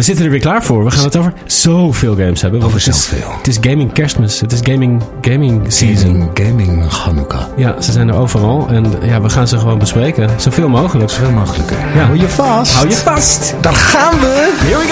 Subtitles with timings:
[0.00, 0.84] We zitten er weer klaar voor.
[0.84, 2.62] We gaan het over zoveel games hebben.
[2.62, 3.32] Over het is, zoveel.
[3.36, 4.40] Het is gaming kerstmis.
[4.40, 6.30] Het is gaming, gaming season.
[6.34, 7.42] Gaming, gaming Hanukkah.
[7.56, 8.68] Ja, ze zijn er overal.
[8.68, 10.40] En ja, we gaan ze gewoon bespreken.
[10.40, 11.10] Zoveel mogelijk.
[11.10, 11.70] Zoveel mogelijk.
[11.70, 11.76] Ja.
[12.04, 12.72] Hou je vast.
[12.72, 13.54] Hou je vast.
[13.60, 14.58] Dan gaan we.
[14.60, 14.86] Here we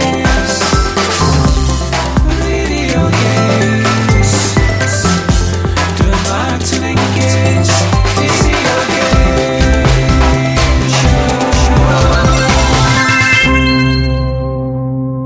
[0.00, 0.03] go.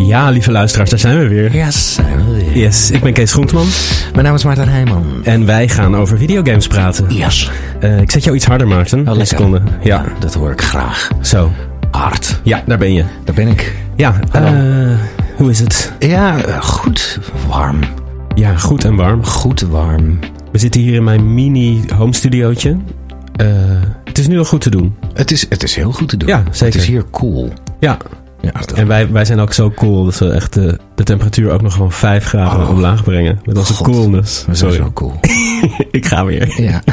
[0.08, 1.54] Ja, lieve luisteraars, daar zijn we weer.
[1.56, 2.58] Ja, zijn we weer.
[2.58, 3.66] Yes, ik ben Kees Groenteman.
[4.12, 5.04] Mijn naam is Maarten Heijman.
[5.22, 7.06] En wij gaan over videogames praten.
[7.14, 7.50] Yes.
[7.80, 9.08] Eh, ik zet jou iets harder, Maarten.
[9.08, 9.60] Oh, seconde.
[9.82, 11.10] Ja, dat hoor ik graag.
[11.20, 11.50] zo.
[11.90, 12.40] Hard.
[12.42, 13.04] Ja, daar ben je.
[13.24, 13.74] Daar ben ik.
[13.96, 14.46] Ja, Hallo.
[14.46, 14.96] eh,
[15.36, 15.92] hoe is het?
[15.98, 17.18] Ja, goed.
[17.48, 17.78] Warm.
[18.34, 19.24] Ja, goed en warm.
[19.24, 20.18] Goed warm.
[20.52, 22.76] We zitten hier in mijn mini home studiootje.
[23.36, 23.46] Eh,
[24.04, 24.94] het is nu al goed te doen.
[25.14, 26.28] Het is, het is heel goed te doen.
[26.28, 26.66] Ja, zeker.
[26.66, 27.52] Het is hier cool.
[27.80, 27.96] Ja,
[28.40, 31.62] Ja, en wij, wij zijn ook zo cool dat we echt de, de temperatuur ook
[31.62, 32.68] nog gewoon 5 graden Oh.
[32.70, 33.40] omlaag brengen.
[33.44, 33.86] Met onze God.
[33.86, 34.44] coolness.
[34.46, 35.12] we zijn Sorry, zo cool.
[35.90, 36.62] ik ga weer.
[36.62, 36.82] Ja.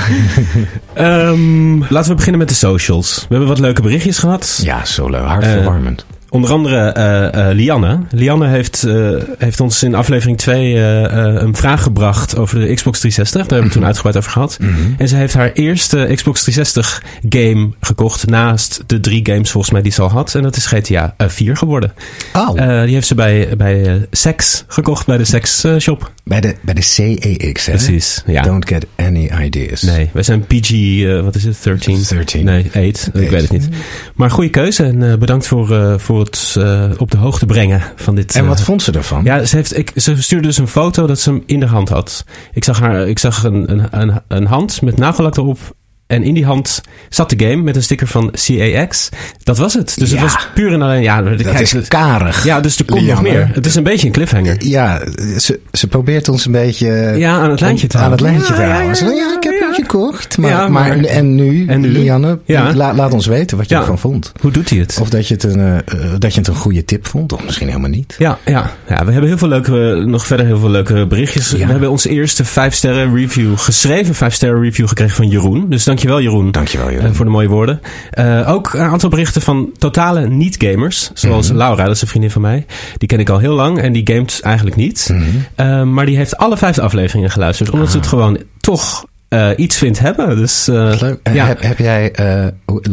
[0.93, 3.15] Ehm, laten we beginnen met de socials.
[3.19, 4.59] We hebben wat leuke berichtjes gehad.
[4.63, 5.23] ja, zo leuk.
[5.23, 6.05] Hartverwarmend.
[6.35, 7.99] Onder andere eh, eh, Lianne.
[8.11, 12.73] Lianne heeft, eh, heeft ons in aflevering 2 eh, eh, een vraag gebracht over de
[12.73, 13.41] Xbox 360.
[13.41, 14.57] Daar hebben we toen uitgebreid over gehad.
[14.59, 14.71] Mhm.
[14.97, 19.81] En ze heeft haar eerste Xbox 360 game gekocht naast de drie games volgens mij
[19.81, 20.35] die ze al had.
[20.35, 21.93] En dat is GTA eh, 4 geworden.
[22.33, 22.53] oh,
[22.83, 26.11] die heeft ze bij, bij Sex gekocht, bij de Sex shop.
[26.25, 27.71] Bij, de, bij de CEX, hè?
[27.71, 28.41] Precies, ja.
[28.41, 29.81] Don't get any ideas.
[29.81, 32.03] Nee, wij zijn PG, eh, wat is het, 13?
[32.09, 32.45] 13.
[32.45, 32.75] Nee, 8.
[32.75, 33.13] Ik Eight.
[33.13, 33.69] weet het niet.
[34.15, 36.57] Maar goede keuze en eh, bedankt voor, eh, voor het
[36.97, 38.35] op de hoogte brengen van dit.
[38.35, 39.23] En wat vond ze ervan?
[39.23, 41.89] Ja, ze, heeft, ik, ze stuurde dus een foto dat ze hem in de hand
[41.89, 42.25] had.
[42.53, 45.59] Ik zag, haar, ik zag een, een, een, een hand met nagellak erop.
[46.07, 49.09] En in die hand zat de game met een sticker van CAX.
[49.43, 49.93] Dat was het.
[49.97, 50.15] Dus Ja.
[50.21, 51.01] het was puur en alleen...
[51.01, 52.43] Ja, dat kijk, is het- karig.
[52.43, 53.49] ja dus er komt nog meer.
[53.53, 54.55] Het is een beetje een cliffhanger.
[54.65, 54.99] Ja,
[55.39, 57.13] ze, ze probeert ons een beetje...
[57.17, 58.37] Ja, aan het lijntje te Aan het houden.
[58.39, 59.05] lijntje te Ja, ja, houden.
[59.15, 60.37] Ja, Ja, ik heb hem gekocht.
[60.37, 61.87] Maar, Ja, maar, maar- en nu, En nu?
[61.89, 62.73] Lianne, Ja.
[62.75, 64.31] la- laat ons weten wat je ervan vond.
[64.41, 64.97] Hoe doet hij het?
[65.01, 65.83] Of dat je, het een, eh, eh,
[66.19, 68.15] dat je het een goede tip vond, of misschien helemaal niet.
[68.17, 71.51] Ja, ja, ja, we hebben heel veel leuke, nog verder heel veel leuke berichtjes.
[71.51, 75.69] We hebben onze eerste 5 sterren review, geschreven 5 sterren review gekregen van Jeroen.
[75.69, 76.51] Dus dankjewel Jeroen.
[76.51, 77.13] Dankjewel, eh, Jeroen.
[77.15, 77.81] voor de mooie woorden.
[78.09, 81.09] Eh, ook een aantal berichten van totale niet-gamers.
[81.13, 81.57] Zoals Mhm.
[81.57, 82.65] Laura, dat is een vriendin van mij.
[82.97, 85.09] Die ken ik al heel lang en die gamet eigenlijk niet.
[85.11, 85.23] Mhm.
[85.55, 87.69] Eh, maar die heeft alle vijf afleveringen geluisterd.
[87.69, 90.35] Omdat ze het gewoon toch eh, iets vindt hebben.
[90.37, 91.19] Dus eh, Leuk.
[91.23, 91.45] Eh, ja.
[91.45, 92.45] Heb, heb jij eh,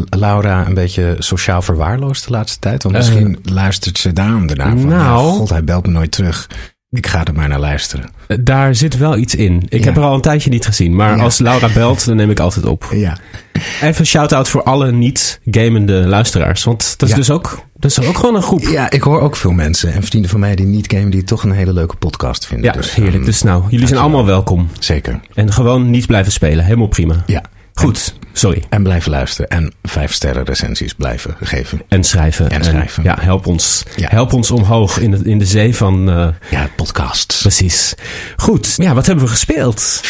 [0.09, 2.83] Laura een beetje sociaal verwaarloosd de laatste tijd?
[2.83, 4.77] Want misschien luistert ze daarom daarna van...
[4.79, 6.47] Eh, nou- ja, God, hij belt me nooit terug.
[6.93, 8.09] Ik ga er maar naar luisteren.
[8.41, 9.63] daar zit wel iets in.
[9.69, 9.85] Ik Ja.
[9.85, 10.95] heb haar al een tijdje niet gezien.
[10.95, 11.23] Maar Ja.
[11.23, 12.87] als Laura belt, dan neem ik altijd op.
[12.91, 13.17] Ja.
[13.81, 16.63] Even een shout-out voor alle niet-gamende luisteraars.
[16.63, 17.19] Want dat is Ja.
[17.21, 18.61] dus ook, dat is ook gewoon een groep.
[18.61, 21.43] Ja, ik hoor ook veel mensen en vrienden van mij die niet gamen, die toch
[21.43, 22.65] een hele leuke podcast vinden.
[22.65, 23.15] Ja, dus, heerlijk.
[23.17, 24.67] ehm, Dus nou, jullie zijn allemaal welkom.
[24.79, 25.19] Zeker.
[25.33, 26.65] En gewoon niet blijven spelen.
[26.65, 27.23] Helemaal prima.
[27.25, 27.41] Ja.
[27.73, 28.63] Goed, sorry.
[28.69, 31.81] En blijven luisteren en vijf sterren recensies blijven geven.
[31.87, 32.49] En schrijven.
[32.49, 33.03] En schrijven.
[33.03, 33.83] ja, help ons.
[33.95, 34.07] Ja.
[34.09, 36.09] Help ons omhoog in de, in de zee van...
[36.09, 37.41] eh, Ja, podcasts.
[37.41, 37.93] precies.
[38.37, 40.01] Goed, ja, wat hebben we gespeeld?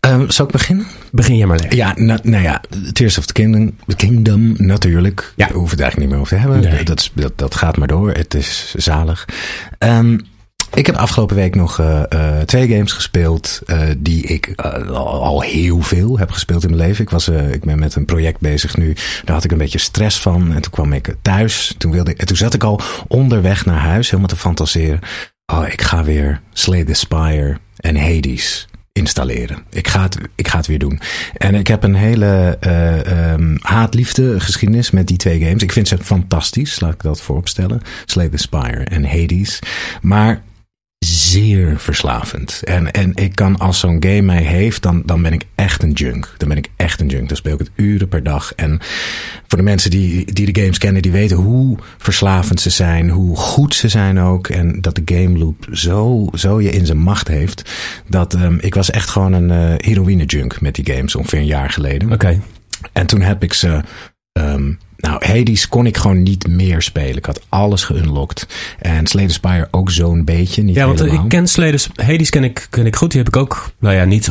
[0.00, 0.86] Ehm zal ik beginnen?
[1.12, 1.76] Begin jij maar lekker.
[1.78, 2.60] Ja, nou, nou ja,
[2.92, 5.32] Tears of the Kingdom, Kingdom natuurlijk.
[5.36, 5.46] Ja.
[5.46, 6.74] Daar hoeven we het eigenlijk niet meer over te hebben.
[6.74, 6.84] Nee.
[6.84, 8.10] Dat, is, dat, dat gaat maar door.
[8.12, 9.24] Het is zalig.
[9.78, 10.18] Ehm,
[10.76, 14.52] ik heb afgelopen week nog eh, eh, twee games gespeeld eh, die ik
[14.92, 17.04] al, heel veel heb gespeeld in mijn leven.
[17.04, 18.96] Ik, was, ik ben met een project bezig nu.
[19.24, 20.52] Daar had ik een beetje stress van.
[20.52, 21.74] En toen kwam ik thuis.
[21.78, 25.00] Toen, wilde ik, en toen zat ik al onderweg naar huis helemaal te fantaseren.
[25.52, 29.62] Oh, ik ga weer Slay the Spire en Hades installeren.
[29.70, 31.00] Ik ga het, ik ga het weer doen.
[31.36, 35.62] En ik heb een hele uh, haat-liefde geschiedenis met die twee games.
[35.62, 37.80] Ik vind ze fantastisch, laat ik dat vooropstellen.
[38.04, 39.58] Slay the Spire en Hades.
[40.00, 40.42] Maar
[41.06, 42.60] zeer verslavend.
[42.64, 45.92] En, en ik kan als zo'n game mij heeft, dan, dan ben ik echt een
[45.92, 46.34] junk.
[46.36, 47.28] Dan ben ik echt een junk.
[47.28, 48.52] Dan speel ik het uren per dag.
[48.54, 48.78] En
[49.46, 53.36] voor de mensen die, die de games kennen, die weten hoe verslavend ze zijn, hoe
[53.36, 54.48] goed ze zijn ook.
[54.48, 57.70] En dat de game loop zo, zo je in zijn macht heeft.
[58.08, 61.46] Dat um, ik was echt gewoon een uh, heroïne junk met die games ongeveer een
[61.46, 62.12] jaar geleden.
[62.12, 62.14] Oké.
[62.14, 62.40] Okay.
[62.92, 63.80] En toen heb ik ze
[64.32, 67.16] um, nou, Hades kon ik gewoon niet meer spelen.
[67.16, 68.46] Ik had alles geunlocked.
[68.78, 70.62] En Slay the Spire ook zo'n beetje.
[70.62, 71.22] Niet ja, want helemaal.
[71.22, 73.10] ik ken Slay the Hades ken ik, ken ik goed.
[73.10, 74.28] Die heb ik ook, nou ja, niet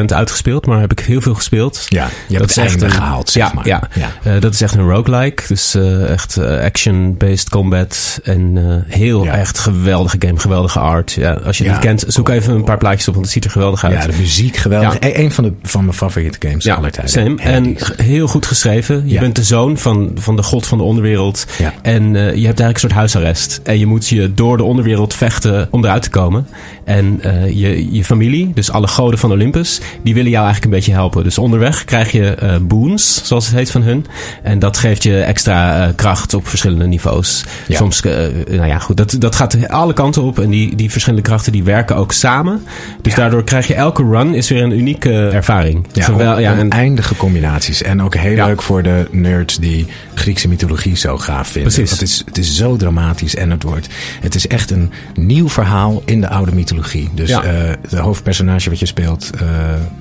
[0.00, 0.66] 100% uitgespeeld.
[0.66, 1.86] Maar heb ik heel veel gespeeld.
[1.88, 3.66] Ja, je hebt het echt een, gehaald, zeg ja, maar.
[3.66, 4.12] Ja, ja.
[4.26, 5.42] Uh, dat is echt een roguelike.
[5.48, 8.20] Dus uh, echt uh, action-based combat.
[8.22, 9.32] En heel ja.
[9.32, 10.38] echt geweldige game.
[10.38, 11.12] Geweldige art.
[11.12, 13.14] Ja, als je het niet kent, zoek even een paar plaatjes op.
[13.14, 14.02] Want het ziet er geweldig uit.
[14.02, 14.96] Ja, de muziek geweldig.
[15.00, 17.12] Een van, de, van mijn favoriete games ja, aller tijden.
[17.12, 17.42] Same.
[17.42, 19.08] En heel goed geschreven.
[19.08, 21.46] Je bent de zoon van van, de god van de onderwereld.
[21.58, 21.74] Ja.
[21.82, 23.60] En uh, je hebt eigenlijk een soort huisarrest.
[23.62, 26.46] En je moet je door de onderwereld vechten om eruit te komen.
[26.86, 30.78] En uh, je, je familie, dus alle goden van Olympus, die willen jou eigenlijk een
[30.78, 31.24] beetje helpen.
[31.24, 34.06] Dus onderweg krijg je uh, boons, zoals het heet van hun.
[34.42, 37.44] En dat geeft je extra kracht op verschillende niveaus.
[37.68, 37.76] Ja.
[37.76, 40.38] Soms, nou ja, goed, dat, dat gaat alle kanten op.
[40.38, 42.62] En die, die verschillende krachten die werken ook samen.
[43.02, 43.18] Dus Ja.
[43.18, 45.86] daardoor krijg je elke run is weer een unieke ervaring.
[45.92, 47.82] Ja, Zowel- ja, en- oneindige combinaties.
[47.82, 48.46] En ook heel Ja.
[48.46, 51.72] leuk voor de nerds die Griekse mythologie zo gaaf vinden.
[51.72, 51.88] Precies.
[51.90, 53.86] Want het is, het is zo dramatisch en het wordt...
[54.20, 56.74] Het is echt een nieuw verhaal in de oude mythologie.
[57.14, 57.42] Dus Ja.
[57.42, 59.48] eh, de hoofdpersonage wat je speelt, eh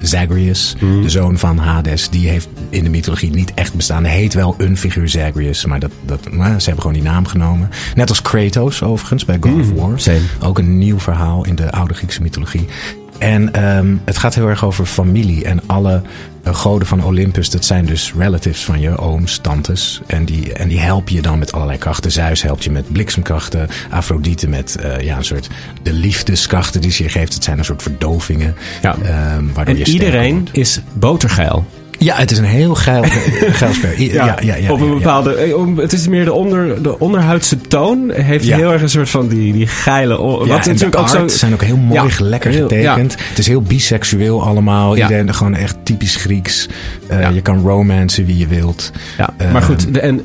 [0.02, 1.02] Zagreus, Mhm.
[1.02, 2.10] de zoon van Hades...
[2.10, 4.04] die heeft in de mythologie niet echt bestaan.
[4.06, 7.26] Hij heet wel een figuur Zagreus, maar dat, dat, nou, ze hebben gewoon die naam
[7.26, 7.70] genomen.
[7.96, 9.90] Net als Kratos overigens bij God of War.
[9.90, 9.98] Mhm.
[9.98, 10.20] same.
[10.42, 12.66] Ook een nieuw verhaal in de oude Griekse mythologie.
[13.18, 15.46] En ehm, het gaat heel erg over familie.
[15.46, 16.02] En alle
[16.54, 20.02] goden van Olympus, dat zijn dus relatives van je, ooms, tantes.
[20.08, 22.12] En die, en die helpen je dan met allerlei krachten.
[22.12, 23.68] Zeus helpt je met bliksemkrachten.
[23.90, 25.50] Afrodite met eh, ja, een soort
[25.84, 27.34] de liefdeskrachten die ze je geeft.
[27.34, 28.56] Het zijn een soort verdovingen.
[28.82, 28.96] Ja.
[28.96, 30.58] ehm, waardoor En iedereen wordt.
[30.58, 31.66] is botergeil.
[32.06, 33.04] Ja, het is een heel geil,
[33.62, 33.90] geil spel.
[33.98, 35.34] Ja, ja, ja, op een bepaalde.
[35.34, 38.12] eh, Het is meer de, onder, de onderhuidse toon.
[38.12, 40.18] Heeft heel erg een soort van die, die geile.
[40.18, 41.28] wat natuurlijk ook zo.
[41.28, 43.16] zijn ook heel mooi, lekker getekend.
[43.30, 44.98] Het is heel biseksueel allemaal.
[44.98, 46.68] Iedereen gewoon echt typisch Grieks.
[47.08, 47.32] Eh.
[47.34, 48.92] Je kan romancen wie je wilt.
[49.18, 50.22] Ja, Eh, maar goed, de, en,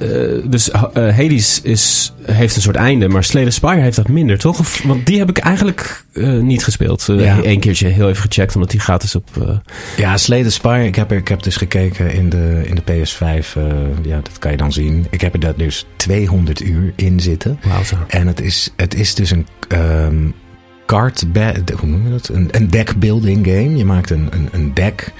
[0.51, 4.39] dus eh, Hades is, heeft een soort einde, maar Slay the Spire heeft dat minder,
[4.39, 4.59] toch?
[4.59, 7.09] Of, want die heb ik eigenlijk eh, niet gespeeld.
[7.09, 7.39] Eh, Ja.
[7.43, 9.29] Eén keertje heel even gecheckt, omdat die gratis op.
[9.41, 9.57] eh,
[9.97, 10.85] Ja, Slay the Spire.
[10.87, 13.57] Ik heb, er, ik heb dus gekeken in de, in de PS5.
[13.57, 13.63] eh,
[14.03, 15.07] ja, dat kan je dan zien.
[15.11, 17.59] Ik heb er daar dus 200 uur in zitten.
[17.65, 17.97] Wauw, zo.
[18.09, 20.29] En het is, het is dus een ehm
[20.87, 21.25] card...
[21.79, 22.29] Hoe noem je dat?
[22.29, 23.77] Een, een deck building game.
[23.77, 25.13] Je maakt een, een, een deck...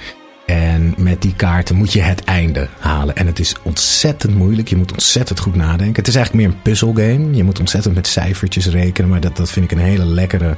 [0.51, 3.15] En met die kaarten moet je het einde halen.
[3.15, 4.67] En het is ontzettend moeilijk.
[4.67, 5.95] Je moet ontzettend goed nadenken.
[5.95, 7.35] Het is eigenlijk meer een puzzelgame.
[7.35, 9.09] Je moet ontzettend met cijfertjes rekenen.
[9.09, 10.55] Maar dat, dat vind ik een hele lekkere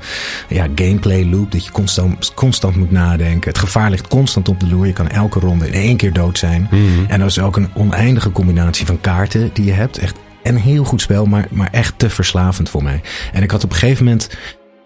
[0.50, 1.52] ja, gameplay loop.
[1.52, 3.50] Dat je constant, constant moet nadenken.
[3.50, 4.86] Het gevaar ligt constant op de loer.
[4.86, 6.70] Je kan elke ronde in één keer dood zijn.
[7.08, 9.98] En er is ook een oneindige combinatie van kaarten die je hebt.
[9.98, 13.02] Echt een heel goed spel, maar, maar echt te verslavend voor mij.
[13.34, 14.30] En ik had op een gegeven moment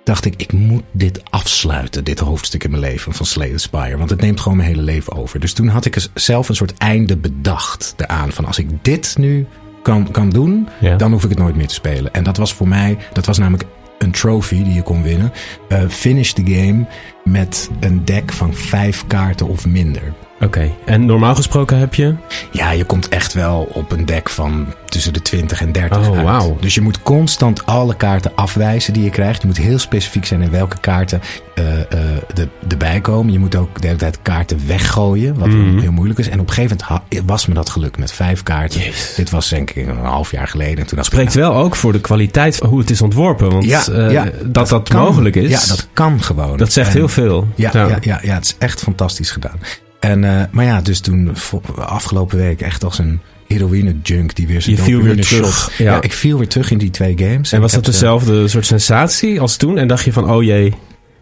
[0.08, 3.98] dacht ik, ik moet dit afsluiten, dit hoofdstuk in mijn leven van Slay the Spire.
[3.98, 5.40] Want het neemt gewoon mijn hele leven over.
[5.40, 8.32] Dus toen had ik zelf een soort einde bedacht eraan.
[8.32, 9.48] Van als ik dit nu
[9.82, 10.96] kan, kan doen, Ja.
[10.96, 12.14] dan hoef ik het nooit meer te spelen.
[12.14, 15.32] En dat was voor mij, dat was namelijk een trophy die je kon winnen.
[15.70, 16.86] Eh, finish the game
[17.24, 20.14] met een deck van vijf kaarten of minder.
[20.42, 22.16] Oké, en normaal gesproken heb je.
[22.52, 26.24] Ja, je komt echt wel op een deck van tussen de 20 en 30 Oh,
[26.24, 26.58] wauw.
[26.60, 29.42] Dus je moet constant alle kaarten afwijzen die je krijgt.
[29.42, 31.22] Je moet heel specifiek zijn in welke kaarten
[31.56, 31.88] eh, eh,
[32.36, 33.34] er, erbij komen.
[33.34, 35.78] Je moet ook de hele tijd kaarten weggooien, wat Mhm.
[35.80, 36.30] heel moeilijk is.
[36.30, 38.80] En op een gegeven moment was me dat gelukt met vijf kaarten.
[38.80, 39.14] Jezus.
[39.16, 40.78] Dit was denk ik een half jaar geleden.
[40.78, 43.52] En toen Spreekt wel ook voor de kwaliteit van hoe het is ontworpen.
[43.52, 45.02] Want Ja, eh, ja, dat dat, kan.
[45.02, 46.58] mogelijk is, Ja, dat kan gewoon.
[46.58, 47.48] dat zegt En- heel veel.
[47.56, 47.98] Ja, ja.
[48.02, 49.60] Ja, ja, het is echt fantastisch gedaan.
[50.00, 51.36] En, eh, maar ja, dus toen
[51.76, 55.86] afgelopen week echt als een heroïne junk die weer zijn Je viel weer terug, ja.
[55.86, 56.02] Ja.
[56.02, 57.52] ik viel weer terug in die twee games.
[57.52, 59.78] En was dat dezelfde soort sensatie als toen?
[59.78, 60.74] En dacht je van, oh jee,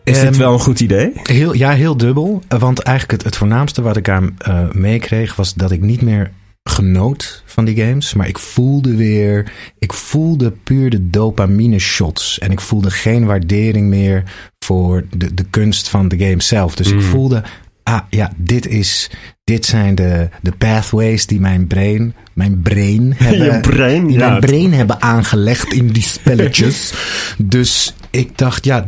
[0.03, 1.11] is dit Ehm, wel een goed idee?
[1.23, 2.41] Heel, ja, heel dubbel.
[2.47, 6.01] Eh, Want eigenlijk het, het voornaamste wat ik aan eh meekreeg was dat ik niet
[6.01, 6.31] meer
[6.69, 8.13] genoot van die games.
[8.13, 12.39] Maar ik voelde weer, ik voelde puur de dopamine shots.
[12.39, 14.23] En ik voelde geen waardering meer
[14.59, 16.75] voor de, de kunst van de game zelf.
[16.75, 17.43] Dus ik voelde,
[17.85, 19.09] ah ja, dit is,
[19.43, 24.29] dit zijn de, de pathways die mijn brain, mijn brain hebben, Je brein, die ja.
[24.29, 26.93] mijn brain hebben aangelegd in die spelletjes.
[27.37, 28.85] dus ik dacht, ja,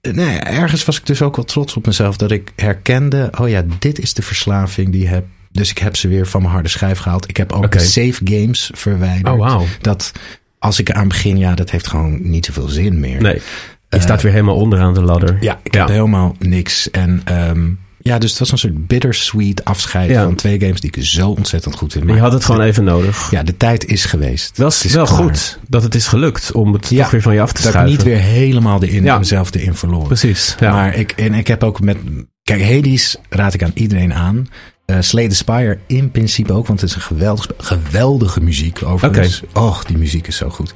[0.00, 3.64] nee, ergens was ik dus ook wel trots op mezelf dat ik herkende: oh ja,
[3.78, 5.28] dit is de verslaving die je hebt.
[5.52, 7.28] Dus ik heb ze weer van mijn harde schijf gehaald.
[7.28, 9.34] Ik heb ook save games verwijderd.
[9.34, 9.66] Oh, wauw.
[9.80, 10.12] Dat
[10.58, 13.22] als ik eraan begin, ja, dat heeft gewoon niet zoveel zin meer.
[13.22, 13.40] Nee,
[13.88, 15.36] je staat weer helemaal onderaan de ladder.
[15.40, 16.90] Ja, ik heb helemaal niks.
[16.90, 17.68] En ehm,
[18.02, 20.22] ja, dus het was een soort bittersweet afscheid Ja.
[20.24, 22.04] van twee games die ik zo ontzettend goed vind.
[22.04, 23.30] Maar je had het gewoon even nodig.
[23.30, 24.56] Ja, de tijd is geweest.
[24.56, 25.18] Het is wel klaar.
[25.18, 27.64] goed dat het is gelukt om het Ja, toch weer van je af te Dat
[27.64, 27.96] ik schuiven.
[27.96, 29.18] niet weer helemaal erin, Ja.
[29.18, 30.06] mezelf erin verloor.
[30.06, 30.72] Precies, ja.
[30.72, 31.96] Maar ik, en ik heb ook met...
[32.42, 34.48] Kijk, Hades raad ik aan iedereen aan.
[34.86, 39.42] Eh Slay the Spire in principe ook, want het is een geweldig, geweldige muziek overigens.
[39.54, 40.72] Och, die muziek is zo goed.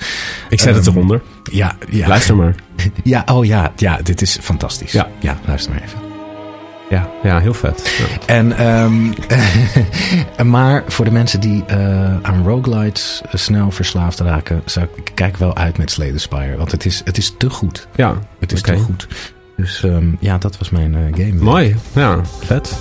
[0.51, 1.23] ik zet het Ehm, eronder.
[1.53, 2.09] Ja, ja.
[2.09, 2.55] Luister maar.
[3.05, 4.93] Ja, oh ja, ja, dit is fantastisch.
[4.93, 5.09] Ja.
[5.21, 6.14] ja luister maar even.
[6.91, 7.97] Ja, ja heel vet.
[7.99, 8.35] Ja.
[8.35, 9.13] En, ehm,
[10.51, 15.57] maar voor de mensen die eh, aan roguelites snel verslaafd raken, zou ik, kijk wel
[15.57, 16.57] uit met Slay the Spire.
[16.57, 17.89] Want het is, het is te goed.
[17.95, 19.09] Ja, Het is te goed.
[19.57, 21.43] Dus ehm, ja, dat was mijn eh, game.
[21.43, 22.77] Mooi, ja, vet.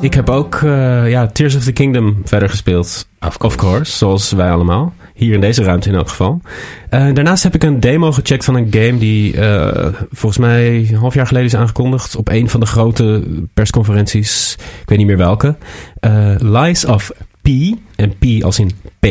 [0.00, 3.08] Ik heb ook eh, ja, Tears of the Kingdom verder gespeeld.
[3.20, 3.96] Of course.
[3.96, 4.94] zoals wij allemaal.
[5.14, 6.40] Hier in deze ruimte in elk geval.
[6.88, 10.94] Eh, daarnaast heb ik een demo gecheckt van een game die eh, volgens mij een
[10.94, 12.16] half jaar geleden is aangekondigd.
[12.16, 13.22] Op een van de grote
[13.54, 14.56] persconferenties.
[14.58, 15.56] Ik weet niet meer welke.
[16.38, 17.12] Lies of
[17.42, 17.48] P.
[17.96, 19.06] En P als in P.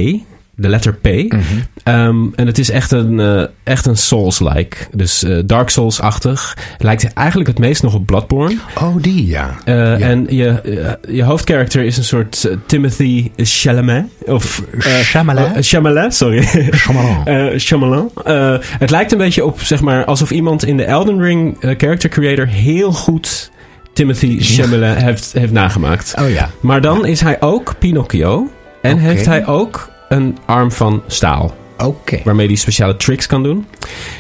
[0.60, 1.06] De letter P.
[1.06, 1.42] Mhm.
[1.84, 4.78] Ehm, en het is echt een, eh, echt een Souls-like.
[4.92, 6.58] Dus eh, Dark Souls-achtig.
[6.78, 8.58] Lijkt eigenlijk het meest nog op Bloodborne.
[8.82, 9.56] Oh, die ja.
[9.66, 10.62] Eh, En je,
[11.10, 14.06] je hoofdkarakter is een soort Timothy Chalamet.
[14.26, 15.68] Of, Chalamet?
[15.68, 16.70] Chalamet, sorry.
[17.58, 18.12] Shyamalan.
[18.26, 22.10] Eh, het lijkt een beetje op, zeg maar, alsof iemand in de Elden Ring character
[22.10, 23.52] creator heel goed
[23.94, 26.14] Timothy Chalamet heeft, heeft nagemaakt.
[26.20, 26.50] Oh ja.
[26.60, 28.52] Maar dan is hij ook Pinocchio.
[28.82, 32.20] En heeft hij ook een arm van staal Oké.
[32.24, 33.68] waarmee hij speciale tricks kan doen.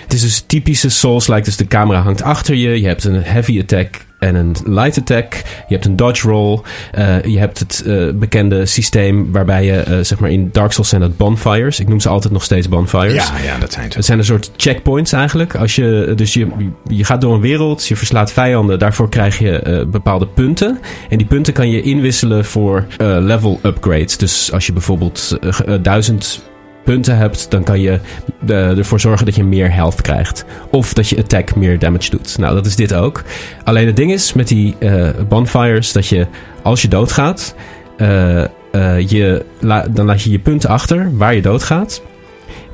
[0.03, 1.43] Het is dus typische Souls-like.
[1.43, 2.81] Dus de camera hangt achter je.
[2.81, 5.33] Je hebt een heavy attack en een light attack.
[5.67, 6.59] Je hebt een dodge roll.
[6.91, 10.89] Eh, je hebt het eh, bekende systeem waarbij je, eh, zeg maar in Dark Souls
[10.89, 11.79] zijn dat bonfires.
[11.79, 13.27] Ik noem ze altijd nog steeds bonfires.
[13.27, 13.97] Ja, ja, dat zijn ze.
[13.97, 15.55] Het zijn een soort checkpoints eigenlijk.
[15.55, 16.47] Als je, dus je,
[16.87, 18.79] je gaat door een wereld, je verslaat vijanden.
[18.79, 20.79] Daarvoor krijg je bepaalde punten.
[21.09, 24.17] En die punten kan je inwisselen voor level upgrades.
[24.17, 25.37] Dus als je bijvoorbeeld
[25.81, 26.41] duizend
[26.87, 27.99] punten hebt, dan kan je
[28.47, 30.45] eh, ervoor zorgen dat je meer health krijgt.
[30.71, 32.37] Of dat je attack meer damage doet.
[32.37, 33.23] Nou, dat is dit ook.
[33.63, 36.27] Alleen het ding is met die eh, bonfires dat je
[36.61, 37.55] als je doodgaat,
[37.97, 38.45] eh,
[39.07, 39.45] je,
[39.89, 42.01] dan laat je je punten achter waar je doodgaat.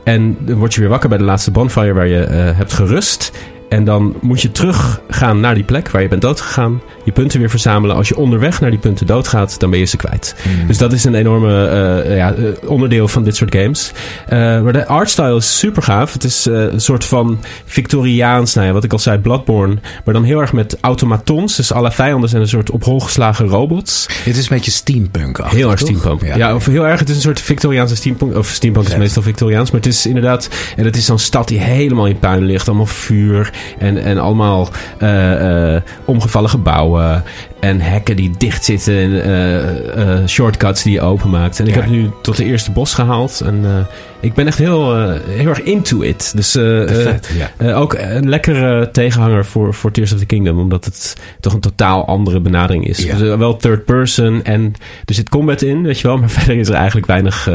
[0.03, 3.31] En dan word je weer wakker bij de laatste bonfire waar je hebt gerust.
[3.73, 6.81] En dan moet je teruggaan naar die plek waar je bent doodgegaan.
[7.03, 7.95] Je punten weer verzamelen.
[7.95, 10.35] Als je onderweg naar die punten doodgaat, dan ben je ze kwijt.
[10.43, 10.67] Hmm.
[10.67, 13.91] Dus dat is een enorme eh, ja, eh, onderdeel van dit soort games.
[14.27, 16.13] Eh, maar de artstyle is super gaaf.
[16.13, 19.77] Het is een soort van Victoriaans, nou ja, wat ik al zei, Bloodborne.
[20.05, 21.55] Maar dan heel erg met automatons.
[21.55, 24.07] Dus alle vijanden zijn een soort op hol geslagen robots.
[24.23, 26.35] Het is een beetje steampunk Heel erg steampunk.
[26.35, 26.55] Ja.
[26.55, 26.99] of heel erg.
[26.99, 28.35] Het is een soort Victoriaanse steampunk.
[28.35, 29.71] Of steampunk is meestal Victoriaans.
[29.71, 30.49] Maar het is inderdaad.
[30.75, 32.67] En het is zo'n stad die helemaal in puin ligt.
[32.67, 33.51] Allemaal vuur.
[33.77, 34.67] En, en allemaal
[34.97, 37.23] eh, eh, omgevallen gebouwen.
[37.63, 38.93] En hekken die dicht zitten.
[38.97, 41.59] En eh, eh, shortcuts die je openmaakt.
[41.59, 41.81] En ik Ja.
[41.81, 43.41] heb nu tot de eerste bos gehaald.
[43.45, 43.85] En eh,
[44.19, 46.31] ik ben echt heel, heel erg into it.
[46.35, 47.29] Dus Vet,
[47.59, 47.73] ja.
[47.73, 50.59] ook een lekkere tegenhanger voor, voor Tears of the Kingdom.
[50.59, 52.97] Omdat het toch een totaal andere benadering is.
[52.97, 53.17] Ja.
[53.17, 54.43] Dus, wel third person.
[54.43, 54.73] En
[55.05, 56.17] er zit combat in, weet je wel.
[56.17, 57.49] Maar verder is er eigenlijk weinig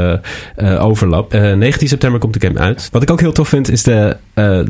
[0.79, 1.33] overlap.
[1.35, 2.89] Eh, 19 september komt de game uit.
[2.93, 4.17] Wat ik ook heel tof vind, is de,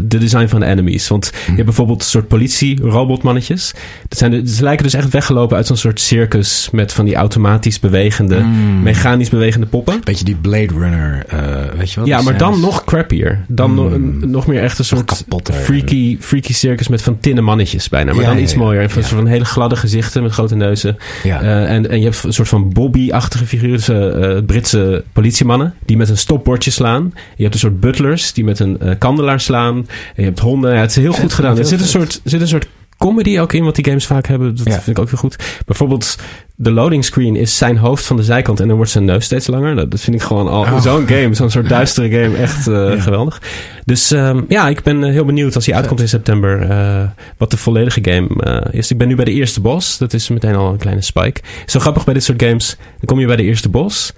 [0.00, 1.08] de design van de enemies.
[1.08, 3.74] Want je hebt bijvoorbeeld een soort politie-robotmannetjes.
[4.08, 6.68] Dat zijn de, ze lijken dus echt weggelopen uit zo'n soort circus.
[6.72, 8.44] Met van die automatisch bewegende,
[8.82, 10.00] mechanisch bewegende poppen.
[10.04, 11.38] Beetje die Blade Runner, eh,
[11.78, 12.08] weet je wel?
[12.08, 13.44] Ja, maar dan nog crappier.
[13.48, 15.54] Dan nog, een- nog meer echt een soort kapotter.
[15.54, 18.12] freaky, freaky circus met van tinnen mannetjes bijna.
[18.12, 18.58] Maar Ja, dan iets ja.
[18.58, 18.82] mooier.
[18.82, 20.96] En van, van hele gladde gezichten met grote neuzen.
[21.24, 21.40] Ja.
[21.40, 23.76] Eh, en, en je hebt een soort van Bobby-achtige figuren.
[23.76, 27.12] Dus, eh, Britse politiemannen die met een stopbordje slaan.
[27.36, 29.76] Je hebt een soort butlers die met een kandelaar slaan.
[29.76, 30.74] En je hebt honden.
[30.74, 31.58] Ja, het is heel goed gedaan.
[31.58, 32.66] Er zit een, soort, zit een soort
[32.98, 34.56] comedy ook in wat die games vaak hebben.
[34.56, 34.72] Dat Ja.
[34.72, 35.36] vind ik ook weer goed.
[35.66, 36.16] Bijvoorbeeld
[36.56, 39.46] de loading screen is zijn hoofd van de zijkant en dan wordt zijn neus steeds
[39.46, 39.76] langer.
[39.76, 40.80] Dat, dat vind ik gewoon al Oh.
[40.80, 43.42] zo'n game, zo'n soort duistere game, echt eh, geweldig.
[43.84, 47.02] Dus ehm, ja, ik ben eh, heel benieuwd als hij uitkomt in september eh,
[47.36, 48.28] wat de volledige game
[48.70, 48.90] is.
[48.90, 49.98] Ik ben nu bij de eerste boss.
[49.98, 51.40] Dat is meteen al een kleine spike.
[51.66, 52.76] Zo grappig bij dit soort games.
[52.78, 54.12] Dan kom je bij de eerste boss.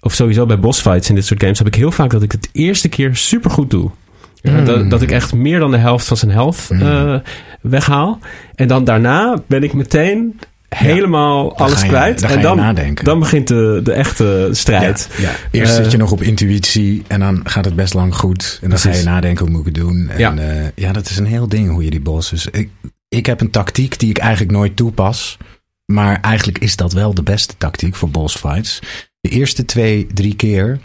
[0.00, 2.32] Of sowieso bij boss fights in dit soort games heb ik heel vaak dat ik
[2.32, 3.90] het eerste keer super goed doe.
[4.44, 4.64] Ja, Mm.
[4.64, 7.16] dat, dat ik echt meer dan de helft van zijn health eh,
[7.60, 8.18] weghaal.
[8.54, 12.20] En dan daarna ben ik meteen helemaal alles je- kwijt.
[12.20, 13.04] dan en dan, nadenken.
[13.04, 15.08] dan begint de, de echte strijd.
[15.16, 15.34] Ja, ja.
[15.50, 18.58] Eerst Eh, zit je nog op intuïtie en dan gaat het best lang goed.
[18.62, 20.08] En dan ga je nadenken, hoe moet ik het doen?
[20.08, 20.32] En Ja.
[20.36, 20.70] ja.
[20.74, 22.46] ja, dat is een heel ding hoe je die bosses...
[22.46, 22.68] Ik,
[23.08, 25.36] ik heb een tactiek die ik eigenlijk nooit toepas.
[25.92, 28.78] Maar eigenlijk is dat wel de beste tactiek voor boss fights.
[29.20, 30.78] De eerste twee, drie keer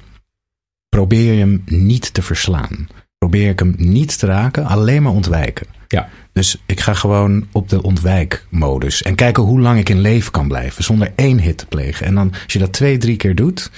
[0.90, 2.88] probeer je hem niet te verslaan.
[3.20, 5.68] Probeer ik hem niet te raken, alleen maar ontwijken.
[5.88, 6.10] Ja.
[6.34, 9.02] Dus ik ga gewoon op de ontwijkmodus.
[9.02, 10.84] En kijken hoe lang ik in leven kan blijven.
[10.84, 12.06] Zonder één hit te plegen.
[12.06, 13.72] En dan, als je dat twee, drie keer doet.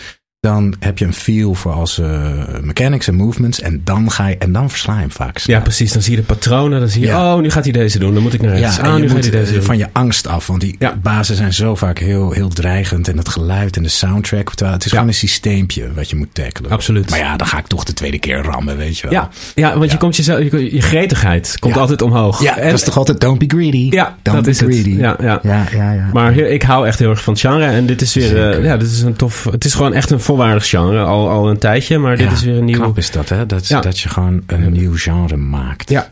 [0.47, 2.31] Dan heb je een feel voor als eh,
[2.61, 3.61] mechanics en movements.
[3.61, 5.37] En dan ga je, en dan versla je hem vaak.
[5.37, 5.55] snel.
[5.57, 5.91] Ja, precies.
[5.93, 6.79] Dan zie je de patronen.
[6.79, 7.35] Dan zie je, Ja.
[7.35, 8.13] oh, nu gaat hij deze doen.
[8.13, 8.75] Dan moet ik naar rechts.
[8.75, 9.63] Ja, ah, en nu je gaat moet hij deze eh, doen.
[9.65, 10.47] van je angst af.
[10.47, 10.95] Want die Ja.
[11.01, 13.07] bazen zijn zo vaak heel, heel dreigend.
[13.07, 14.49] En het geluid en de soundtrack.
[14.53, 14.97] Terwijl het is Ja.
[14.97, 16.71] gewoon een systeempje wat je moet tackelen.
[16.71, 17.09] Absoluut.
[17.09, 19.11] Maar ja, dan ga ik toch de tweede keer rammen, weet je wel.
[19.11, 21.79] Ja, ja want je komt jezelf, je, je gretigheid komt Ja.
[21.81, 22.41] altijd omhoog.
[22.43, 23.87] Ja, En- dat is toch altijd don't be greedy.
[23.89, 24.89] Ja, don't dat be is greedy.
[24.97, 25.39] Ja, ja.
[25.43, 25.91] ja, ja.
[25.93, 26.09] ja.
[26.13, 27.65] Maar ik hou echt heel erg van het genre.
[27.65, 29.43] En dit is weer, eh, ja, dit is een tof.
[29.51, 31.03] Het is gewoon echt een volwaardig genre.
[31.03, 31.97] Al, al een tijdje.
[31.97, 32.77] Maar dit Ja, is weer een nieuw.
[32.77, 33.45] Knap is dat, hè?
[33.45, 33.81] Dat, Ja.
[33.81, 35.89] dat je gewoon een nieuw genre maakt.
[35.89, 36.11] Ja, Ja,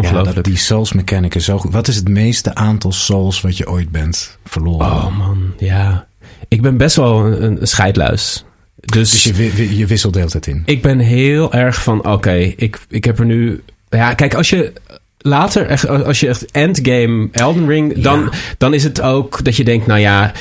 [0.00, 0.34] ongelooflijk.
[0.34, 1.72] dat, die Souls mechanic is zo goed.
[1.72, 4.86] Wat is het meeste aantal Souls wat je ooit bent verloren?
[4.86, 6.06] Oh man, ja.
[6.48, 8.44] Ik ben best wel een, een scheidluis.
[8.80, 10.62] Dus, Dus je, je wisselt de hele tijd in.
[10.66, 13.62] ik ben heel erg van, oké, ik, ik heb er nu...
[13.88, 14.72] Ja, kijk, als je
[15.18, 18.02] later, echt, als je echt endgame Elden Ring...
[18.02, 18.28] Dan, Ja.
[18.58, 20.32] dan is het ook dat je denkt, nou ja...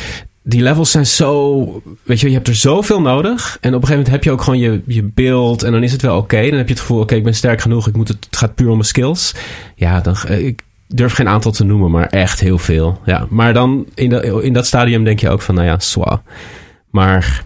[0.43, 1.81] Die levels zijn zo...
[2.03, 3.57] Weet je, je hebt er zoveel nodig.
[3.62, 5.63] En op een gegeven moment heb je ook gewoon je, je beeld.
[5.63, 6.41] En dan is het wel oké.
[6.50, 7.88] Dan heb je het gevoel, oké, ik ben sterk genoeg.
[7.88, 9.35] Ik moet het, het gaat puur om mijn skills.
[9.75, 10.15] Ja, dan...
[10.27, 13.00] eh, Ik, durf geen aantal te noemen, maar echt heel veel.
[13.05, 16.21] Ja, maar dan in, in dat stadium denk je ook van, nou ja, swa.
[16.89, 17.43] Maar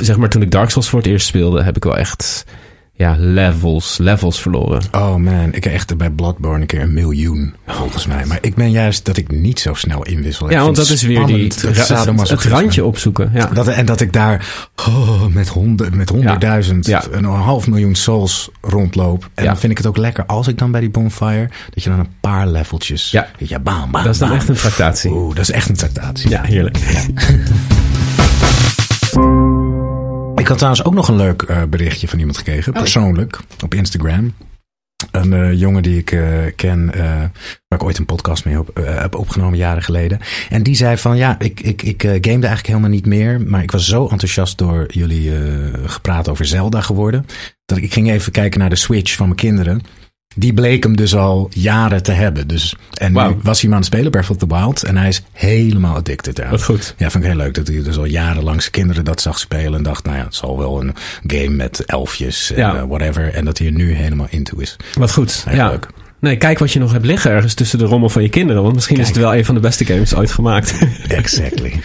[0.00, 2.44] zeg maar toen ik Dark Souls voor het eerst speelde, heb ik wel echt
[2.98, 4.82] ja, levels, levels verloren.
[4.92, 8.24] Oh man, ik heb echt bij Bloodborne een keer een miljoen, volgens mij.
[8.26, 10.50] Maar ik ben juist dat ik niet zo snel inwissel.
[10.50, 11.62] Ja, want dat is weer die, het,
[12.30, 13.30] het randje opzoeken.
[13.34, 13.46] Ja.
[13.46, 17.02] Dat, en dat ik daar oh, met, honderd, met honderdduizend, Ja.
[17.10, 19.28] een half miljoen souls rondloop.
[19.34, 19.48] En Ja.
[19.50, 21.98] dan vind ik het ook lekker als ik dan bij die bonfire, dat je dan
[21.98, 23.28] een paar leveltjes, Ja.
[23.38, 24.36] je, bam, bam, Dat is dan bam.
[24.38, 25.10] echt een tractatie.
[25.10, 26.30] Oeh, dat is echt een tractatie.
[26.30, 26.76] Ja, heerlijk.
[30.46, 32.78] Ik had trouwens ook nog een leuk eh, berichtje van iemand gekregen, Oh.
[32.78, 34.34] persoonlijk, op Instagram.
[35.10, 36.22] Een eh, jongen die ik eh,
[36.56, 36.86] ken,
[37.68, 40.20] waar ik ooit een podcast mee op, heb opgenomen jaren geleden.
[40.48, 43.40] En die zei van ja, ik, ik, ik gamede eigenlijk helemaal niet meer.
[43.40, 45.32] Maar ik was zo enthousiast door jullie
[45.84, 47.26] gepraat over Zelda geworden.
[47.64, 49.82] Dat ik, ik ging even kijken naar de Switch van mijn kinderen.
[50.38, 52.46] Die bleek hem dus al jaren te hebben.
[52.48, 54.82] Dus, en nu was hij maar aan het spelen, Breath of the Wild.
[54.82, 56.50] En hij is helemaal addicted aan.
[56.50, 56.94] Wat goed.
[56.96, 59.74] Ja, vind ik heel leuk dat hij dus al jarenlang zijn kinderen dat zag spelen.
[59.74, 60.94] En dacht, nou ja, het zal wel een
[61.26, 62.76] game met elfjes en Ja.
[62.76, 63.34] eh, whatever.
[63.34, 64.76] En dat hij er nu helemaal into is.
[64.94, 65.44] Wat goed.
[65.48, 65.68] Heel ja.
[65.70, 65.86] leuk.
[66.20, 68.62] Nee, kijk wat je nog hebt liggen ergens tussen de rommel van je kinderen.
[68.62, 70.74] Want misschien is het wel een van de beste games ooit gemaakt.
[71.08, 71.72] Exactly.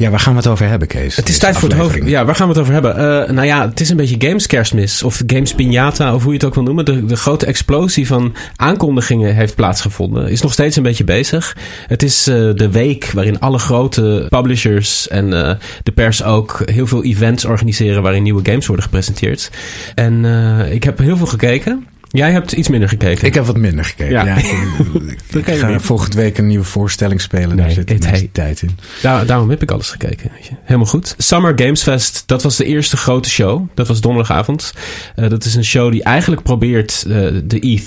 [0.00, 1.16] ja, waar gaan we het over hebben, Kees?
[1.16, 1.98] Het is tijd voor het hoofd.
[2.04, 2.96] Ja, waar gaan we het over hebben?
[2.96, 5.02] Eh, nou ja, het is een beetje games kerstmis.
[5.02, 6.84] Of games piñata, of hoe je het ook wil noemen.
[6.84, 10.30] De, de grote explosie van aankondigingen heeft plaatsgevonden.
[10.30, 11.56] Is nog steeds een beetje bezig.
[11.86, 16.86] Het is eh, de week waarin alle grote publishers en eh, de pers ook heel
[16.86, 19.50] veel events organiseren waarin nieuwe games worden gepresenteerd.
[19.94, 20.24] En
[20.70, 21.86] ik heb heel veel gekeken.
[22.12, 23.26] Jij hebt iets minder gekeken.
[23.26, 24.12] Ik heb wat minder gekeken.
[24.12, 24.24] Ja.
[24.24, 24.36] Ja.
[25.38, 27.48] ik, ga volgende week een nieuwe voorstelling spelen.
[27.48, 28.30] Nee, Daar zit de het- meeste hey.
[28.32, 28.70] tijd in.
[29.02, 30.30] Daar, daarom heb ik alles gekeken.
[30.34, 30.52] Weet je.
[30.62, 31.14] Helemaal goed.
[31.18, 33.68] Summer Games Fest, dat was de eerste grote show.
[33.74, 34.74] Dat was donderdagavond.
[35.14, 37.12] Eh, dat is een show die eigenlijk probeert eh,
[37.44, 37.78] de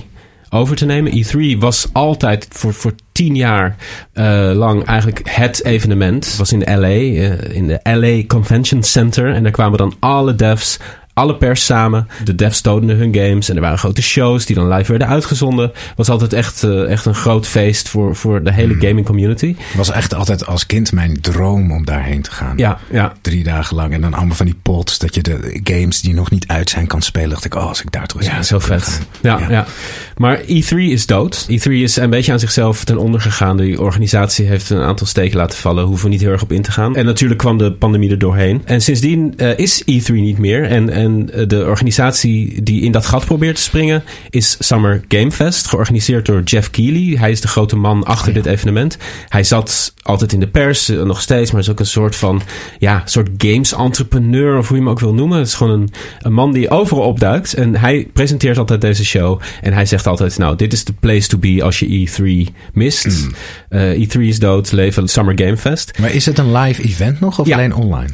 [0.00, 0.04] E3
[0.50, 1.12] over te nemen.
[1.24, 3.76] E3 was altijd voor, voor tien jaar
[4.12, 6.26] eh, lang eigenlijk het evenement.
[6.26, 6.86] Het was in LA,
[7.52, 9.34] in de LA Convention Center.
[9.34, 10.78] En daar kwamen dan alle devs,
[11.14, 12.08] alle pers samen.
[12.24, 15.64] De devs tonen hun games en er waren grote shows die dan live werden uitgezonden.
[15.64, 19.54] Het was altijd echt, eh, echt een groot feest voor, voor de hele gaming community.
[19.58, 22.56] Het was echt altijd als kind mijn droom om daarheen te gaan.
[22.56, 23.12] Ja, ja.
[23.20, 23.92] Drie dagen lang.
[23.92, 24.98] En dan allemaal van die pots.
[24.98, 27.28] Dat je de games die nog niet uit zijn kan spelen.
[27.30, 29.00] Dacht ik, oh, als ik daar toch eens Ja, zo vet.
[29.20, 29.40] Ja.
[29.48, 29.66] ja.
[30.16, 31.46] Maar E3 is dood.
[31.50, 33.56] E3 is een beetje aan zichzelf ten onder gegaan.
[33.56, 35.84] Die organisatie heeft een aantal steken laten vallen.
[35.84, 36.96] Hoeven we niet heel erg op in te gaan.
[36.96, 38.62] En natuurlijk kwam de pandemie er doorheen.
[38.64, 40.64] En sindsdien eh, is E3 niet meer.
[40.64, 45.32] En, en eh, de organisatie die in dat gat probeert te springen is Summer Game
[45.32, 45.66] Fest.
[45.66, 47.18] Georganiseerd door Jeff Keighley.
[47.18, 48.42] Hij is de grote man achter Oh ja.
[48.42, 48.96] dit evenement.
[49.28, 51.50] Hij zat altijd in de pers, eh, nog steeds.
[51.50, 52.42] Maar is ook een soort van,
[52.78, 54.58] ja, soort games entrepreneur.
[54.58, 55.38] Of hoe je hem ook wil noemen.
[55.38, 57.54] Het is gewoon een, een man die overal opduikt.
[57.54, 59.40] En hij presenteert altijd deze show.
[59.62, 63.04] En hij zegt altijd, nou, dit is de place to be als je E3 mist.
[63.04, 63.32] Hmm.
[63.68, 65.98] Eh, E3 is dood, leven Summer Game Fest.
[65.98, 67.56] Maar is het een live event nog of Ja.
[67.56, 68.10] alleen online?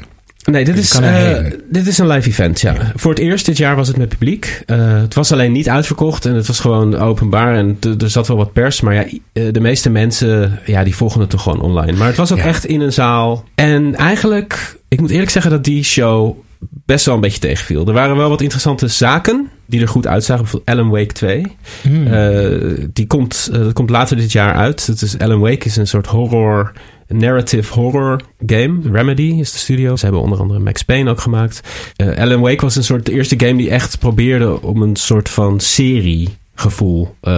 [0.50, 1.36] Nee, dit is, eh,
[1.70, 2.72] dit is een live event, ja.
[2.72, 2.92] Ja.
[2.94, 4.62] Voor het eerst dit jaar was het met publiek.
[4.66, 7.54] Eh, het was alleen niet uitverkocht en het was gewoon openbaar.
[7.56, 11.20] En er zat wel wat pers, maar ja, eh, de meeste mensen ja, die volgen
[11.20, 11.92] het toch gewoon online.
[11.98, 12.44] Maar het was ook Ja.
[12.44, 13.44] echt in een zaal.
[13.54, 16.36] En eigenlijk, ik moet eerlijk zeggen dat die show
[16.84, 17.86] best wel een beetje tegenviel.
[17.86, 20.42] Er waren wel wat interessante zaken die er goed uitzagen.
[20.42, 21.42] Bijvoorbeeld Alan Wake 2.
[21.82, 22.08] Hmm.
[22.92, 24.86] Die komt, dat komt later dit jaar uit.
[24.86, 26.72] Het is, Alan Wake is een soort horror,
[27.08, 28.78] narrative horror game.
[28.90, 29.96] Remedy is de studio.
[29.96, 31.60] Ze hebben onder andere Max Payne ook gemaakt.
[31.96, 35.28] Eh, Alan Wake was een soort de eerste game die echt probeerde om een soort
[35.28, 37.32] van serie gevoel eh,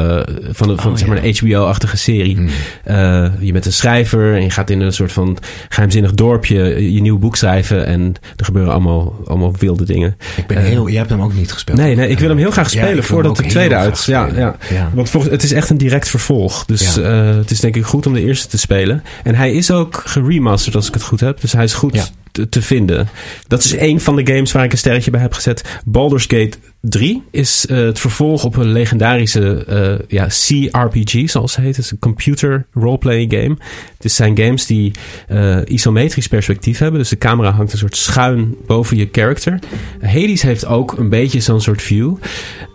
[0.50, 1.22] van, een- van Oh, zeg maar ja.
[1.28, 2.36] een HBO-achtige serie.
[2.36, 2.48] Hmm.
[2.84, 7.00] Eh, je bent een schrijver en je gaat in een soort van geheimzinnig dorpje je
[7.00, 10.16] nieuw boek schrijven en er gebeuren allemaal, allemaal wilde dingen.
[10.36, 10.88] Ik ben eh, heel...
[10.88, 11.78] Jij hebt hem ook niet gespeeld.
[11.78, 14.04] Nee, nee, ik wil hem heel graag spelen voordat de tweede uit.
[14.04, 14.56] Ja, ja.
[14.70, 14.90] Ja.
[14.94, 16.64] Want volgens, het is echt een direct vervolg.
[16.64, 19.02] Dus eh, het is denk ik goed om de eerste te spelen.
[19.24, 21.40] En hij is ook geremasterd als ik het goed heb.
[21.40, 22.12] Dus hij is goed.
[22.32, 23.08] Te, te vinden.
[23.46, 25.80] Dat is een van de games waar ik een sterretje bij heb gezet.
[25.84, 31.64] Baldur's Gate 3 is eh, het vervolg op een legendarische eh, ja, CRPG, zoals het
[31.64, 31.76] heet.
[31.76, 33.56] Het is een computer roleplaying game.
[33.98, 34.92] Het zijn games die
[35.28, 37.00] eh, isometrisch perspectief hebben.
[37.00, 39.58] Dus de camera hangt een soort schuin boven je character.
[40.00, 42.16] Hades heeft ook een beetje zo'n soort view.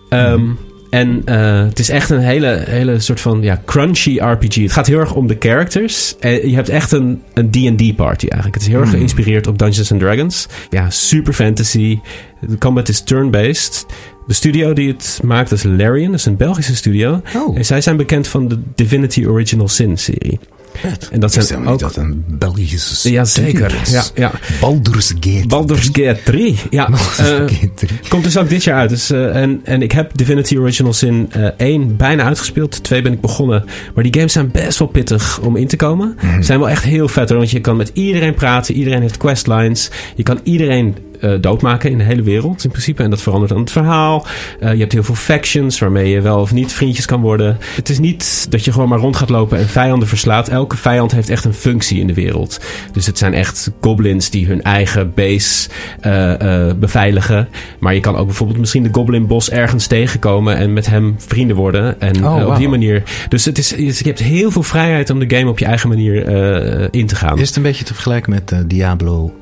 [0.09, 0.41] Ehm,
[0.93, 4.55] En eh, het is echt een hele, hele soort van ja, crunchy RPG.
[4.55, 6.15] Het gaat heel erg om de characters.
[6.19, 8.53] En je hebt echt een een D&D party eigenlijk.
[8.53, 8.97] Het is heel erg Hmm.
[8.97, 10.47] geïnspireerd op Dungeons and Dragons.
[10.69, 11.99] Ja, super fantasy.
[12.47, 13.85] De combat is turn-based.
[14.27, 16.11] De studio die het maakt is Larian.
[16.11, 17.21] Dat is een Belgische studio.
[17.35, 20.39] Oh, En zij zijn bekend van de Divinity Original Sin serie.
[21.11, 21.79] En dat zijn ook...
[21.79, 23.75] dat een Belgische Ja, zeker.
[23.91, 24.31] Ja, ja.
[24.59, 25.47] Baldur's Gate.
[25.47, 26.59] Baldur's Gate 3.
[26.69, 27.99] Ja, eh, Gate 3.
[28.09, 28.89] Komt dus ook dit jaar uit.
[28.89, 32.83] Dus, eh, en, en ik heb Divinity Original Sin eh 1 bijna uitgespeeld.
[32.83, 33.65] 2 ben ik begonnen.
[33.93, 36.17] Maar die games zijn best wel pittig om in te komen.
[36.21, 36.41] Mhm.
[36.41, 37.37] Zijn wel echt heel vet hoor.
[37.37, 38.75] Want je kan met iedereen praten.
[38.75, 39.89] Iedereen heeft questlines.
[40.15, 43.03] Je kan iedereen eh, doodmaken in de hele wereld in principe.
[43.03, 44.25] En dat verandert dan het verhaal.
[44.59, 47.57] Eh, je hebt heel veel factions waarmee je wel of niet vriendjes kan worden.
[47.75, 50.47] Het is niet dat je gewoon maar rond gaat lopen en vijanden verslaat.
[50.47, 52.59] Elke vijand heeft echt een functie in de wereld.
[52.91, 55.69] Dus het zijn echt goblins die hun eigen base
[56.01, 57.47] eh, beveiligen.
[57.79, 61.55] Maar je kan ook bijvoorbeeld misschien de goblin bos ergens tegenkomen en met hem vrienden
[61.55, 62.01] worden.
[62.01, 63.03] En Oh, op die manier.
[63.29, 66.29] Dus het is, je hebt heel veel vrijheid om de game op je eigen manier
[66.93, 67.39] in te gaan.
[67.39, 69.33] Is het een beetje te vergelijken met Diablo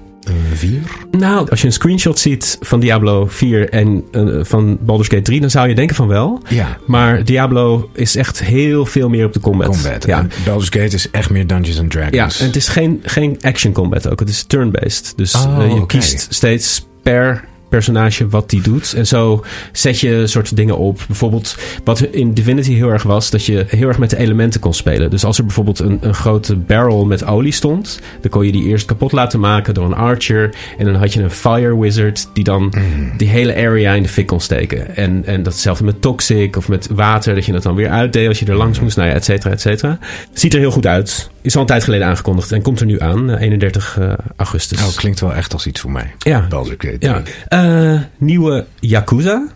[0.53, 0.79] 4?
[1.11, 5.39] Nou, als je een screenshot ziet van Diablo 4 en eh, van Baldur's Gate 3,
[5.41, 6.41] dan zou je denken van wel.
[6.49, 6.77] Ja.
[6.87, 9.67] Maar Diablo is echt heel veel meer op de combat.
[9.67, 10.05] Combat.
[10.05, 10.19] Ja.
[10.19, 12.39] En Baldur's Gate is echt meer Dungeons and Ja, Dragons.
[12.39, 14.19] en het is geen, geen action combat ook.
[14.19, 15.13] Het is turn-based.
[15.15, 18.93] Dus Oh, eh, je kiest steeds per personage wat die doet.
[18.93, 21.03] En zo zet je soort dingen op.
[21.07, 23.29] Bijvoorbeeld wat in Divinity heel erg was...
[23.29, 25.09] dat je heel erg met de elementen kon spelen.
[25.09, 27.99] Dus als er bijvoorbeeld een, een grote barrel met olie stond...
[28.21, 30.55] dan kon je die eerst kapot laten maken door een archer.
[30.77, 32.29] En dan had je een fire wizard...
[32.33, 33.17] die dan Mm.
[33.17, 34.95] die hele area in de fik kon steken.
[34.95, 37.35] En, en datzelfde met toxic of met water...
[37.35, 38.97] dat je dat dan weer uitdeed als je er langs moest.
[38.97, 39.99] Nou ja, et cetera, et cetera.
[40.33, 41.30] Ziet er heel goed uit.
[41.41, 44.81] Is al een tijd geleden aangekondigd en komt er nu aan, eh, 31 eh, augustus.
[44.87, 46.11] Oh, klinkt wel echt als iets voor mij.
[46.19, 47.21] ja, Baldur's ja.
[47.47, 49.47] Eh, nieuwe Yakuza.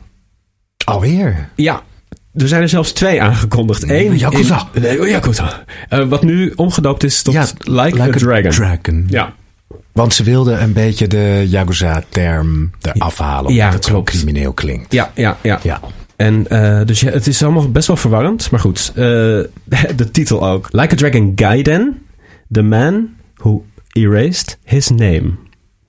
[0.86, 1.50] Alweer?
[1.56, 1.82] Ja,
[2.34, 3.90] er zijn er zelfs twee aangekondigd.
[3.90, 4.68] Eén Yakuza.
[4.74, 5.64] in- nee, Yakuza.
[5.90, 8.52] Eh, wat nu omgedoopt is tot Ja, Like, a Dragon.
[8.52, 9.06] Dragon.
[9.10, 9.34] ja,
[9.92, 13.40] Want ze wilden een beetje de Yakuza-term eraf halen.
[13.40, 14.92] Omdat Ja, het zo crimineel klinkt.
[14.94, 15.60] ja, ja, ja.
[15.64, 15.80] Ja.
[16.16, 18.52] En eh, dus ja, het is allemaal best wel verwarrend.
[18.52, 19.04] Maar goed, eh,
[19.96, 20.68] de titel ook.
[20.72, 22.02] Like a Dragon Gaiden.
[22.52, 25.32] The man who erased his name.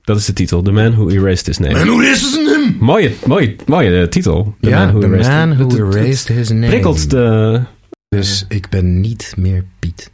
[0.02, 0.62] Dat is de titel.
[0.62, 1.86] The man who erased his name.
[1.86, 2.76] hoe is het hem?
[2.80, 4.54] Mooie, mooie, mooie eh, titel.
[4.60, 6.66] The Ja, man who the erased, man who erased his name.
[6.66, 7.60] Prikkelt de...
[8.08, 10.10] Dus ik ben niet meer Piet.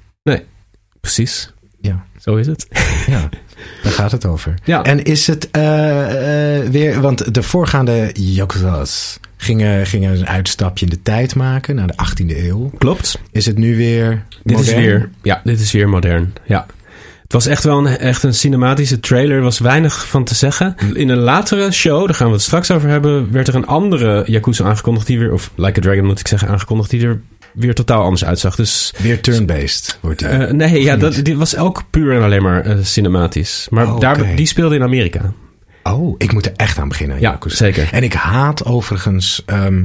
[1.00, 2.66] Precies, Ja, zo is het.
[3.06, 3.28] ja.
[3.82, 4.54] daar gaat het over.
[4.64, 4.82] Ja.
[4.82, 7.00] En is het eh, eh, weer...
[7.00, 11.74] Want de voorgaande Yakuza's gingen, gingen een uitstapje in de tijd maken...
[11.74, 12.70] naar de 18e eeuw.
[12.78, 13.18] Klopt.
[13.32, 14.84] Is het nu weer Dit is modern?
[14.86, 16.32] weer, ja, dit is weer modern.
[16.44, 16.66] Ja.
[17.22, 19.36] Het was echt wel een, echt een cinematische trailer.
[19.36, 20.74] Er was weinig van te zeggen.
[20.94, 24.22] In een latere show, daar gaan we het straks over hebben, werd er een andere
[24.26, 27.20] Yakuza aangekondigd die weer, of Like a Dragon moet ik zeggen, aangekondigd die er
[27.52, 28.54] weer totaal anders uitzag.
[28.56, 30.28] Dus Weer turn-based wordt die.
[30.28, 33.66] eh, nee, ja, dat, dit was ook puur en alleen maar eh, cinematisch.
[33.70, 35.32] Maar Oh, daar, die speelde in Amerika.
[35.82, 37.20] Oh, ik moet er echt aan beginnen.
[37.20, 37.88] Ja, zeker.
[37.92, 39.84] En ik haat overigens ehm,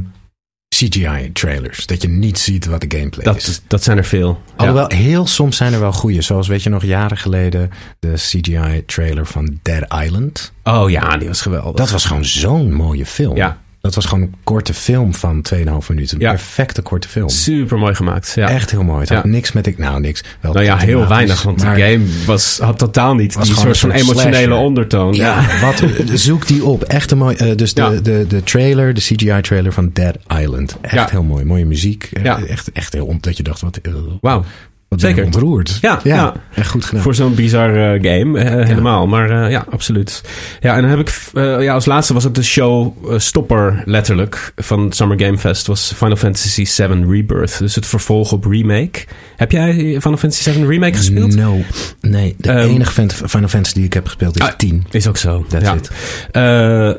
[0.76, 1.86] CGI-trailers.
[1.86, 3.62] Dat je niet ziet wat de gameplay is.
[3.68, 4.42] Dat, zijn er veel.
[4.46, 4.54] Ja.
[4.56, 6.22] Alhoewel, heel soms zijn er wel goede.
[6.22, 10.54] Zoals weet je nog jaren geleden de CGI-trailer van Dead Island.
[10.64, 11.76] Oh ja, die was geweldig.
[11.76, 13.36] Dat was gewoon zo'n mooie film.
[13.36, 13.62] Ja.
[13.88, 16.16] Dat was gewoon een korte film van 2,5 minuten.
[16.18, 16.30] Een Ja.
[16.30, 17.30] perfecte korte film.
[17.30, 18.32] Super mooi gemaakt.
[18.36, 18.50] Ja.
[18.50, 19.00] Echt heel mooi.
[19.00, 19.30] Het had Ja.
[19.30, 20.24] niks met ik, nou niks.
[20.42, 23.78] Wel Nou ja, heel weinig, want de game was, had totaal niet Was die soort
[23.78, 24.54] van emotionele slasher.
[24.66, 25.14] ondertoon.
[25.14, 25.84] Ja, wat,
[26.20, 26.84] zoek die op.
[26.84, 27.36] Echt een mooi.
[27.36, 30.78] eh, dus de, de, de trailer, de CGI-trailer van Dead Island.
[30.82, 31.46] Echt heel mooi.
[31.46, 32.10] Mooie muziek.
[32.24, 32.40] Ja.
[32.44, 34.44] Echt, echt heel ont dat je dacht, wat, eh, Wauw.
[34.90, 35.26] Wat Zeker.
[35.26, 35.78] ontroerd.
[35.82, 36.34] Ja, ja.
[36.56, 37.02] echt goed gedaan.
[37.04, 39.08] Voor zo'n bizar eh, game, eh, helemaal.
[39.08, 40.22] Maar eh, ja, absoluut.
[40.60, 41.22] Ja, en dan heb ik,
[41.62, 45.68] ja, als laatste was het de show stopper, letterlijk, van Summer Game Fest.
[45.68, 47.60] Was Final Fantasy VII Rebirth.
[47.60, 49.06] Dus het vervolg op remake.
[49.36, 51.36] Heb jij Final Fantasy VII Remake gespeeld?
[51.36, 51.58] No.
[52.02, 54.86] Nee, de Ehm, enige Final Fantasy die ik heb gespeeld is Ah, 10.
[54.92, 55.46] Is ook zo.
[55.50, 55.74] That's ja.
[55.76, 55.90] it.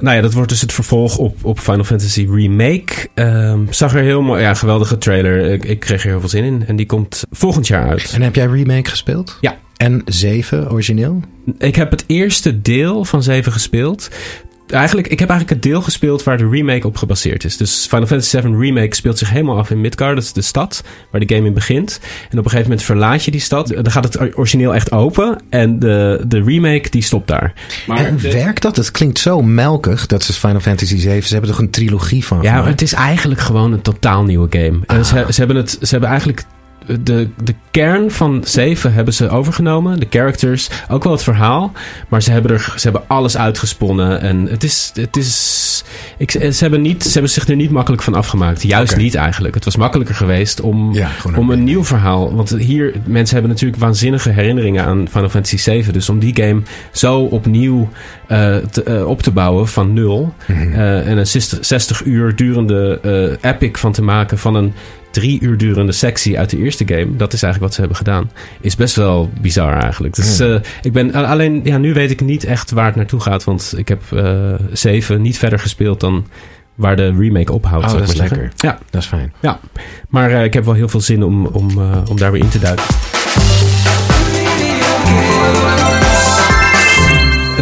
[0.03, 3.09] Nou ja, dat wordt dus het vervolg op, op Final Fantasy Remake.
[3.15, 5.53] Ehm, zag er heel mooi, ja, geweldige trailer.
[5.53, 6.65] Ik, ik kreeg er heel veel zin in.
[6.67, 8.13] En die komt volgend jaar uit.
[8.15, 9.39] En heb jij remake gespeeld?
[9.41, 9.57] Ja.
[9.77, 11.21] En 7 origineel?
[11.59, 14.09] Ik heb het eerste deel van 7 gespeeld.
[14.67, 17.57] Eigenlijk, ik heb eigenlijk het deel gespeeld waar de remake op gebaseerd is.
[17.57, 20.15] Dus Final Fantasy VII Remake speelt zich helemaal af in Midgard.
[20.15, 22.01] Dat is de stad waar de game in begint.
[22.31, 23.69] En op een gegeven moment verlaat je die stad.
[23.69, 25.39] Dan gaat het origineel echt open.
[25.51, 27.53] En de, de remake die stopt daar.
[27.87, 28.77] Maar en de- werkt dat?
[28.77, 30.07] Het klinkt zo melkig.
[30.07, 31.23] Dat is Final Fantasy 7.
[31.23, 34.47] Ze hebben toch een trilogie van Ja, maar het is eigenlijk gewoon een totaal nieuwe
[34.51, 34.79] game.
[34.87, 36.45] En ze, ze, hebben het, ze hebben eigenlijk
[37.01, 40.01] de, de kern van 7 hebben ze overgenomen.
[40.01, 41.73] De characters, ook wel het verhaal.
[42.09, 44.21] Maar ze hebben, er, ze hebben alles uitgesponnen.
[44.21, 44.91] En het is.
[44.95, 45.67] Het is
[46.19, 48.63] ik, ze, hebben niet, ze hebben zich er niet makkelijk van afgemaakt.
[48.63, 49.55] Juist niet eigenlijk.
[49.55, 52.35] Het was makkelijker geweest om, Ja, om een- nieuw verhaal.
[52.35, 55.93] Want hier, mensen hebben natuurlijk waanzinnige herinneringen aan Final Fantasy 7.
[55.93, 57.89] Dus om die game zo opnieuw
[58.27, 60.35] eh, te- eh, op te bouwen van nul.
[60.47, 60.73] Mhm.
[60.73, 63.01] eh, en een 60, 60 uur durende
[63.41, 64.73] epic van te maken van een
[65.21, 67.17] drie uur durende sectie uit de eerste game.
[67.17, 68.31] Dat is eigenlijk wat ze hebben gedaan.
[68.61, 70.15] Is best wel bizar eigenlijk.
[70.15, 73.45] Dus eh, ik ben alleen, ja, nu weet ik niet echt waar het naartoe gaat.
[73.45, 76.27] Want ik heb eh 7 niet verder gespeeld dan
[76.75, 77.85] waar de remake ophoudt.
[77.87, 78.37] Oh, is maar zeggen.
[78.37, 78.53] lekker.
[78.57, 79.33] Ja, Dat is fijn.
[79.41, 79.61] ja.
[80.09, 81.79] Maar eh, ik heb wel heel veel zin om, om,
[82.09, 82.85] om daar weer in te duiken.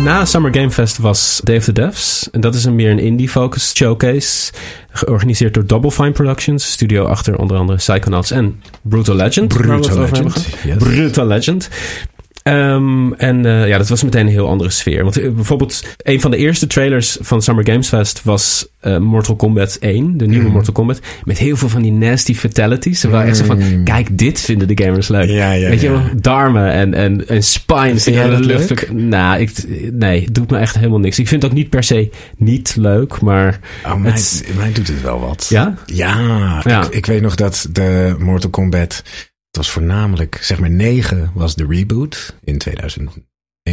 [0.07, 2.29] Na Summer Game Fest was of the Devs.
[2.31, 4.53] En dat is een meer een indie-focused showcase.
[4.91, 6.71] Georganiseerd door Double Fine Productions.
[6.71, 9.49] Studio achter onder andere Psychonauts en Brutal Legend.
[9.49, 10.77] Brutal Legend, yes.
[10.77, 11.69] Brutal Legend.
[12.47, 15.03] Ehm, en eh, ja, dat was meteen een heel andere sfeer.
[15.03, 19.37] Want eh, bijvoorbeeld een van de eerste trailers van Summer Games Fest was eh, Mortal
[19.37, 20.17] Kombat 1.
[20.17, 20.53] De nieuwe Mhm.
[20.53, 21.01] Mortal Kombat.
[21.25, 23.01] Met heel veel van die nasty fatalities.
[23.01, 23.85] Ze waren echt zo van, Mm.
[23.85, 25.29] kijk, dit vinden de gamers leuk.
[25.29, 28.05] Ja, ja, Weet je wel, darmen en, en, en spines.
[28.05, 28.93] Die in de dat lucht.
[28.93, 29.51] Nou, ik,
[29.93, 31.19] nee, het doet me echt helemaal niks.
[31.19, 33.61] Ik vind het ook niet per se niet leuk, maar...
[33.87, 35.47] Oh, mij, Het- mij doet het wel wat.
[35.49, 35.75] Ja?
[35.87, 36.85] Ja, Ja.
[36.85, 39.03] Ik, ik weet nog dat de Mortal Kombat...
[39.57, 43.23] Het was voornamelijk, zeg maar 9 was de reboot in 2009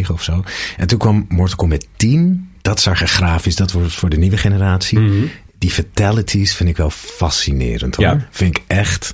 [0.10, 0.44] of zo.
[0.78, 2.50] En toen kwam Mortal Kombat 10.
[2.62, 5.00] Dat zag er grafisch, dat was voor de nieuwe generatie.
[5.00, 5.26] Mhm.
[5.58, 8.06] Die fatalities vind ik wel fascinerend hoor.
[8.06, 8.28] Ja.
[8.32, 9.14] Vind ik echt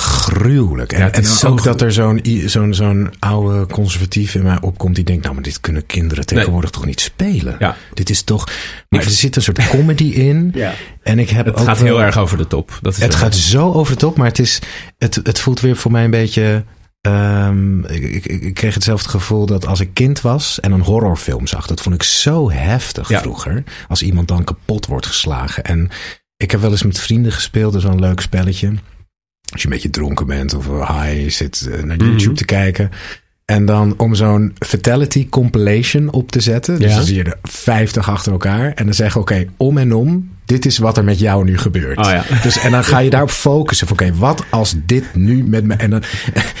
[0.00, 0.92] gruwelijk.
[0.92, 5.04] En, Ja, en ook dat er zo'n zo'n zo'n oude conservatief in mij opkomt die
[5.04, 7.56] denkt, nou maar dit kunnen kinderen tegenwoordig toch niet spelen.
[7.58, 7.76] Ja.
[7.94, 8.48] Dit is toch,
[8.88, 10.50] maar er zit een soort comedy in.
[10.60, 10.72] Ja.
[11.02, 12.78] En ik heb Het ook gaat wel- heel erg over de top.
[12.82, 14.58] Dat is het gaat zo over de top, maar het, is,
[14.98, 16.64] het, het voelt weer voor mij een beetje.
[17.00, 21.46] ehm, ik, ik, ik kreeg hetzelfde gevoel dat als ik kind was en een horrorfilm
[21.46, 21.66] zag.
[21.66, 23.20] Dat vond ik zo heftig Ja.
[23.20, 23.64] vroeger.
[23.88, 25.64] Als iemand dan kapot wordt geslagen.
[25.64, 25.88] En
[26.36, 28.72] ik heb wel eens met vrienden gespeeld, een leuk spelletje.
[29.52, 32.06] Als je een beetje dronken bent of high zit eh, naar Mhm.
[32.08, 32.90] YouTube te kijken.
[33.44, 36.78] En dan om zo'n fatality compilation op te zetten.
[36.78, 36.96] Dus Ja.
[36.96, 38.72] dan zie je er 50 achter elkaar.
[38.74, 40.30] En dan zeggen, oké, om en om.
[40.50, 41.98] Dit is wat er met jou nu gebeurt.
[41.98, 42.22] Oh ja.
[42.42, 43.88] Dus, en dan ga je daarop focussen.
[43.90, 45.74] Oké, wat als dit nu met me.
[45.74, 46.02] En, dan,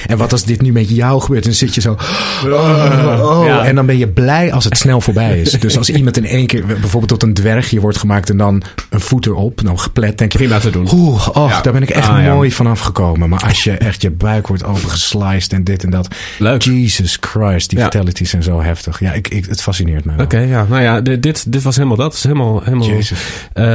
[0.06, 1.42] en wat als dit nu met jou gebeurt?
[1.44, 1.96] En dan zit je zo.
[2.44, 3.46] Oh, oh.
[3.46, 3.64] Ja.
[3.64, 5.50] En dan ben je blij als het snel voorbij is.
[5.50, 6.66] Dus als iemand in één keer.
[6.66, 8.30] bijvoorbeeld tot een dwergje wordt gemaakt.
[8.30, 9.60] en dan een voet erop.
[9.64, 10.18] dan geplet.
[10.18, 10.38] denk je.
[10.38, 10.88] Prima te doen.
[10.92, 11.60] Oeh, Ja.
[11.60, 13.28] daar ben ik echt Ah, mooi van afgekomen.
[13.28, 16.08] Maar als je echt je buik wordt opengesliced en dit en dat.
[16.38, 16.62] Leuk.
[16.62, 19.00] Jesus Christ, die fatalities zijn zo heftig.
[19.00, 20.12] Ja, ik, ik, het fascineert me.
[20.22, 20.66] Oké, ja.
[20.68, 22.06] Nou ja, dit, dit, was helemaal dat.
[22.06, 22.60] Het is helemaal...
[22.64, 23.20] helemaal Jezus.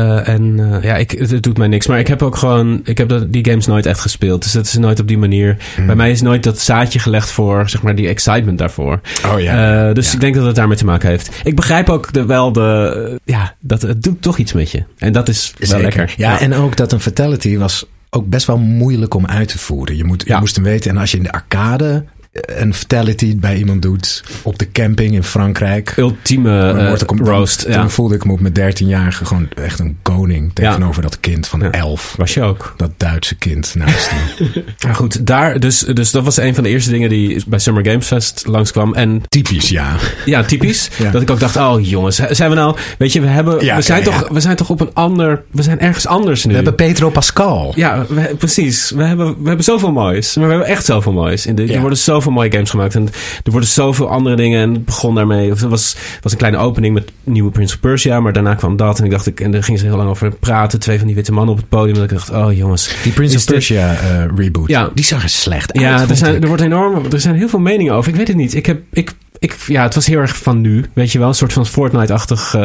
[0.06, 1.88] Eh, en eh, ja, ik, het, het doet mij niks.
[1.88, 2.82] Maar ik heb ook gewoon...
[2.84, 4.44] Ik heb dat, die games nooit echt gespeeld.
[4.44, 5.58] Dus het is nooit op die manier.
[5.76, 5.86] Hmm.
[5.86, 9.00] Bij mij is nooit dat zaadje gelegd voor, zeg maar, die excitement daarvoor.
[9.34, 9.88] Oh ja.
[9.88, 10.14] Eh, dus Ja.
[10.14, 11.30] ik denk dat het daarmee te maken heeft.
[11.44, 13.20] Ik begrijp ook de, wel de...
[13.24, 14.84] ja, dat het doet toch iets met je.
[14.98, 16.14] En dat is wel lekker.
[16.18, 19.98] Ja, en ook dat een fatality was ook best wel moeilijk om uit te voeren.
[19.98, 20.40] Je, moet, je Ja.
[20.40, 20.92] moest hem weten.
[20.92, 22.04] En als je in de arcade
[22.42, 25.94] een fatality bij iemand doet op de camping in Frankrijk.
[25.98, 27.62] Ultieme Dan uh, om- roast.
[27.62, 27.90] Toen Ja.
[27.90, 31.72] voelde ik me op mijn dertienjarige gewoon echt een koning tegenover dat kind van Ja.
[31.72, 32.14] elf.
[32.18, 32.74] Was je ook.
[32.78, 34.24] Dat Duitse kind naast hem.
[34.86, 37.86] Maar goed, daar, dus, dus dat was een van de eerste dingen die bij Summer
[37.86, 38.94] Games Fest langskwam.
[38.94, 39.96] En Typisch, ja.
[40.26, 40.90] ja, typisch.
[40.98, 41.12] Ja.
[41.12, 42.78] Dat ik ook dacht, oh jongens, zijn we nou...
[42.98, 44.34] Weet je, we, hebben, Ja, we, zijn ja, toch, ja.
[44.34, 45.44] we zijn toch op een ander...
[45.52, 46.50] We zijn ergens anders nu.
[46.50, 47.74] We hebben Pedro Pascal.
[47.76, 48.90] Ja, we- precies.
[48.92, 50.36] We hebben, we hebben zoveel moois.
[50.36, 51.46] Maar we hebben echt zoveel moois.
[51.46, 51.74] In de, Ja.
[51.74, 52.96] Er worden zoveel mooie games gemaakt.
[52.96, 53.08] En
[53.44, 54.62] er worden zoveel andere dingen.
[54.62, 55.52] En het begon daarmee.
[55.52, 58.20] Of er was, was een kleine opening met nieuwe Prince of Persia.
[58.20, 59.00] Maar daarna kwam dat.
[59.00, 60.80] En ik dacht, ik, en daar gingen ze heel lang over praten.
[60.80, 61.96] Twee van die witte mannen op het podium.
[61.96, 62.96] En ik dacht, oh jongens.
[63.04, 64.68] Die Prince of dit- Persia eh, reboot.
[64.68, 64.90] Ja.
[64.94, 65.82] Die zag er slecht uit.
[65.84, 67.06] Ja, er, zijn, er wordt enorm.
[67.12, 68.10] Er zijn heel veel meningen over.
[68.12, 68.54] Ik weet het niet.
[68.56, 68.82] Ik heb.
[68.92, 69.14] Ik,
[69.52, 70.86] ik, ja, het was heel erg van nu.
[70.94, 72.54] Weet je wel, een soort van Fortnite-achtig.
[72.54, 72.62] eh,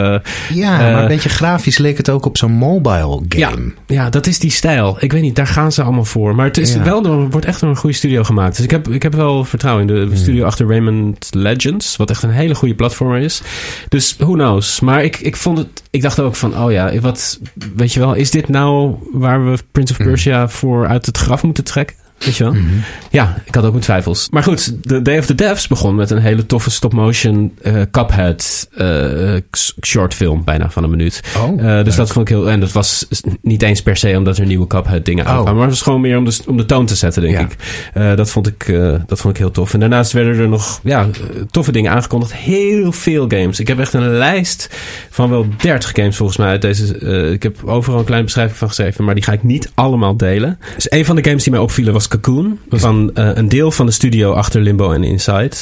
[0.55, 3.73] Ja, Eh, maar een beetje grafisch leek het ook op zo'n mobile game.
[3.87, 4.97] Ja, dat is die stijl.
[5.01, 6.35] Ik weet niet, daar gaan ze allemaal voor.
[6.35, 6.83] Maar het is Ja.
[6.83, 8.57] wel door, wordt echt door een goede studio gemaakt.
[8.57, 10.17] Dus ik heb, ik heb wel vertrouwen in de Hmm.
[10.17, 11.97] studio achter Raymond Legends.
[11.97, 13.43] Wat echt een hele goede platformer is.
[13.89, 14.81] Dus who knows.
[14.81, 15.69] Maar ik, ik vond het.
[15.91, 17.41] Ik dacht ook van, oh ja, wat.
[17.77, 20.07] Weet je wel, is dit nou waar we Prince of Hmm.
[20.09, 21.97] Persia voor uit het graf moeten trekken?
[22.25, 22.53] Weet je wel?
[22.53, 22.65] Mhm.
[23.11, 24.29] Ja, ik had ook mijn twijfels.
[24.31, 28.69] Maar goed, de Day of the Devs begon met een hele toffe stop-motion eh Cuphead
[28.77, 31.21] eh, s- short film, bijna van een minuut.
[31.39, 32.51] Oh, Eh, dus dat vond ik heel...
[32.51, 33.07] En dat was
[33.43, 35.31] niet eens per se omdat er nieuwe Cuphead dingen Oh.
[35.31, 35.55] aankwamen.
[35.55, 37.41] Maar het was gewoon meer om de, om de toon te zetten, denk Ja.
[37.41, 37.57] ik.
[37.95, 39.75] Eh, dat, vond ik eh, dat vond ik heel tof.
[39.75, 42.35] En daarnaast werden er nog ja, eh, toffe dingen aangekondigd.
[42.35, 43.61] Heel veel games.
[43.61, 44.69] Ik heb echt een lijst
[45.11, 46.49] van wel 30 games volgens mij.
[46.49, 49.05] Uit deze, eh, ik heb overal een kleine beschrijving van geschreven.
[49.05, 50.59] Maar die ga ik niet allemaal delen.
[50.75, 52.59] Dus een van de games die mij opvielen was Cocoon.
[52.69, 55.57] Van eh, een deel van de studio achter Limbo en Inside.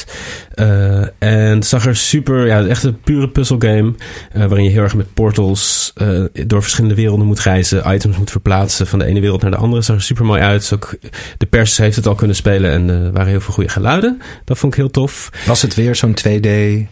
[0.53, 2.45] Eh, en zag er super...
[2.45, 3.93] Ja, echt een pure puzzelgame.
[4.31, 5.93] eh waarin je heel erg met portals
[6.47, 7.93] door verschillende werelden moet reizen.
[7.93, 9.81] Items moet verplaatsen van de ene wereld naar de andere.
[9.81, 10.71] Zag er super mooi uit.
[10.73, 10.95] Ook,
[11.37, 12.71] de pers heeft het al kunnen spelen.
[12.71, 14.21] En er waren heel veel goede geluiden.
[14.45, 15.29] Dat vond ik heel tof.
[15.45, 16.49] Was het weer zo'n 2D?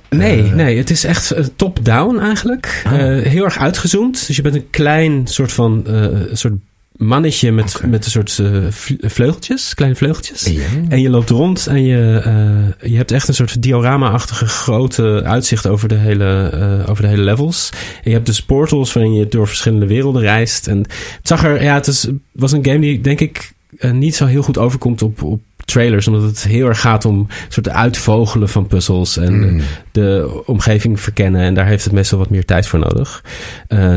[0.10, 2.82] Nee, nee, het is echt top-down eigenlijk.
[2.86, 2.92] Ah.
[3.24, 4.28] Heel erg uitgezoomd.
[4.28, 5.86] Dus je bent een klein soort van
[6.34, 6.54] soort
[6.98, 10.44] mannetje met, met een soort eh, vle- vleugeltjes, kleine vleugeltjes.
[10.90, 15.68] En je loopt rond en je, eh, je hebt echt een soort diorama-achtige grote uitzicht
[15.68, 16.50] over de, hele,
[16.84, 17.70] eh, over de hele levels.
[18.04, 20.68] En je hebt dus portals waarin je door verschillende werelden reist.
[20.68, 23.54] En het zag er, ja, het is, was een game die denk ik
[23.92, 26.08] niet zo heel goed overkomt op, op trailers.
[26.08, 29.62] Omdat het heel erg gaat om soort uitvogelen van puzzels en Mm.
[29.92, 31.42] de omgeving verkennen.
[31.42, 33.24] En daar heeft het meestal wat meer tijd voor nodig.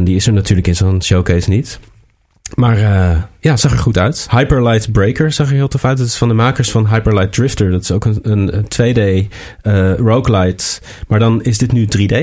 [0.05, 1.79] Die is er natuurlijk in zo'n showcase niet.
[2.55, 4.27] Maar eh, ja, zag er goed uit.
[4.31, 5.99] Hyperlight Breaker zag er heel tof uit.
[5.99, 7.71] Dat is van de makers van Hyperlight Drifter.
[7.71, 9.29] Dat is ook een 2D
[9.63, 10.81] eh roguelite.
[11.09, 12.17] Maar dan is dit nu 3D.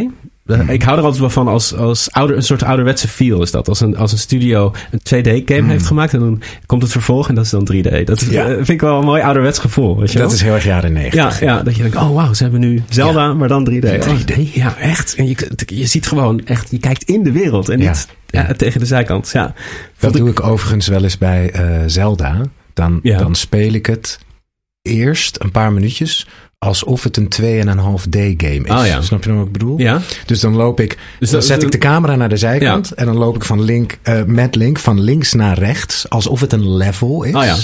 [0.48, 3.52] Eh, Ik hou er altijd wel van als, als ouder, een soort ouderwetse feel is
[3.52, 3.68] dat.
[3.68, 5.70] Als een, als een studio een 2D-game Mm.
[5.70, 8.04] heeft gemaakt en dan komt het vervolg en dat is dan 3D.
[8.06, 8.46] Dat is, Ja.
[8.48, 10.00] eh, vind ik wel een mooi ouderwets gevoel.
[10.00, 10.36] Weet je Dat wel?
[10.36, 11.40] is heel erg jaren 90.
[11.40, 13.84] Ja, ja, dat je denkt, oh wauw, ze hebben nu Zelda, maar dan 3D.
[13.86, 14.38] In 3D.
[14.38, 15.16] Oh, ja, echt.
[15.16, 18.80] En je, je ziet gewoon echt, je kijkt in de wereld en niet ja, tegen
[18.80, 19.30] de zijkant.
[19.34, 19.54] Ja.
[20.00, 22.42] Dat ik- doe ik overigens wel eens bij eh, Zelda.
[22.74, 24.20] Dan, dan speel ik het
[24.82, 26.28] eerst een paar minuutjes
[26.60, 28.72] alsof het een 2,5D game is.
[28.72, 29.02] Oh ja.
[29.02, 29.80] Snap je nou wat ik bedoel?
[29.80, 32.96] Ja, Dus dan loop ik, Dus dan zet ik de camera naar de zijkant Ja.
[32.96, 36.54] en dan loop ik van link, eh, met link van links naar rechts, alsof het
[36.54, 37.34] een level is.
[37.34, 37.56] Oh ja.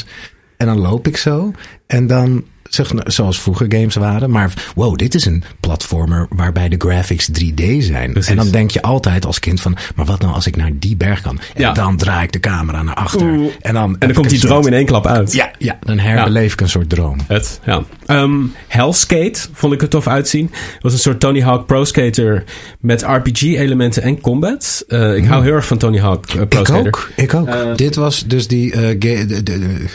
[0.57, 1.51] En dan loop ik zo
[1.87, 6.69] en dan, zeg, nou, zoals vroeger games waren, maar wow, dit is een platformer waarbij
[6.69, 8.11] de graphics 3D zijn.
[8.11, 8.29] Precies.
[8.31, 10.95] En dan denk je altijd als kind van, maar wat nou als ik naar die
[10.95, 11.39] berg kan?
[11.53, 11.71] En Ja.
[11.73, 13.21] dan draai ik de camera naar achter.
[13.31, 13.51] Oeh.
[13.61, 15.33] En dan, en dan komt die droom in één klap uit.
[15.33, 17.17] Ja, ja, dan herbeleef ik een soort droom.
[17.27, 17.83] Het, ja.
[18.05, 18.31] Ehm,
[18.67, 20.49] Hellskate vond ik er tof uitzien.
[20.73, 22.43] Het was een soort Tony Hawk Pro Skater
[22.79, 24.83] met RPG-elementen en combat.
[24.87, 26.85] Eh, ik hou heel erg van Tony Hawk eh, Pro Ik Skater.
[26.87, 27.47] ook, ik ook.
[27.47, 29.85] Eh, Dit was dus die, eh, ga- de, de, de,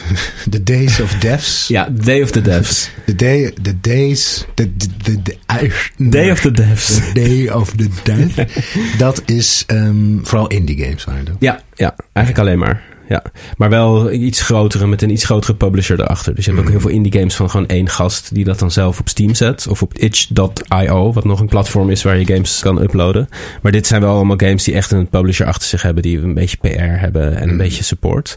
[0.50, 1.68] de Days of Deaths.
[1.68, 2.90] Ja, Day of the Devs.
[3.04, 6.94] De day, de days, de, de, de, de, Day of the Devs.
[6.94, 8.48] The Day of the Death.
[8.98, 11.34] dat is ehm, vooral indie games waren dat.
[11.38, 12.82] Ja, ja, eigenlijk alleen maar.
[13.08, 13.22] Ja.
[13.56, 16.34] Maar wel iets grotere, met een iets grotere publisher erachter.
[16.34, 18.70] Dus je hebt ook heel veel indie games van gewoon één gast die dat dan
[18.70, 19.66] zelf op Steam zet.
[19.68, 23.28] Of op itch.io, wat nog een platform is waar je games kan uploaden.
[23.62, 26.02] Maar dit zijn wel allemaal games die echt een publisher achter zich hebben.
[26.02, 28.36] Die een beetje PR hebben en een beetje support.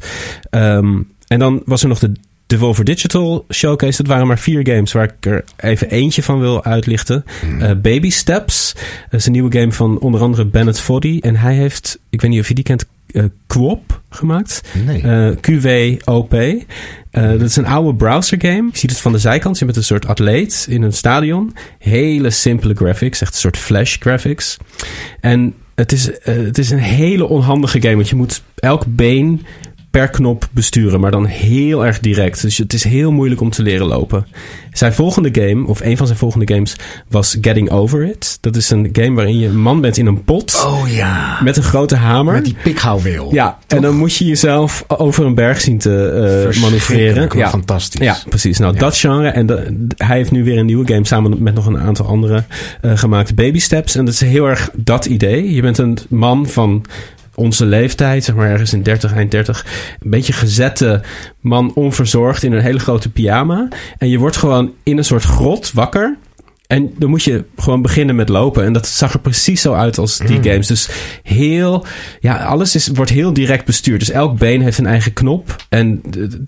[0.49, 2.11] Ehm, en dan was er nog de
[2.51, 3.97] Devolver Digital Showcase.
[3.97, 7.25] Dat waren maar vier games waar ik er even eentje van wil uitlichten.
[7.59, 8.73] Eh, Baby Steps.
[9.09, 11.19] Dat is een nieuwe game van onder andere Bennett Foddy.
[11.21, 14.61] En hij heeft, ik weet niet of je die kent, eh Quop gemaakt.
[14.85, 15.01] Nee.
[15.01, 16.33] Eh, QWOP.
[16.33, 16.63] Eh,
[17.11, 18.69] dat is een oude browser game.
[18.71, 19.59] Je ziet het van de zijkant.
[19.59, 21.55] Je bent een soort atleet in een stadion.
[21.79, 23.21] Hele simpele graphics.
[23.21, 24.57] Echt een soort flash graphics.
[25.19, 27.95] En het is, het is een hele onhandige game.
[27.95, 29.41] Want je moet elk been
[29.91, 32.41] per knop besturen, maar dan heel erg direct.
[32.41, 34.25] Dus het is heel moeilijk om te leren lopen.
[34.71, 36.75] Zijn volgende game, of een van zijn volgende games,
[37.09, 38.37] was Getting Over It.
[38.41, 41.39] Dat is een game waarin je een man bent in een pot Oh ja.
[41.43, 42.33] met een grote hamer.
[42.33, 43.33] Met die pikhouweel.
[43.33, 46.05] ja, en dan moet je jezelf over een berg zien te
[46.53, 47.29] eh, manoeuvreren.
[47.37, 47.49] Ja.
[47.49, 48.05] fantastisch.
[48.05, 48.57] Ja, precies.
[48.57, 48.79] Nou, Ja.
[48.79, 49.27] dat genre.
[49.27, 52.43] En de- hij heeft nu weer een nieuwe game samen met nog een aantal andere
[52.81, 53.35] eh, gemaakt.
[53.35, 53.95] Baby Steps.
[53.95, 55.53] En dat is heel erg dat idee.
[55.53, 56.85] Je bent een man van
[57.41, 59.65] onze leeftijd, zeg maar ergens in 30, eind 30.
[59.99, 61.01] Een beetje gezette
[61.39, 63.67] man, onverzorgd in een hele grote pyjama.
[63.97, 66.17] En je wordt gewoon in een soort grot wakker.
[66.71, 68.63] En dan moet je gewoon beginnen met lopen.
[68.63, 70.67] En dat zag er precies zo uit als die games.
[70.67, 70.89] Dus
[71.23, 71.85] heel,
[72.19, 73.99] ja, alles is, wordt heel direct bestuurd.
[73.99, 75.55] Dus elk been heeft een eigen knop.
[75.69, 76.01] En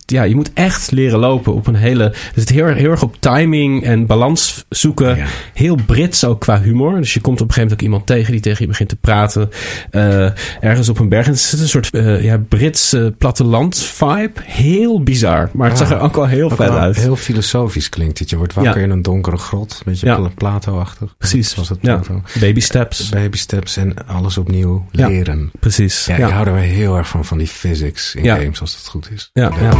[0.05, 2.09] ja, je moet echt leren lopen op een hele.
[2.09, 5.17] Dus het heel, erg- heel erg op timing en balans zoeken.
[5.17, 5.25] Ja.
[5.53, 6.95] Heel Brits ook qua humor.
[6.97, 8.95] Dus je komt op een gegeven moment ook iemand tegen die tegen je begint te
[8.95, 9.49] praten.
[9.91, 10.29] eh,
[10.61, 11.25] ergens op een berg.
[11.25, 14.31] En het is een soort eh, ja, Brits platteland vibe.
[14.43, 15.49] Heel bizar.
[15.53, 16.95] Maar het zag er ook wel heel vet uit.
[16.95, 18.29] Heel filosofisch klinkt het.
[18.29, 18.83] Je wordt wakker Ja.
[18.83, 19.71] in een donkere grot.
[19.73, 20.29] Een beetje Ja.
[20.35, 21.15] Plato-achtig.
[21.17, 21.55] Precies.
[21.55, 21.95] Was het ja.
[21.95, 22.21] Plato?
[22.39, 23.09] Baby steps.
[23.09, 25.07] Baby steps en alles opnieuw Ja.
[25.07, 25.51] leren.
[25.59, 26.05] Precies.
[26.05, 26.27] Ja, Ja.
[26.27, 28.35] ik hou er wel heel erg van, van die physics in Ja.
[28.35, 29.29] games, als dat goed is.
[29.33, 29.71] Ja, ja.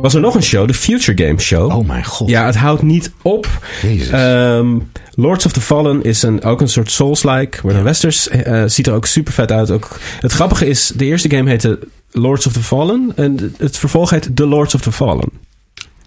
[0.00, 1.70] Was er nog een show, de Future Games Show.
[1.76, 2.28] Oh mijn god.
[2.28, 3.48] Ja, het houdt niet op.
[3.82, 4.08] Jezus.
[4.08, 4.78] Ehm,
[5.14, 8.28] Lords of the Fallen is een, ook een soort Souls-like, maar dan westers.
[8.28, 9.70] eh, ziet er ook super vet uit.
[9.70, 11.78] Ook, het grappige is, de eerste game heette
[12.10, 13.12] Lords of the Fallen.
[13.16, 15.28] En het vervolg heet The Lords of the Fallen.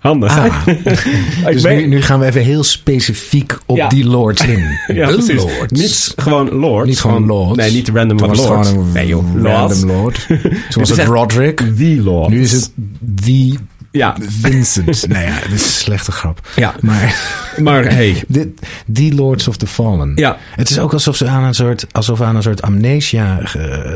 [0.06, 0.66] Handig, Ah.
[1.52, 3.88] dus ben- nu, nu gaan we even heel specifiek op Ja.
[3.88, 4.60] die lords in.
[4.96, 5.44] ja, de precies.
[5.44, 5.82] lords.
[5.82, 6.90] Niet gewoon Lords.
[6.90, 7.58] Niet gewoon lords.
[7.58, 8.42] Nee, niet random lords.
[8.46, 9.42] gewoon een nee, joh.
[9.44, 10.28] Random lord.
[10.82, 11.58] Is het Roderick.
[11.78, 12.30] The Lords.
[12.34, 13.60] Nu is het die
[13.96, 15.08] Ja, Vincent.
[15.08, 16.48] nou ja, is een slechte grap.
[16.56, 16.76] ja.
[16.82, 17.16] Maar
[17.62, 18.24] maar hey.
[18.28, 18.48] dit,
[18.86, 20.12] die Lords of the Fallen.
[20.16, 20.38] Ja.
[20.56, 23.54] Het is ook alsof ze aan een soort, alsof aan een soort amnesia eh,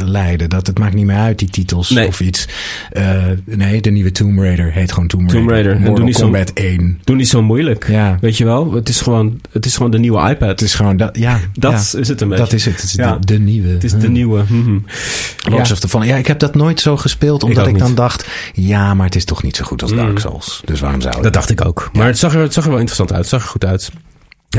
[0.08, 0.50] lijden.
[0.50, 2.08] Dat het maakt niet meer uit, die titels Nee.
[2.08, 2.48] of iets.
[2.92, 5.40] Eh, nee, de nieuwe Tomb Raider heet gewoon Tomb Raider.
[5.42, 5.72] Tomb Raider.
[5.72, 7.00] En Mortal doe niet zo- Kombat 1.
[7.04, 7.88] Doe niet zo moeilijk.
[7.88, 8.18] Ja.
[8.22, 8.74] Weet je wel?
[8.74, 10.50] Het is gewoon, het is gewoon de nieuwe iPad.
[10.50, 11.40] Het is gewoon dat, ja.
[11.54, 12.44] dat ja, is het een beetje.
[12.44, 12.76] dat is het.
[12.76, 13.18] Het is Ja.
[13.18, 13.68] de, de nieuwe.
[13.70, 14.44] Het is de nieuwe.
[14.48, 14.78] mhm.
[15.50, 15.74] Lords Ja.
[15.74, 16.08] of the Fallen.
[16.08, 17.82] Ja, ik heb dat nooit zo gespeeld, omdat ik, niet.
[17.82, 20.18] dan dacht, ja, maar het is toch niet zo goed als Dark Mm.
[20.18, 20.62] Souls.
[20.66, 21.24] Dus waarom zou ik?
[21.24, 21.90] Dat dacht ik ook.
[21.94, 23.22] Maar het zag, er, het zag er wel interessant uit.
[23.22, 23.92] Het zag er goed uit.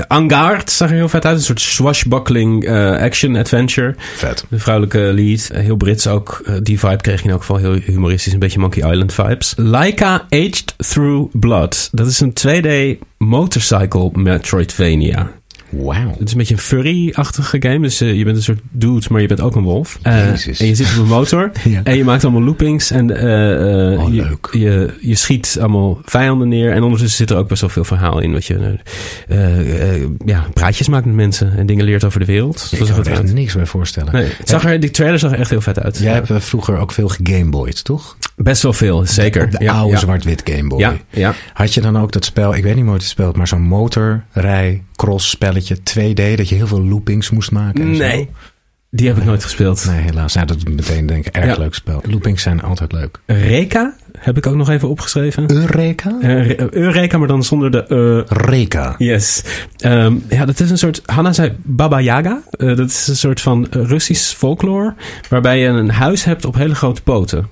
[0.09, 1.37] Angard zag er heel vet uit.
[1.37, 3.95] Een soort swashbuckling eh, action-adventure.
[4.17, 4.45] Vet.
[4.49, 5.49] De vrouwelijke lead.
[5.53, 6.43] eh, heel Brits ook.
[6.45, 8.33] Eh, die vibe kreeg je in elk geval heel humoristisch.
[8.33, 9.53] Een beetje Monkey Island vibes.
[9.57, 11.89] Laika Aged Through Blood.
[11.93, 15.31] Dat is een 2D motorcycle Metroidvania.
[15.71, 16.11] Wauw.
[16.11, 17.81] Het is een beetje een furry-achtige game.
[17.81, 19.99] Dus eh, je bent een soort dude, maar je bent ook een wolf.
[20.03, 20.29] Eh,
[20.61, 21.51] en je zit op een motor.
[21.65, 21.81] Ja.
[21.85, 22.91] En je maakt allemaal loopings.
[22.91, 24.49] En Oh, je, leuk.
[24.53, 26.73] Je, je schiet allemaal vijanden neer.
[26.73, 28.33] En ondertussen zit er ook best wel veel verhaal in.
[28.33, 28.79] Wat je
[30.25, 31.57] ja, praatjes maakt met mensen.
[31.57, 32.69] En dingen leert over de wereld.
[32.71, 34.13] Ik kan er echt niks bij voorstellen.
[34.13, 35.99] Nee, het zag er, die trailer zag er echt heel vet uit.
[35.99, 38.17] Jij hebt vroeger ook veel gegameboyd, toch?
[38.37, 39.45] Best wel veel, zeker.
[39.45, 39.99] Op de ja, oude ja.
[39.99, 41.01] zwart-wit Gameboy.
[41.11, 41.35] Ja.
[41.53, 44.83] Had je dan ook dat spel, ik weet niet hoe het speelt, maar zo'n motorrij
[44.97, 47.83] cross spelletje 2D, dat je heel veel loopings moest maken?
[47.85, 48.03] en zo?
[48.03, 48.29] Nee.
[48.93, 49.85] Die heb ik nooit gespeeld.
[49.87, 50.35] Nee, helaas.
[50.35, 51.63] Nou, dat is meteen denk ik een erg Ja.
[51.63, 52.03] leuk spel.
[52.09, 53.19] Loopings zijn altijd leuk.
[53.27, 55.53] Reka heb ik ook nog even opgeschreven.
[55.53, 56.17] Eureka?
[56.21, 57.87] Eh, Re- Eureka, maar dan zonder de
[58.29, 58.95] eh Reka.
[58.99, 59.43] Yes.
[59.77, 61.03] Ehm, ja, dat is een soort.
[61.07, 62.43] Hanna zei Baba Yaga.
[62.51, 64.95] Eh, dat is een soort van eh, Russisch folklore.
[65.29, 67.49] Waarbij je een huis hebt op hele grote poten.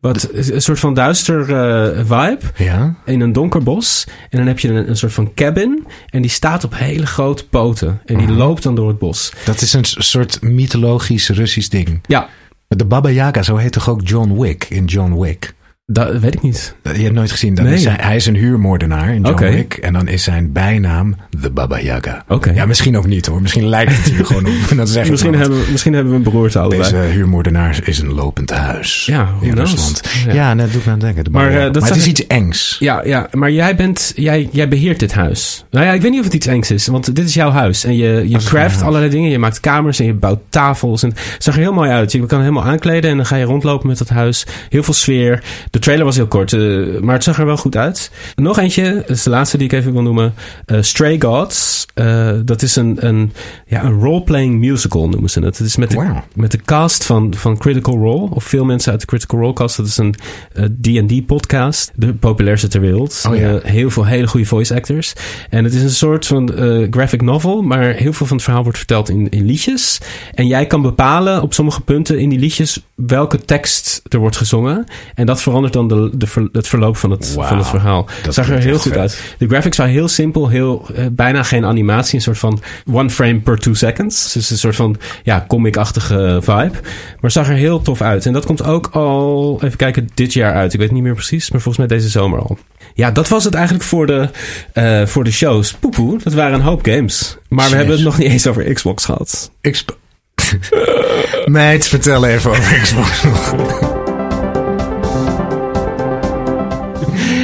[0.00, 2.38] Wat een soort van duister eh, vibe.
[2.56, 2.94] Ja?
[3.04, 4.06] In een donker bos.
[4.30, 5.86] En dan heb je een, een soort van cabin.
[6.06, 8.00] En die staat op hele grote poten.
[8.04, 9.32] En die loopt dan door het bos.
[9.44, 12.00] Dat is een soort mythologisch Russisch ding.
[12.06, 12.28] Ja,
[12.68, 15.54] De Baba Yaga, zo heet toch ook John Wick in John Wick?
[15.92, 16.74] Dat weet ik niet.
[16.82, 17.54] Je hebt nooit gezien.
[17.54, 17.74] Dat Nee.
[17.74, 19.44] is hij, hij is een huurmoordenaar in John.
[19.44, 19.74] Wick.
[19.74, 22.24] En dan is zijn bijnaam de Baba Yaga.
[22.28, 22.50] Oké.
[22.50, 23.42] Ja, misschien ook niet hoor.
[23.42, 24.52] Misschien lijkt het hier gewoon op.
[24.70, 26.82] En dan zeg Misschien hebben, we- misschien hebben we een beroerte allebei.
[26.82, 29.06] Deze huurmoordenaar is een lopend huis.
[29.06, 29.52] Ja, in?
[29.54, 30.02] Rusland.
[30.26, 30.32] Ja.
[30.32, 31.24] Ja, dat doet me aan denken.
[31.24, 32.76] De Maar, Baba eh, dat maar het is iets engs.
[32.78, 35.64] Ja, ja, maar jij bent, jij, jij beheert dit huis.
[35.70, 37.84] Nou ja, ik weet niet of het iets engs is, want dit is jouw huis.
[37.84, 39.30] En je, je craft allerlei dingen.
[39.30, 41.02] Je maakt kamers en je bouwt tafels.
[41.02, 42.12] En het zag er heel mooi uit.
[42.12, 44.46] Je kan helemaal aankleden en dan ga je rondlopen met dat huis.
[44.68, 45.42] Heel veel sfeer.
[45.70, 46.60] De trailer was heel kort, eh,
[47.00, 48.10] maar het zag er wel goed uit.
[48.34, 50.34] Nog eentje, dat is de laatste die ik even wil noemen.
[50.64, 51.86] Eh, Stray Gods.
[51.94, 53.32] Eh, dat is een, een,
[53.66, 55.58] ja, een role-playing musical noemen ze het.
[55.58, 58.30] Het is met de, met de cast van, van Critical Role.
[58.30, 59.76] Of veel mensen uit de Critical Role cast.
[59.76, 60.14] Dat is een
[60.52, 61.92] eh, D&D podcast.
[61.94, 63.24] De populairste ter wereld.
[63.28, 63.58] Oh ja.
[63.62, 65.12] Heel veel hele goede voice actors.
[65.50, 66.52] En het is een soort van
[66.90, 67.62] graphic novel.
[67.62, 70.00] Maar heel veel van het verhaal wordt verteld in, in liedjes.
[70.34, 74.84] En jij kan bepalen op sommige punten in die liedjes welke tekst er wordt gezongen.
[75.14, 78.06] En dat verandert dan de, de, ver- het verloop van het, van het verhaal.
[78.22, 78.96] Dat zag er heel goed vet.
[79.00, 79.34] uit.
[79.38, 80.48] De graphics waren heel simpel.
[80.48, 82.14] Heel, eh, bijna geen animatie.
[82.14, 82.60] Een soort van
[82.92, 84.32] one frame per two seconds.
[84.32, 86.72] Dus een soort van ja, comic-achtige vibe.
[87.20, 88.26] Maar zag er heel tof uit.
[88.26, 90.72] En dat komt ook al, even kijken, dit jaar uit.
[90.72, 92.58] Ik weet niet meer precies, maar volgens mij deze zomer al.
[92.94, 94.28] Ja, dat was het eigenlijk voor de,
[94.74, 95.72] uh, voor de shows.
[95.72, 97.36] Poepoe, dat waren een hoop games.
[97.48, 99.50] Maar we hebben het nog niet eens over Xbox gehad.
[99.60, 99.98] Xbox.
[101.46, 103.97] Meid, vertel even over Xbox nog.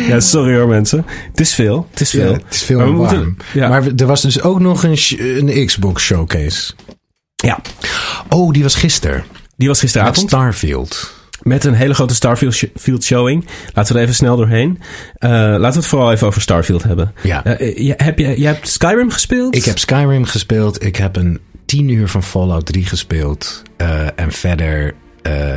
[0.12, 1.05] Ja, sorry hoor mensen.
[1.30, 1.86] Het is veel.
[1.90, 2.30] Het is veel.
[2.30, 3.24] Ja, het is veel maar, warm.
[3.24, 3.68] Moeten, ja.
[3.68, 6.72] maar er was dus ook nog een, een Xbox showcase.
[7.36, 7.59] Ja.
[8.28, 9.24] Oh, die was gisteren.
[9.57, 10.16] Die was gisteravond.
[10.16, 11.12] Met Starfield.
[11.42, 13.46] Met een hele grote Starfield showing.
[13.72, 14.78] Laten we er even snel doorheen.
[15.18, 17.14] Uh, laten we het vooral even over Starfield hebben.
[17.22, 17.61] Ja.
[17.61, 19.57] Uh, heb je, jij hebt Skyrim gespeeld?
[19.57, 20.84] Ik heb Skyrim gespeeld.
[20.84, 23.62] Ik heb een tien uur van Fallout 3 gespeeld.
[23.78, 24.94] Uh, en verder
[25.27, 25.55] uh,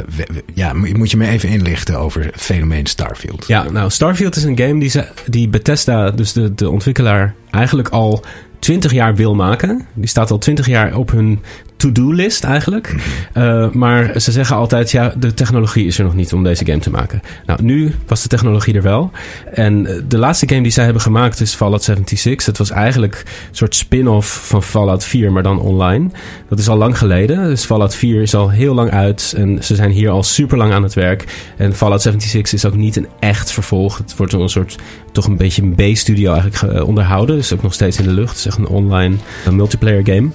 [0.54, 3.48] ja, moet je me even inlichten over het fenomeen Starfield?
[3.48, 7.90] Ja, nou, Starfield is een game die, ze, die Bethesda, dus de, de ontwikkelaar, eigenlijk
[7.90, 8.24] al
[8.60, 9.88] 20 jaar wil maken.
[9.94, 11.42] Die staat al 20 jaar op hun
[11.78, 12.96] to-do-list eigenlijk.
[13.34, 16.80] Uh, maar ze zeggen altijd, ja, de technologie is er nog niet om deze game
[16.80, 17.22] te maken.
[17.46, 19.12] Nou, nu was de technologie er wel.
[19.54, 22.46] En eh, de laatste game die zij hebben gemaakt is Fallout 76.
[22.46, 26.10] Dat was eigenlijk een soort spin-off van Fallout 4, maar dan online.
[26.50, 27.44] Dat is al lang geleden.
[27.44, 29.34] Dus Fallout 4 is al heel lang uit.
[29.38, 31.26] En ze zijn hier al super lang aan het werk.
[31.58, 33.98] En Fallout 76 is ook niet een echt vervolg.
[33.98, 34.76] Het wordt een soort,
[35.12, 37.36] toch een beetje een B-studio eigenlijk onderhouden.
[37.36, 38.30] Dus ook nog steeds in de lucht.
[38.30, 39.16] Het is echt een online
[39.52, 40.30] multiplayer game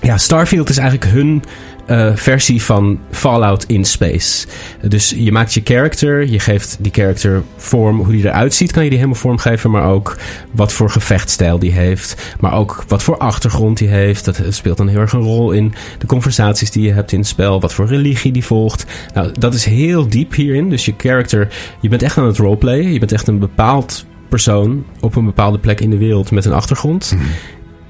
[0.00, 1.42] ja, Starfield is eigenlijk hun
[1.90, 4.46] uh, versie van Fallout in space.
[4.88, 8.82] Dus je maakt je character, je geeft die character vorm, hoe die eruit ziet, kan
[8.82, 10.16] je die helemaal vormgeven, maar ook
[10.50, 14.24] wat voor gevechtstijl die heeft, maar ook wat voor achtergrond die heeft.
[14.24, 17.28] Dat speelt dan heel erg een rol in de conversaties die je hebt in het
[17.28, 18.84] spel, wat voor religie die volgt.
[19.14, 20.70] Nou, dat is heel diep hierin.
[20.70, 21.48] Dus je character,
[21.80, 25.58] je bent echt aan het roleplayen, je bent echt een bepaald persoon op een bepaalde
[25.58, 27.12] plek in de wereld met een achtergrond.
[27.14, 27.22] Mm.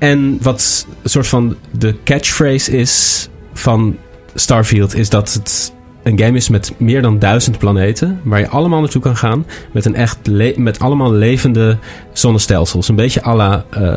[0.01, 3.97] En wat een soort van de catchphrase is van
[4.35, 5.73] Starfield, is dat het
[6.03, 8.21] een game is met meer dan duizend planeten.
[8.23, 9.47] Waar je allemaal naartoe kan gaan.
[9.73, 10.19] Met, een echt
[10.57, 11.79] met allemaal levende
[12.13, 12.89] zonnestelsels.
[12.89, 13.95] Een beetje à la uh,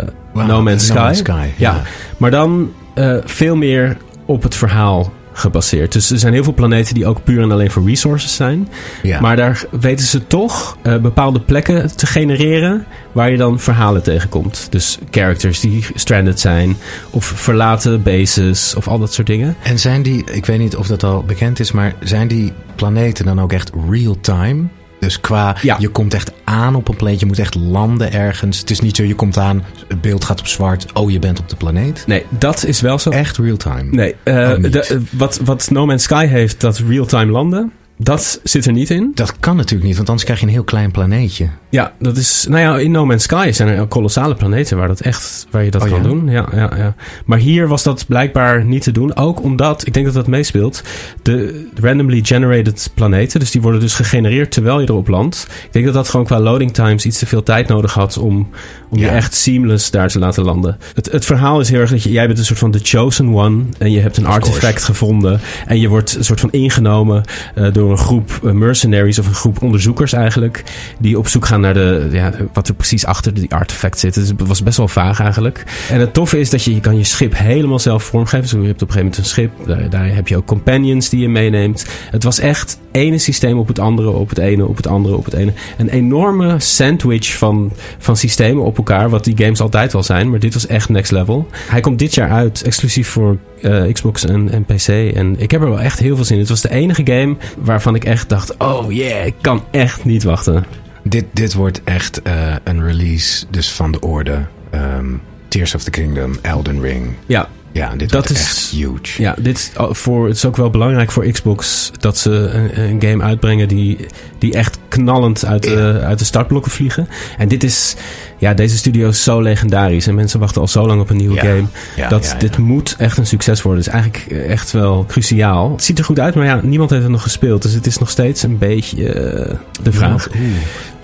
[0.48, 1.12] no, Man's Sky.
[1.16, 1.48] Sky.
[1.58, 1.82] Ja.
[2.18, 5.92] Maar dan uh, veel meer op het verhaal gebaseerd.
[5.92, 8.70] Dus er zijn heel veel planeten die ook puur en alleen voor resources zijn.
[9.02, 9.22] Ja.
[9.22, 14.68] Maar daar weten ze toch uh, bepaalde plekken te genereren waar je dan verhalen tegenkomt.
[14.70, 16.78] Dus characters die stranded zijn
[17.10, 19.56] of verlaten bases of al dat soort dingen.
[19.64, 23.26] En zijn die, ik weet niet of dat al bekend is, maar zijn die planeten
[23.26, 24.68] dan ook echt real-time?
[25.04, 25.76] Dus qua, ja.
[25.80, 28.60] je komt echt aan op een planeet, je moet echt landen ergens.
[28.60, 31.40] Het is niet zo, je komt aan, het beeld gaat op zwart, oh je bent
[31.40, 32.04] op de planeet.
[32.08, 33.10] Nee, dat is wel zo.
[33.10, 33.84] Echt real-time?
[33.92, 37.72] Nee, uh, de, wat, wat No Man's Sky heeft, dat real-time landen.
[37.98, 39.12] Dat zit er niet in.
[39.16, 41.50] Dat kan natuurlijk niet, want anders krijg je een heel klein planeetje.
[41.70, 42.46] Ja, dat is.
[42.50, 45.72] Nou ja, in No Man's Sky zijn er kolossale planeten waar, dat echt, waar je
[45.72, 46.04] dat oh, kan ja?
[46.04, 46.30] doen.
[46.30, 46.96] Ja, ja, ja.
[47.26, 49.16] Maar hier was dat blijkbaar niet te doen.
[49.16, 50.84] Ook omdat, ik denk dat dat meespeelt,
[51.22, 55.48] de randomly generated planeten, dus die worden dus gegenereerd terwijl je erop landt.
[55.66, 58.50] Ik denk dat dat gewoon qua loading times iets te veel tijd nodig had om,
[58.90, 59.06] om Ja.
[59.06, 60.78] je echt seamless daar te laten landen.
[60.94, 63.36] Het, het verhaal is heel erg dat je, jij bent een soort van the chosen
[63.36, 67.24] one en je hebt een artefact gevonden en je wordt een soort van ingenomen
[67.56, 70.64] eh, door een groep eh, mercenaries of een groep onderzoekers eigenlijk,
[71.00, 74.14] die op zoek gaan naar de, ja, wat er precies achter die artefact zit.
[74.14, 75.64] Dus het was best wel vaag eigenlijk.
[75.90, 78.42] En het toffe is dat je, je kan je schip helemaal zelf vormgeven.
[78.42, 81.10] Dus je hebt op een gegeven moment een schip, daar, daar heb je ook companions
[81.10, 81.86] die je meeneemt.
[82.12, 85.26] Het was echt ene systeem op het andere, op het ene, op het andere, op
[85.26, 85.54] het ene.
[85.78, 90.30] Een enorme sandwich van, van systemen op elkaar, wat die games altijd wel zijn.
[90.30, 91.48] Maar dit was echt next level.
[91.52, 94.88] Hij komt dit jaar uit, exclusief voor eh, Xbox en, en PC.
[95.16, 96.42] En ik heb er wel echt heel veel zin in.
[96.42, 100.24] Het was de enige game waarvan ik echt dacht, oh yeah, ik kan echt niet
[100.24, 100.66] wachten.
[101.04, 104.46] Dit, dit wordt echt eh, een release dus van de orde.
[104.70, 105.06] Ehm,
[105.48, 107.14] Tears of the Kingdom, Elden Ring.
[107.26, 109.22] Ja, Ja, dit Dat is- echt huge.
[109.22, 113.02] Ja, dit is voor, het is ook wel belangrijk voor Xbox dat ze een, een
[113.02, 113.98] game uitbrengen die,
[114.38, 117.08] die echt knallend uit de, uit de startblokken vliegen.
[117.38, 117.96] En dit is,
[118.38, 121.36] ja, deze studio is zo legendarisch en mensen wachten al zo lang op een nieuwe
[121.36, 121.64] Ja, game.
[121.96, 123.84] ja, dat ja, dit moet echt een succes worden.
[123.84, 125.72] Het is eigenlijk echt wel cruciaal.
[125.72, 127.62] Het ziet er goed uit, maar ja, niemand heeft het nog gespeeld.
[127.62, 130.28] Dus het is nog steeds een beetje eh, de vraag.
[130.36, 130.42] Oeh.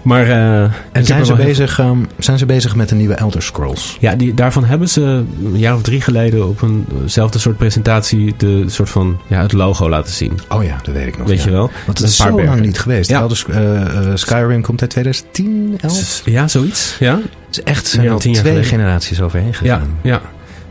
[0.01, 3.97] Maar, eh, En zijn ze, bezig, ehm, zijn ze bezig met een nieuwe Elder Scrolls?
[3.99, 6.61] Ja, die, daarvan hebben ze een jaar of drie geleden op
[7.01, 10.39] eenzelfde soort presentatie de soort van ja, het logo laten zien.
[10.49, 11.27] Oh ja, dat weet ik nog.
[11.27, 11.45] Weet ja.
[11.45, 11.71] je wel?
[11.85, 13.09] Want het is zo lang niet geweest.
[13.09, 13.19] Ja.
[13.19, 16.21] Elder eh, eh, Skyrim komt uit 2010, 11.
[16.25, 16.95] Ja, zoiets.
[16.99, 19.97] Ja, Het is echt zijn al twee generaties overheen ja, gegaan.
[20.01, 20.21] ja.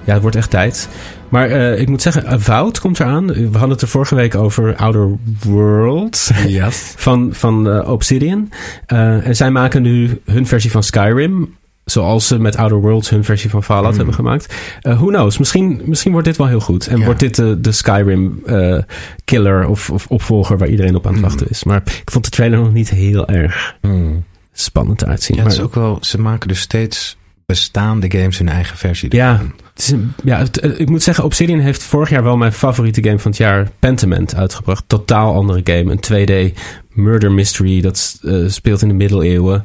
[0.05, 0.89] Ja, het wordt echt tijd.
[1.29, 3.27] Maar eh, ik moet zeggen, Avowed komt eraan.
[3.27, 5.09] We hadden het er vorige week over Outer
[5.45, 6.93] Worlds Yes.
[6.97, 8.51] van, van eh, Obsidian.
[8.87, 13.25] Eh, en zij maken nu hun versie van Skyrim Zoals ze met Outer Worlds hun
[13.25, 14.55] versie van Fallout hebben gemaakt.
[14.81, 15.39] Eh, who knows?
[15.39, 16.87] Misschien, misschien wordt dit wel heel goed.
[16.87, 18.79] En wordt dit de, de Skyrim eh,
[19.25, 21.65] killer of, of opvolger waar iedereen op aan het wachten is.
[21.65, 24.25] Maar ik vond de trailer nog niet heel erg Hmm.
[24.53, 25.37] spannend eruit zien.
[25.37, 27.17] Ja, het is Maar- ook wel, ze maken dus steeds
[27.47, 29.17] bestaande games hun eigen versie.
[29.17, 29.53] Ja, ervan.
[30.25, 33.41] Ja eh, ik moet zeggen, Obsidian heeft vorig jaar wel mijn favoriete game van het
[33.41, 34.85] jaar, Pentiment, uitgebracht.
[34.87, 35.97] Totaal andere game.
[36.01, 36.59] Een 2D
[36.89, 37.81] murder mystery.
[37.81, 39.65] Dat eh, speelt in de middeleeuwen.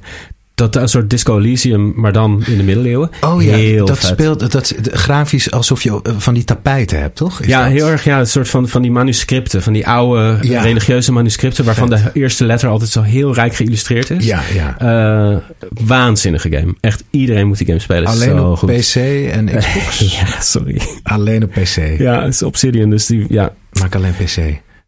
[0.55, 3.09] Dat een soort Disco Elysium, maar dan in de middeleeuwen.
[3.21, 4.07] Oh ja, Heel dat vet.
[4.09, 7.39] speelt dat, grafisch alsof je eh, van die tapijten hebt, toch?
[7.41, 7.71] Is Ja, dat?
[7.71, 8.03] heel erg.
[8.03, 9.61] Ja, een soort van, van die manuscripten.
[9.63, 10.61] Van die oude Ja.
[10.61, 11.65] religieuze manuscripten.
[11.65, 12.13] Waarvan Vet.
[12.13, 14.25] de eerste letter altijd zo heel rijk geïllustreerd is.
[14.25, 14.77] Ja, ja.
[14.79, 15.37] Eh,
[15.69, 16.75] waanzinnige game.
[16.79, 18.07] Echt iedereen moet die game spelen.
[18.07, 18.69] Alleen zo op goed.
[18.71, 18.95] PC
[19.31, 19.99] en Xbox.
[20.19, 20.81] ja, sorry.
[21.03, 21.97] Alleen op PC.
[21.97, 22.89] Ja, het is Obsidian.
[22.89, 23.53] Dus die, ja.
[23.79, 24.37] Maak alleen PC.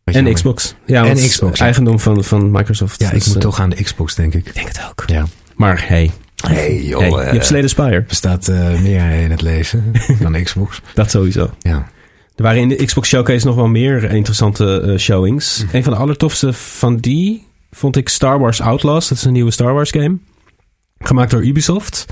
[0.04, 0.34] En.
[0.34, 0.76] Xbox.
[0.86, 1.60] Ja, En Xbox.
[1.60, 3.02] Eigendom van, van Microsoft.
[3.02, 4.48] Ja, ik Dus, moet eh, toch aan de Xbox, denk ik.
[4.48, 5.04] Ik denk het ook.
[5.08, 5.26] Ja.
[5.56, 6.12] Maar hey.
[6.48, 7.00] Hey, joh.
[7.00, 8.06] hey je eh, hebt Slay the Spire.
[8.08, 9.92] Er staat eh, meer in het leven
[10.22, 10.82] dan Xbox.
[10.94, 11.50] Dat sowieso.
[11.60, 11.88] Ja.
[12.36, 15.64] Er waren in de Xbox Showcase nog wel meer interessante eh, showings.
[15.64, 15.76] Mhm.
[15.76, 19.08] Een van de allertofste van die vond ik Star Wars Outlaws.
[19.08, 20.18] Dat is een nieuwe Star Wars game.
[20.98, 22.06] Gemaakt door Ubisoft.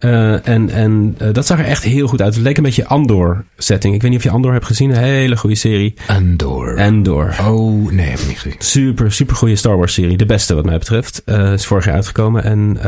[0.00, 2.34] Eh, en en eh, dat zag er echt heel goed uit.
[2.34, 3.94] Het leek een beetje Andor setting.
[3.94, 4.90] Ik weet niet of je Andor hebt gezien.
[4.90, 5.94] Een hele goede serie.
[6.06, 6.78] Andor.
[6.78, 7.34] Andor.
[7.40, 8.56] Oh, nee, heb ik niet gezien.
[8.58, 10.16] Super, super goede Star Wars serie.
[10.16, 11.22] De beste wat mij betreft.
[11.24, 12.44] Eh, is vorig jaar uitgekomen.
[12.44, 12.78] En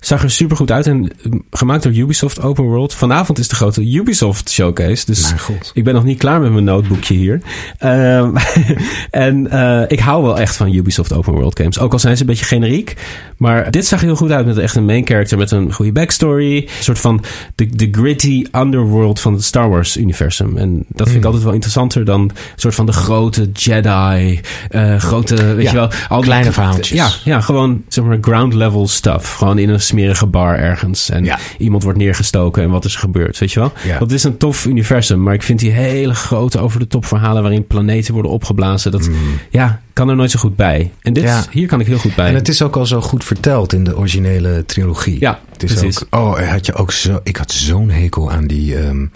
[0.00, 0.86] zag er super goed uit.
[0.86, 2.94] En eh, gemaakt door Ubisoft Open World.
[2.94, 5.06] Vanavond is de grote Ubisoft Showcase.
[5.06, 5.70] Dus Mijn god.
[5.74, 7.40] ik ben nog niet klaar met mijn notebookje hier.
[7.78, 8.36] Ehm,
[9.10, 9.44] en
[9.88, 11.78] ik hou wel echt van Ubisoft Open World games.
[11.78, 12.96] Ook al zijn ze een beetje generiek.
[13.36, 16.24] Maar dit zag heel goed uit met echt een main character met een goede backstory.
[16.34, 17.24] Een soort van
[17.54, 20.56] de, de gritty underworld van het Star Wars universum.
[20.56, 21.24] En dat vind ik Hmm.
[21.24, 24.40] altijd wel interessanter dan een soort van de grote Jedi.
[24.70, 25.90] eh, grote, weet Ja, je wel.
[26.08, 26.88] Al die- kleine verhaaltjes.
[26.98, 29.34] Ja, ja, gewoon zeg maar ground level stuff.
[29.34, 31.10] Gewoon in een smerige bar ergens.
[31.10, 31.38] En Ja.
[31.58, 33.72] iemand wordt neergestoken en wat is er gebeurd, weet je wel.
[33.84, 33.98] Ja.
[33.98, 35.22] Dat is een tof universum.
[35.22, 38.90] Maar ik vind die hele grote over de top verhalen waarin planeten worden opgeblazen.
[38.90, 39.08] Dat
[39.50, 40.92] ja, kan er nooit zo goed bij.
[41.00, 41.22] En dit.
[41.22, 41.44] Ja.
[41.50, 42.28] hier kan ik heel goed bij.
[42.28, 45.20] En het is ook al zo goed verteld in de originele trilogie.
[45.20, 46.02] ja, Het is precies.
[46.10, 49.06] ook, oh, had je ook zo, ik had zo'n hekel aan die, ehm,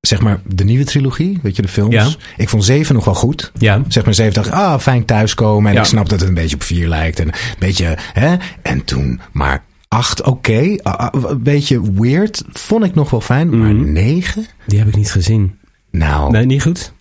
[0.00, 1.94] zeg maar, de nieuwe trilogie, weet je, de films.
[1.94, 2.08] Ja.
[2.36, 3.52] Ik vond zeven nog wel goed.
[3.58, 5.68] Ja, Zeg maar zeven dacht ah, fijn thuiskomen.
[5.70, 5.80] En Ja.
[5.80, 7.18] ik snap dat het een beetje op vier lijkt.
[7.20, 8.36] En een beetje, hè.
[8.62, 10.76] En toen, maar acht, oké.
[11.12, 12.42] Een beetje weird.
[12.52, 13.58] Vond ik nog wel fijn.
[13.58, 13.92] Maar Mhm.
[13.92, 14.46] negen?
[14.66, 15.58] die heb ik niet gezien.
[15.90, 16.92] Nou, Nee, niet goed.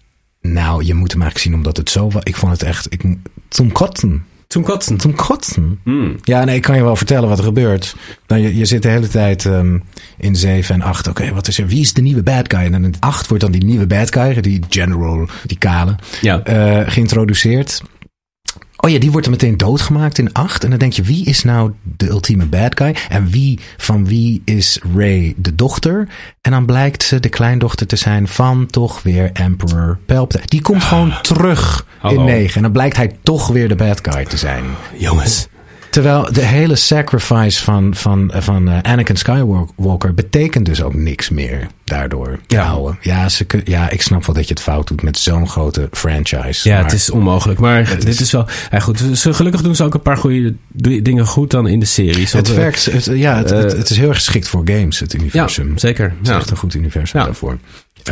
[0.53, 2.23] Nou, je moet hem eigenlijk zien omdat het zo was.
[2.23, 3.01] Ik vond het echt, ik,
[3.47, 4.25] toen kotsen.
[4.47, 4.97] Toen kotsen.
[4.97, 5.79] Toen kotsen.
[6.23, 7.95] Ja, nee, ik kan je wel vertellen wat er gebeurt.
[8.27, 9.77] Nou, je, je zit de hele tijd ehm,
[10.17, 11.07] in 7 en 8.
[11.07, 11.67] Oké, wat is er?
[11.67, 12.73] Wie is de nieuwe bad guy?
[12.73, 16.43] En in 8 wordt dan die nieuwe bad guy, die general, die kale, Ja.
[16.43, 17.81] eh, geïntroduceerd.
[18.85, 20.63] Oh ja, die wordt er meteen doodgemaakt in 8.
[20.63, 22.95] En dan denk je, wie is nou de ultieme bad guy?
[23.09, 26.07] En wie van wie is Ray de dochter?
[26.41, 30.47] En dan blijkt ze de kleindochter te zijn van toch weer Emperor Palpatine.
[30.47, 32.19] Die komt gewoon terug Hallo.
[32.19, 32.55] in 9.
[32.55, 34.63] En dan blijkt hij toch weer de bad guy te zijn.
[34.97, 35.47] Jongens.
[35.95, 41.67] Terwijl de hele sacrifice van, van, van eh, Anakin Skywalker betekent dus ook niks meer
[41.83, 42.39] daardoor.
[42.47, 42.77] Ja.
[43.01, 45.89] Ja, ze, kun- ja, ik snap wel dat je het fout doet met zo'n grote
[45.91, 46.69] franchise.
[46.69, 47.59] Ja, maar het is onmogelijk.
[47.59, 48.47] Maar dit is- is, wel...
[48.71, 50.55] Ja, goed, ze, gelukkig doen ze ook een paar goede
[51.01, 52.31] dingen goed dan in de series.
[52.33, 52.85] het eh, werkt.
[52.85, 55.77] Het, ja, het, het, eh, het is heel erg geschikt voor games, het Ja, universum.
[55.77, 56.05] zeker.
[56.09, 56.35] Het is Ja.
[56.37, 57.25] echt een goed universum Ja.
[57.25, 57.57] daarvoor.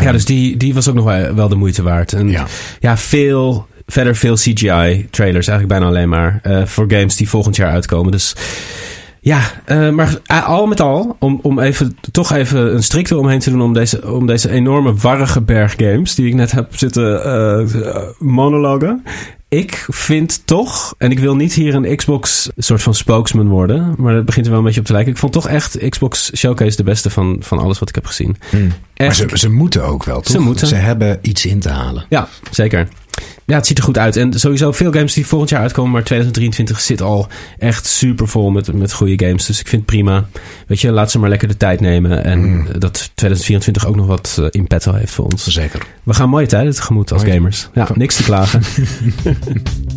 [0.02, 2.14] Ja, dus die, die was ook nog wel, wel de moeite waard.
[2.14, 2.46] En Ja.
[2.80, 6.40] ja, veel, verder veel CGI-trailers, eigenlijk bijna alleen maar.
[6.44, 8.12] eh, voor games die volgend jaar uitkomen.
[8.12, 8.36] Dus
[9.20, 13.50] ja, eh, maar al met al, om, om even, toch even een strikte omheen te
[13.50, 18.02] doen om deze, om deze enorme warrige berg games die ik net heb zitten eh,
[18.20, 19.04] monologen.
[19.50, 24.14] Ik vind toch, en ik wil niet hier een Xbox soort van spokesman worden, maar
[24.14, 25.12] dat begint er wel een beetje op te lijken.
[25.12, 28.38] Ik vond toch echt Xbox Showcase de beste van, van alles wat ik heb gezien.
[28.50, 28.72] Hmm.
[28.98, 30.32] Maar ze, ze moeten ook wel, toch?
[30.32, 30.68] Ze moeten.
[30.68, 32.06] Ze hebben iets in te halen.
[32.10, 32.88] ja, zeker.
[33.46, 34.16] Ja, het ziet er goed uit.
[34.18, 37.28] En sowieso veel games die volgend jaar uitkomen, maar 2023 zit al
[37.58, 39.46] echt super vol met, met goede games.
[39.46, 40.26] Dus ik vind het prima.
[40.68, 42.24] Weet je, laat ze maar lekker de tijd nemen.
[42.24, 42.68] En Mm.
[42.80, 45.48] dat 2024 ook nog wat eh, in petto heeft voor ons.
[45.48, 45.82] Zeker.
[46.04, 47.34] We gaan mooie tijden tegemoet als Mooi.
[47.34, 47.70] gamers.
[47.74, 48.62] Ja, niks te klagen.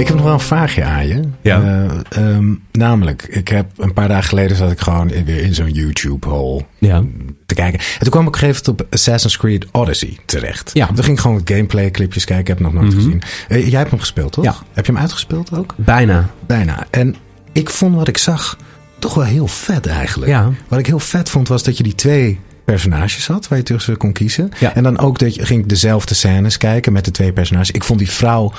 [0.00, 1.20] Ik heb nog wel een vraagje aan je.
[1.40, 1.62] Ja.
[1.62, 5.70] Eh, ehm, namelijk, ik heb een paar dagen geleden zat ik gewoon weer in zo'n
[5.70, 7.02] YouTube-hole ja.
[7.46, 7.78] te kijken.
[7.80, 10.70] En toen kwam ik gegeven op Assassin's Creed Odyssey terecht.
[10.72, 10.86] Ja.
[10.86, 12.42] Toen ging ik gewoon gameplay-clipjes kijken.
[12.42, 12.96] Ik heb nog nooit Mhm.
[12.96, 13.22] gezien.
[13.48, 14.44] Eh, jij hebt hem gespeeld, toch?
[14.44, 14.54] Ja.
[14.72, 15.74] Heb je hem uitgespeeld ook?
[15.76, 16.30] Bijna.
[16.46, 16.86] Bijna.
[16.90, 17.16] En
[17.52, 18.58] ik vond wat ik zag
[18.98, 20.30] toch wel heel vet eigenlijk.
[20.30, 20.50] Ja.
[20.68, 23.96] Wat ik heel vet vond was dat je die twee personages had waar je tussen
[23.96, 24.50] kon kiezen.
[24.58, 24.74] Ja.
[24.74, 27.70] En dan ook dat je ging dezelfde scènes kijken met de twee personages.
[27.70, 28.52] Ik vond die vrouw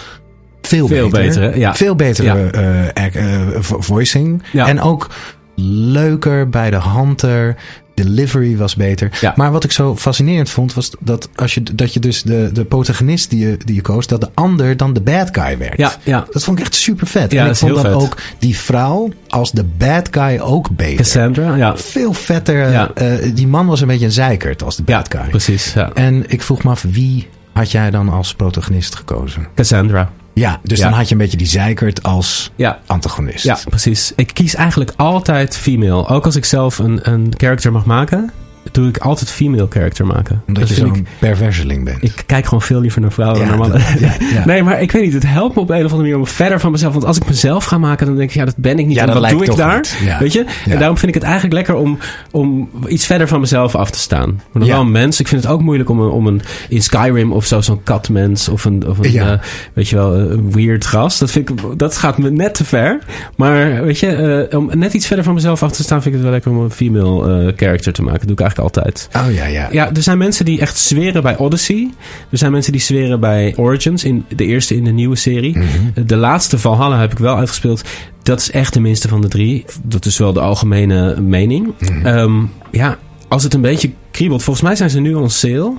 [0.77, 1.57] veel, Veel beter.
[1.57, 1.75] Ja.
[1.75, 2.49] Veel betere
[2.93, 4.43] eh, eh, vo- voicing.
[4.53, 5.07] En ook
[5.55, 7.55] leuker bij de hand er.
[7.93, 9.09] Delivery was beter.
[9.21, 9.33] Ja.
[9.35, 12.65] Maar wat ik zo fascinerend vond, was dat, als je, dat je dus de, de
[12.65, 15.77] protagonist die je, die je koos, dat de ander dan de bad guy werd.
[15.77, 16.25] Ja, ja.
[16.31, 17.31] Dat vond ik echt super vet.
[17.31, 17.93] Ja, en dat ik vond dan vet.
[17.93, 20.95] ook die vrouw als de bad guy ook beter.
[20.95, 21.77] Cassandra, ja.
[21.77, 22.71] Veel vetter.
[22.71, 22.91] Ja.
[22.93, 25.29] eh, die man was een beetje een zeikert als de bad guy.
[25.29, 25.73] precies.
[25.73, 25.89] Ja.
[25.93, 29.47] En ik vroeg me af, wie had jij dan als protagonist gekozen?
[29.55, 30.11] Cassandra.
[30.41, 30.89] Ja, dus Ja.
[30.89, 32.79] dan had je een beetje die zeikert als Ja.
[32.85, 33.43] antagonist.
[33.43, 34.11] Ja, precies.
[34.15, 36.07] Ik kies eigenlijk altijd female.
[36.07, 38.31] Ook als ik zelf een, een character mag maken,
[38.71, 40.41] doe ik altijd female character maken.
[40.47, 42.03] Omdat Dat je zo'n perverseling bent.
[42.03, 43.87] Ik, kijk gewoon veel liever naar vrouwen Ja, dan naar mannen.
[43.91, 44.45] dat- ja, ja.
[44.45, 45.13] Nee, maar ik weet niet.
[45.13, 46.93] Het helpt me op een of andere manier om verder van mezelf.
[46.93, 48.95] Want als ik mezelf ga maken, dan denk ik, ja, dat ben ik niet.
[48.95, 50.17] Ja, En dat wat lijkt doe ik daar?
[50.19, 50.45] Weet je?
[50.69, 51.97] En daarom vind ik het eigenlijk lekker om,
[52.31, 54.41] om iets verder van mezelf af te staan.
[54.51, 55.19] Maar wel een mens.
[55.19, 58.49] Ik vind het ook moeilijk om een, om een in Skyrim of zo, zo'n katmens
[58.49, 59.31] of een, of een eh,
[59.73, 61.19] weet je wel, een weird gast.
[61.19, 62.99] Dat, vind ik, dat gaat me net te ver.
[63.35, 64.07] Maar weet je,
[64.49, 66.51] eh, om net iets verder van mezelf af te staan, vind ik het wel lekker
[66.51, 68.19] om een female eh, character te maken.
[68.19, 69.09] Dat doe ik eigenlijk altijd.
[69.17, 69.67] Oh ja, ja.
[69.71, 71.89] Ja, er zijn mensen die echt zweren bij Odyssey.
[72.29, 75.57] Er zijn mensen die zweren bij Origins, in de eerste in de nieuwe serie.
[75.57, 76.05] Mhm.
[76.05, 77.83] De laatste Valhalla heb ik wel uitgespeeld.
[78.23, 79.65] Dat is echt de minste van de drie.
[79.83, 81.73] Dat is wel de algemene mening.
[81.79, 82.05] Mhm.
[82.05, 82.97] Ehm, ja,
[83.27, 84.43] als het een beetje kriebelt.
[84.43, 85.73] Volgens mij zijn ze nu on sale.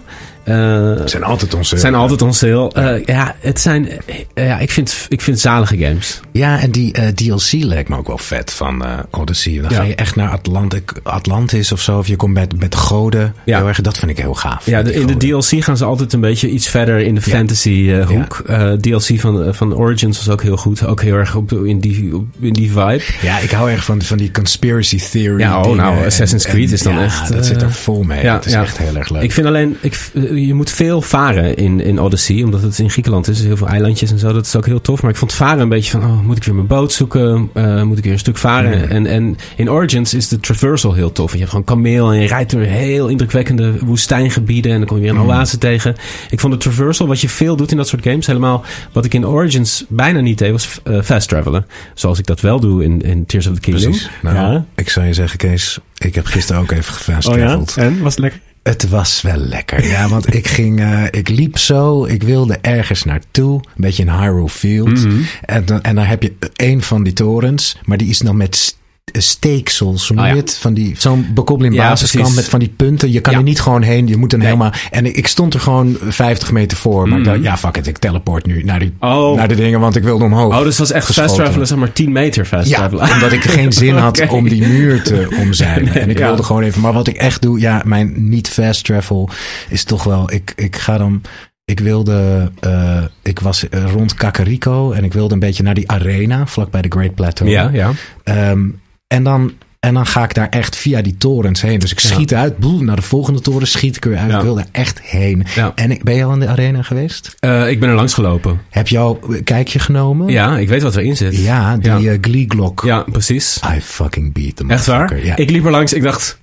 [0.44, 1.76] Eh, Ze zijn altijd onze.
[1.78, 2.72] zijn altijd on sale.
[2.72, 3.88] Eh, ja, het zijn...
[4.34, 6.20] eh, ja, ik vind, ik vind zalige games.
[6.32, 9.60] Ja, en die eh, DLC lijkt me ook wel vet van eh, Odyssey.
[9.60, 9.76] Dan Ja.
[9.76, 11.98] ga je echt naar Atlantic, Atlantis of zo.
[11.98, 13.34] Of je komt met, met goden.
[13.44, 13.58] Ja.
[13.58, 14.66] Heel erg, dat vind ik heel gaaf.
[14.66, 15.16] Ja, de- in de.
[15.16, 17.32] DLC gaan ze altijd een beetje iets verder in de Ja.
[17.36, 18.42] fantasy eh, hoek.
[18.46, 20.86] Eh, DLC van, eh, van Origins was ook heel goed.
[20.86, 23.02] Ook heel erg op, in, die, op- in die vibe.
[23.22, 25.40] Ja, ik hou erg van, van die conspiracy theory.
[25.40, 27.72] Ja, oh, nou, En- Assassin's Creed en- is dan ja, echt, dat eh, zit er
[27.72, 28.22] vol mee.
[28.22, 29.22] ja, het is echt heel erg leuk.
[29.22, 32.90] Ik vind alleen, ik, eh, je moet veel varen in, in Odyssey, omdat het in
[32.90, 33.42] Griekenland is.
[33.42, 34.32] Heel veel eilandjes en zo.
[34.32, 35.02] Dat is ook heel tof.
[35.02, 37.50] Maar ik vond varen een beetje van, oh, moet ik weer mijn boot zoeken?
[37.52, 38.90] Eh, moet ik weer een stuk varen?
[38.90, 41.32] En, en in Origins is de traversal heel tof.
[41.32, 44.72] Je hebt gewoon kameel en je rijdt door heel indrukwekkende woestijngebieden.
[44.72, 45.28] En dan kom je weer een Mm.
[45.28, 45.94] oase tegen.
[46.30, 49.14] Ik vond de traversal, wat je veel doet in dat soort games, helemaal wat ik
[49.14, 51.66] in Origins bijna niet deed, was eh, fast travelen.
[51.94, 53.90] Zoals ik dat wel doe in, in Tears of the Kingdom.
[53.90, 54.10] Precies.
[54.22, 54.64] Nou, ja.
[54.74, 57.46] ik zou je zeggen, Kees, ik heb gisteren ook even gefast Oh ja?
[57.46, 57.76] traveled.
[57.76, 58.02] En?
[58.02, 58.40] Was het lekker?
[58.62, 59.86] Het was wel lekker.
[59.86, 63.54] Ja, want ik ging, eh, ik liep zo, ik wilde ergens naartoe.
[63.54, 65.04] Een beetje in Hyrule Field.
[65.04, 65.22] Mhm.
[65.44, 68.76] en, dan, en dan heb je een van die torens, maar die is dan met
[69.12, 70.36] steeksels, noem Oh, je ja.
[70.40, 70.56] het?
[70.60, 72.40] Van die, zo'n bekobbeling Ja, basiskant precies.
[72.40, 73.12] met van die punten.
[73.12, 74.46] Je kan er niet gewoon heen, je moet er Nee.
[74.46, 74.72] helemaal...
[74.90, 77.08] En ik, ik stond er gewoon 50 meter voor.
[77.08, 77.32] Maar ik Mhm.
[77.34, 79.36] dacht, ja, fuck it, ik teleport nu naar, die, Oh.
[79.36, 80.58] naar de dingen, want ik wilde omhoog.
[80.58, 83.10] Oh, dus was echt fast travelen, zeg maar 10 meter fast Ja, travelen.
[83.14, 85.84] omdat ik geen zin had om die muur te omzeilen.
[85.84, 86.80] Nee, en ik wilde gewoon even...
[86.80, 89.28] Maar wat ik echt doe, ja, mijn niet fast travel
[89.68, 90.32] is toch wel...
[90.32, 91.22] Ik, ik ga dan...
[91.64, 92.50] Ik wilde...
[92.60, 96.88] eh, ik was rond Kakariko en ik wilde een beetje naar die arena, vlakbij de
[96.90, 97.50] Great Plateau.
[97.52, 97.90] Ja, ja.
[98.24, 98.68] Ehm,
[99.12, 99.52] en dan...
[99.80, 101.78] En dan ga ik daar echt via die torens heen.
[101.78, 102.08] Dus ik Ja.
[102.08, 104.30] schiet uit, boel, naar de volgende toren schiet ik weer uit.
[104.30, 104.36] Ja.
[104.36, 105.44] Ik wil er echt heen.
[105.54, 105.72] Ja.
[105.74, 107.34] En ik, ben je al in de arena geweest?
[107.38, 108.60] Eh, ik ben er langs gelopen.
[108.70, 110.28] Heb je al een kijkje genomen?
[110.28, 111.36] Ja, ik weet wat erin zit.
[111.36, 112.82] Ja, die eh, Glee Glock.
[112.84, 113.60] Ja, precies.
[113.76, 114.70] I fucking beat them.
[114.70, 115.24] Echt waar?
[115.24, 115.36] Ja.
[115.36, 115.92] Ik liep er langs.
[115.92, 116.38] Ik dacht,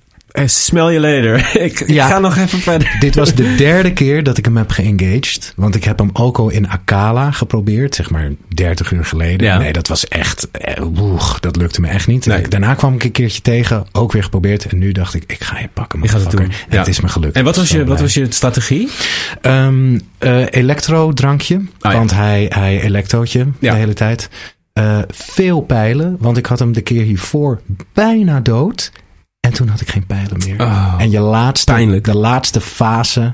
[0.45, 1.35] smell je later.
[1.65, 2.95] ik, ik ga nog even verder.
[2.99, 5.53] Dit was de derde keer dat ik hem heb geengaged.
[5.55, 7.95] Want ik heb hem ook al in Akala geprobeerd.
[7.95, 9.47] Zeg maar 30 uur geleden.
[9.47, 9.57] Ja.
[9.57, 10.51] Nee, dat was echt...
[10.51, 12.25] eh, oeh, dat lukte me echt niet.
[12.25, 12.37] Nee.
[12.37, 13.85] Ik- Daarna kwam ik een keertje tegen.
[13.91, 14.65] Ook weer geprobeerd.
[14.65, 16.01] En nu dacht ik, ik ga je pakken.
[16.01, 16.41] Je gaat het doen.
[16.41, 16.77] En Ja.
[16.77, 17.35] Het is me gelukt.
[17.35, 18.89] En wat was, je, wat was je strategie?
[20.19, 21.61] Eh, elektro-drankje.
[21.79, 21.91] ja.
[21.93, 24.29] Want hij, hij elektrootje de hele tijd.
[24.73, 26.15] Eh, veel pijlen.
[26.19, 27.61] Want ik had hem de keer hiervoor
[27.93, 28.91] bijna dood.
[29.39, 30.61] En toen had ik geen pijlen meer.
[30.61, 32.03] Oh, En je laatste, pijnlijk.
[32.03, 33.33] de laatste fase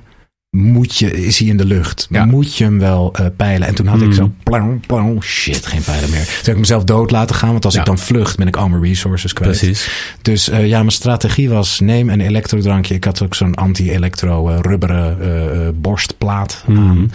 [0.50, 2.08] moet je, is hij in de lucht.
[2.10, 2.26] Ja.
[2.26, 3.68] Moet je hem wel eh, peilen.
[3.68, 4.14] En toen had ik Mm.
[4.14, 6.26] zo, plang, plang, shit, geen pijlen meer.
[6.26, 7.52] Toen heb ik mezelf dood laten gaan.
[7.52, 7.80] Want als Ja.
[7.80, 9.58] ik dan vlucht, ben ik al mijn resources kwijt.
[9.58, 9.90] Precies.
[10.22, 12.96] Dus eh, ja, mijn strategie was, neem een elektrodrankje.
[12.96, 17.12] Ik had ook zo'n anti-elektro eh, rubberen eh, eh, borstplaat aan.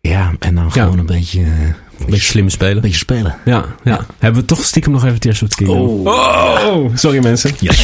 [0.00, 0.82] Ja, en dan Ja.
[0.82, 1.44] gewoon een beetje,
[2.06, 2.82] beetje slim spelen.
[2.82, 3.36] beetje spelen.
[3.44, 4.06] Ja, ja.
[4.18, 6.06] Hebben we toch stiekem nog even Tears of the Kingdom.
[6.06, 6.90] Oh.
[6.96, 7.50] sorry mensen.
[7.60, 7.72] Ja.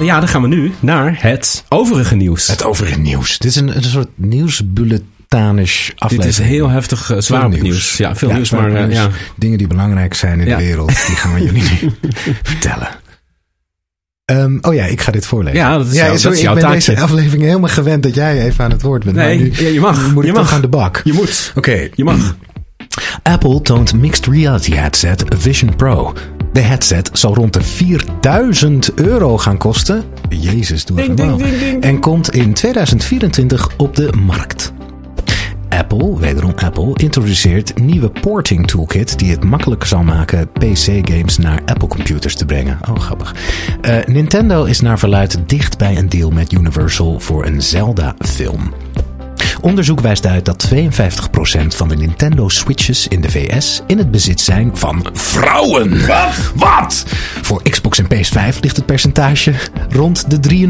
[0.00, 2.46] Ja, dan gaan we nu naar het overige nieuws.
[2.46, 3.38] Het overige nieuws.
[3.38, 6.34] Dit is een, een soort nieuwsbulletanisch aflevering.
[6.36, 7.96] Dit is heel heftig uh, zwaar nieuws.
[7.96, 8.94] Ja, veel Ja, nieuws, maar uh, nieuws.
[8.94, 9.08] ja.
[9.36, 10.56] Dingen die belangrijk zijn in Ja.
[10.56, 11.90] de wereld, die gaan we jullie nu
[12.42, 12.88] vertellen.
[14.32, 15.58] Um, oh ja, ik ga dit voorlezen.
[15.58, 16.90] Ja, dat is, ja, jou, sorry, dat is jouw ik ben taakje.
[16.90, 19.16] deze aflevering helemaal gewend dat jij even aan het woord bent.
[19.16, 20.12] Nee, maar nu ja, je mag.
[20.12, 20.44] moet je ik mag.
[20.44, 21.00] toch aan de bak.
[21.04, 21.52] Je moet.
[21.54, 21.88] Oké.
[21.94, 22.36] Je mag.
[23.22, 26.12] Apple toont mixed reality headset Vision Pro.
[26.52, 30.04] De headset zal rond de 4000 euro gaan kosten.
[30.28, 31.40] Jezus, doe even normaal.
[31.80, 34.72] En komt in 2024 op de markt.
[35.68, 42.36] Apple, wederom Apple, introduceert nieuwe porting toolkit die het makkelijker zal maken PC-games naar Apple-computers
[42.36, 42.78] te brengen.
[42.88, 43.34] Oh, grappig.
[43.82, 48.72] Uh, Nintendo is naar verluid dicht bij een deal met Universal voor een Zelda-film.
[49.60, 50.78] Onderzoek wijst uit dat 52%
[51.66, 56.06] van de Nintendo Switches in de VS in het bezit zijn van vrouwen.
[56.06, 56.52] Wat?
[56.54, 57.04] Wat?
[57.42, 59.52] Voor Xbox en PS5 ligt het percentage
[59.90, 60.66] rond de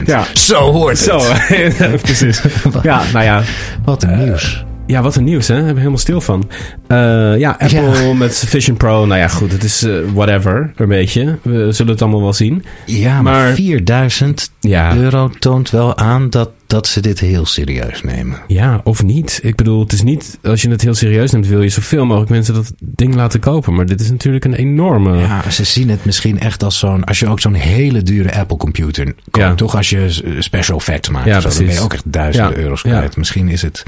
[0.00, 0.02] 43%.
[0.04, 0.24] Ja.
[0.34, 1.22] Zo hoort het.
[1.78, 2.40] Zo, precies.
[2.82, 3.42] Ja, nou ja.
[3.84, 4.64] Wat een nieuws.
[4.86, 5.54] Ja, wat een nieuws, hè?
[5.54, 6.50] Daar ben ik helemaal stil van.
[6.88, 8.12] Uh, ja, Apple Ja.
[8.14, 9.06] met Vision Pro.
[9.06, 9.52] Nou ja, goed.
[9.52, 11.38] Het is uh, whatever, een beetje.
[11.42, 12.64] We zullen het allemaal wel zien.
[12.86, 14.94] Ja, maar, Maar- 4000 Ja.
[14.96, 18.38] euro toont wel aan dat, dat ze dit heel serieus nemen.
[18.46, 19.40] Ja, of niet.
[19.42, 20.38] Ik bedoel, het is niet...
[20.42, 23.74] Als je het heel serieus neemt, wil je zoveel mogelijk mensen dat ding laten kopen.
[23.74, 25.16] Maar dit is natuurlijk een enorme...
[25.18, 27.04] Ja, ze zien het misschien echt als zo'n...
[27.04, 29.36] Als je ook zo'n hele dure Apple computer koopt.
[29.46, 29.54] Ja.
[29.54, 31.26] Toch als je s- special effects maakt.
[31.26, 33.16] Ja, zo, dan ben je ook echt duizenden Ja, euro's kwijt.
[33.16, 33.82] Misschien is het...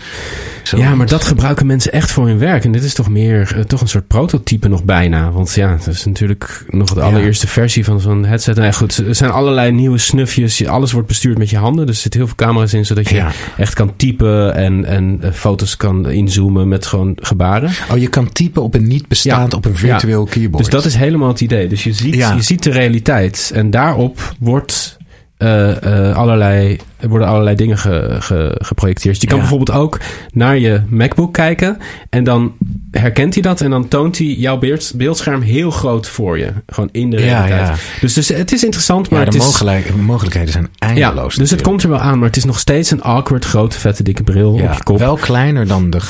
[0.62, 2.64] Zo Ja, maar dat gebruiken mensen echt voor hun werk.
[2.64, 5.30] En dit is toch meer, eh, toch een soort prototype nog bijna.
[5.30, 8.54] Want ja, het is natuurlijk nog de allereerste versie van zo'n headset.
[8.54, 10.58] Nou ja, goed, er zijn allerlei nieuwe snufjes.
[10.58, 11.86] Je- Alles wordt bestuurd met je handen.
[11.86, 13.30] Dus er zitten heel veel camera's in, zodat je Ja.
[13.56, 17.70] echt kan typen en, en eh, foto's kan inzoomen met gewoon gebaren.
[17.90, 19.56] Oh, je kan typen op een niet bestaand, Ja.
[19.58, 20.64] op een virtueel keyboard.
[20.64, 21.68] Dus dat is helemaal het idee.
[21.68, 23.50] Dus je ziet, je ziet de realiteit.
[23.54, 24.96] En daarop wordt,
[25.36, 26.78] eh, eh, allerlei,
[27.08, 29.20] worden allerlei dingen ge, ge- geprojecteerd.
[29.20, 29.42] Je kan Ja.
[29.42, 30.00] bijvoorbeeld ook
[30.32, 31.78] naar je MacBook kijken.
[32.10, 32.52] En dan
[32.90, 33.60] herkent hij dat.
[33.60, 36.52] En dan toont hij jouw beeld, beeldscherm heel groot voor je.
[36.66, 37.60] Gewoon in de realiteit.
[37.68, 37.74] ja.
[38.00, 39.10] Dus, dus het is interessant.
[39.10, 41.34] Maar Ja, het de is, mogelijk- mogelijkheden zijn eindeloos.
[41.34, 42.18] dus het komt er wel aan.
[42.18, 44.98] Maar het is nog steeds een awkward, grote, vette, dikke bril op je kop.
[44.98, 46.00] Wel kleiner dan de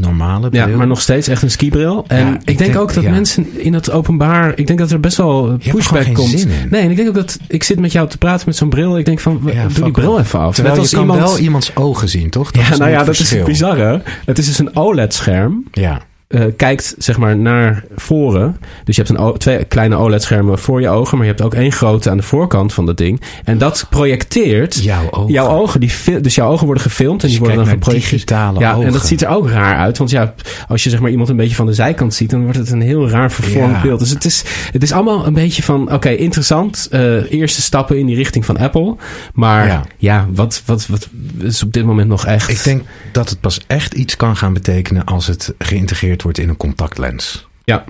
[0.00, 0.68] normale bril.
[0.68, 2.04] Ja, maar nog steeds echt een skibril.
[2.08, 4.52] En ik, ik denk, denk- ook dat mensen in het openbaar...
[4.56, 6.46] Ik denk dat er best wel er pushback komt.
[6.70, 7.38] Nee, en ik denk ook dat...
[7.48, 8.98] Ik zit met jou te praten met zo'n bril.
[8.98, 9.40] Ik denk van,
[9.74, 10.54] doe die bril even af.
[10.54, 11.30] Terwijl Net je als kan iemand...
[11.30, 12.50] wel iemands ogen zien, toch?
[12.50, 13.38] Dat ja, is nou ja, dat is verschil.
[13.38, 14.02] het bizarre.
[14.24, 15.64] Het is dus een OLED-scherm.
[15.72, 16.00] Ja,
[16.32, 18.56] eh, kijkt zeg maar naar voren.
[18.84, 21.16] Dus je hebt een, twee kleine OLED-schermen voor je ogen.
[21.18, 23.20] Maar je hebt ook één grote aan de voorkant van dat ding.
[23.44, 24.82] En dat projecteert...
[24.82, 25.32] jouw ogen.
[25.32, 28.28] Jouw ogen, die, dus jouw ogen worden gefilmd en Dus die worden dan geprojecteerd.
[28.60, 28.86] Ja, ogen.
[28.86, 29.98] en dat ziet er ook raar uit.
[29.98, 30.34] Want ja,
[30.68, 32.80] als je zeg maar iemand een beetje van de zijkant ziet, dan wordt het een
[32.80, 33.82] heel raar vervormd Ja.
[33.82, 33.98] beeld.
[33.98, 36.88] Dus het is, het is allemaal een beetje van, oké, interessant.
[36.90, 38.96] eh, eerste stappen in die richting van Apple.
[39.34, 39.84] Maar Ja.
[39.98, 41.08] ja, wat, wat, wat
[41.38, 42.50] is op dit moment nog echt...
[42.50, 46.48] Ik denk dat het pas echt iets kan gaan betekenen als het geïntegreerd wordt in
[46.48, 47.46] een contactlens.
[47.64, 47.84] Ja.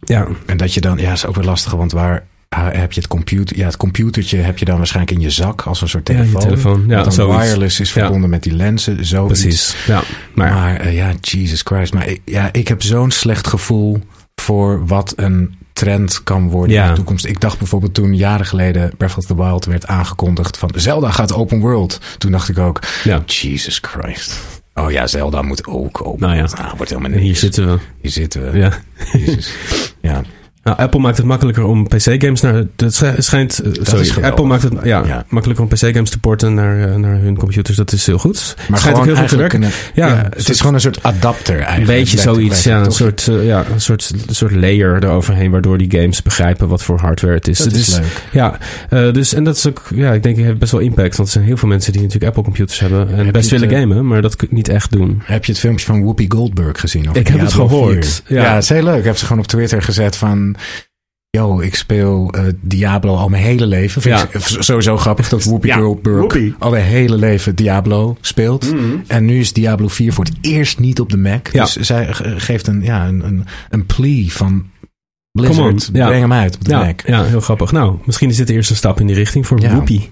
[0.00, 3.08] Ja, En dat je dan, ja, is ook weer lastig, want waar heb je het
[3.08, 3.56] computer?
[3.56, 6.20] Ja, het computertje heb je dan waarschijnlijk in je zak als een soort Ja, je
[6.20, 6.40] telefoon.
[6.42, 6.84] telefoon.
[6.88, 7.44] Ja, dat dan zoiets.
[7.44, 8.00] wireless is Ja.
[8.00, 9.40] verbonden met die lenzen, zoiets.
[9.40, 9.76] precies.
[9.86, 10.02] Ja,
[10.34, 11.92] maar, Maar eh, ja, Jesus Christ.
[11.94, 13.98] Maar ik, ja, ik heb zo'n slecht gevoel
[14.34, 16.82] voor wat een trend kan worden Ja.
[16.82, 17.24] in de toekomst.
[17.24, 21.32] Ik dacht bijvoorbeeld toen jaren geleden Breath of the Wild werd aangekondigd van Zelda gaat
[21.32, 22.00] open world.
[22.18, 23.22] Toen dacht ik ook, ja.
[23.26, 24.40] Jesus Christ.
[24.78, 26.44] Oh ja, Zelda moet ook open Nou ja.
[26.54, 27.40] Ah, wordt helemaal En hier niks.
[27.40, 27.78] zitten we.
[28.00, 28.58] Hier zitten we.
[28.58, 28.72] Ja.
[29.12, 29.52] Jezus.
[30.00, 30.22] Ja.
[30.62, 32.64] Nou, Apple maakt het makkelijker om PC-games naar.
[32.76, 33.58] Dat schij- schijnt.
[33.58, 34.24] eh, sorry.
[34.24, 35.24] Apple maakt het ja, Ja.
[35.28, 37.76] makkelijker om PC-games te porten naar, eh, naar hun computers.
[37.76, 38.56] Dat is heel goed.
[38.68, 39.62] Maar schijnt ook heel goed te werken.
[39.62, 41.98] een- Ja, ja, een het soort- is gewoon een soort adapter Een eigenlijk.
[41.98, 45.78] beetje Letterlijk, zoiets, ja, een soort, eh, ja, een soort, een soort layer eroverheen, waardoor
[45.78, 47.58] die games begrijpen wat voor hardware het is.
[47.58, 48.22] Dat het is leuk.
[48.32, 48.58] Ja,
[48.90, 51.16] eh, dus en dat is ook, ja, ik denk, het heeft best wel impact.
[51.16, 53.60] Want er zijn heel veel mensen die natuurlijk Apple computers hebben en Heb best het,
[53.60, 55.22] willen eh, gamen, maar dat kun- niet echt doen.
[55.24, 57.08] Heb je het filmpje van Whoopi Goldberg gezien?
[57.08, 58.36] over Ik heb het gehoord, 4?
[58.36, 58.42] ja.
[58.42, 58.54] Ja.
[58.54, 58.98] het is heel leuk.
[58.98, 60.47] Ik heb ze gewoon op Twitter gezet van...
[61.30, 64.02] Yo, ik speel eh, Diablo al mijn hele leven.
[64.02, 64.28] Vind Ja.
[64.32, 66.54] ik s- sowieso grappig dat Whoopi Ja, Goldberg Whoopi.
[66.58, 68.72] al mijn hele leven Diablo speelt.
[68.74, 68.96] Mhm.
[69.06, 71.48] En nu is Diablo 4 voor het eerst niet op de Mac.
[71.52, 71.62] Ja.
[71.64, 75.88] Dus zij ge- geeft een, ja, een, een, een plea van Come Blizzard.
[75.88, 76.06] on, ja.
[76.06, 77.00] Breng hem uit op de Ja, Mac.
[77.06, 77.72] ja, heel grappig.
[77.72, 79.68] Nou, misschien is dit de eerste stap in die richting voor Ja.
[79.70, 80.10] Whoopi.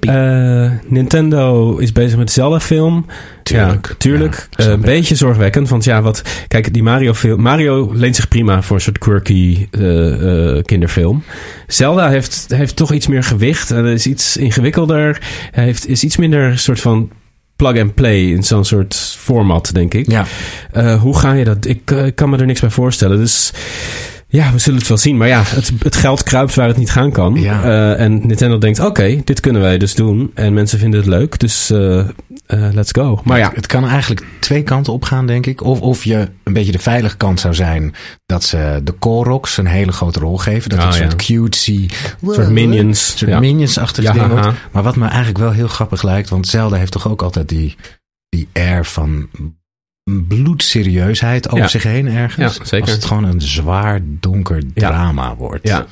[0.00, 3.06] Eh, Nintendo is bezig met Zelda-film.
[3.42, 3.86] Tuurlijk.
[3.88, 4.48] Ja, tuurlijk.
[4.50, 5.68] Ja, Eh, een beetje zorgwekkend.
[5.68, 6.22] Want ja, wat.
[6.48, 7.40] Kijk, die Mario-film.
[7.42, 11.22] Mario leent zich prima voor een soort quirky eh, eh, kinderfilm.
[11.66, 13.70] Zelda heeft, heeft toch iets meer gewicht.
[13.70, 15.20] En is iets ingewikkelder.
[15.50, 17.10] Hij heeft, is iets minder een soort van
[17.56, 20.10] plug and play in zo'n soort format, denk ik.
[20.10, 20.24] Ja,
[20.72, 21.66] Eh, hoe ga je dat?
[21.66, 23.18] Ik eh, kan me er niks bij voorstellen.
[23.18, 23.52] Dus
[24.32, 25.16] ja, we zullen het wel zien.
[25.16, 27.34] Maar ja, het, het geld kruipt waar het niet gaan kan.
[27.34, 27.64] Ja.
[27.64, 30.30] Eh, en Nintendo denkt, oké, dit kunnen wij dus doen.
[30.34, 32.06] En mensen vinden het leuk, dus eh, eh,
[32.46, 33.20] let's go.
[33.24, 35.62] Maar ja, Het kan eigenlijk twee kanten op gaan, denk ik.
[35.62, 37.94] Of, of je een beetje de veilige kant zou zijn
[38.26, 40.70] dat ze de Koroks een hele grote rol geven.
[40.70, 41.08] Dat Ah, het een ja.
[41.10, 41.88] soort cutesy...
[42.22, 43.18] soort minions.
[43.18, 43.38] Soort ja.
[43.40, 44.48] minions-achtig ding wordt.
[44.72, 47.76] Maar wat me eigenlijk wel heel grappig lijkt, want Zelda heeft toch ook altijd die,
[48.28, 49.28] die air van
[50.04, 51.68] bloedserieusheid over Ja.
[51.68, 52.56] zich heen ergens.
[52.56, 52.80] Ja, zeker.
[52.86, 54.88] Als het gewoon een zwaar donker Ja.
[54.88, 55.68] drama wordt.
[55.68, 55.86] Ja,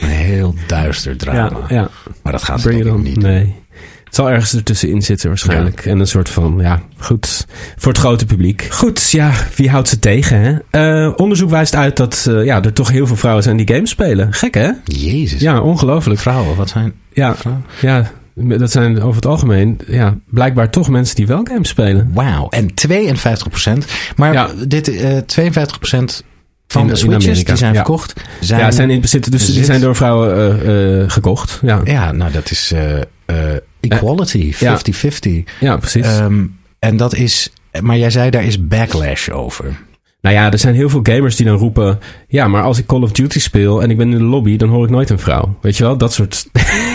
[0.00, 1.58] Een heel duister drama.
[1.68, 1.88] ja, ja.
[2.22, 3.02] Maar dat gaat Bring on.
[3.02, 3.16] niet.
[3.22, 3.62] Nee.
[4.04, 5.86] Het zal ergens ertussenin zitten waarschijnlijk.
[5.86, 7.46] En een soort van, ja, goed.
[7.76, 8.66] Voor het grote publiek.
[8.70, 10.56] Goed, ja, wie houdt ze tegen, hè?
[11.06, 13.90] Eh, onderzoek wijst uit dat eh, ja, er toch heel veel vrouwen zijn die games
[13.90, 14.32] spelen.
[14.32, 14.70] Gek, hè?
[14.84, 15.40] Jezus.
[15.40, 16.20] Ja, ongelooflijk.
[16.20, 17.64] Vrouwen, wat zijn Ja, vrouwen?
[17.80, 22.10] ja, dat zijn over het algemeen ja, blijkbaar toch mensen die wel games spelen.
[22.14, 22.48] Wauw.
[22.48, 23.84] En 52%
[24.16, 24.48] Maar Ja.
[24.66, 26.24] dit, eh 52%
[26.66, 27.78] van In- de switches die zijn ja.
[27.78, 31.58] verkocht, zijn, ja, zijn in bezit, dus die zijn door vrouwen eh, eh, gekocht.
[31.62, 32.72] Ja, Ja, nou dat is
[33.80, 35.44] equality, 50-50.
[35.60, 36.06] ja precies.
[36.06, 36.44] Ehm,
[36.78, 39.76] en dat is, maar jij zei daar is backlash over.
[40.24, 41.98] Nou ja, er zijn heel veel gamers die dan roepen...
[42.28, 44.56] Ja, maar als ik Call of Duty speel en ik ben in de lobby...
[44.56, 45.58] dan hoor ik nooit een vrouw.
[45.60, 45.96] Weet je wel?
[45.96, 46.48] Dat soort...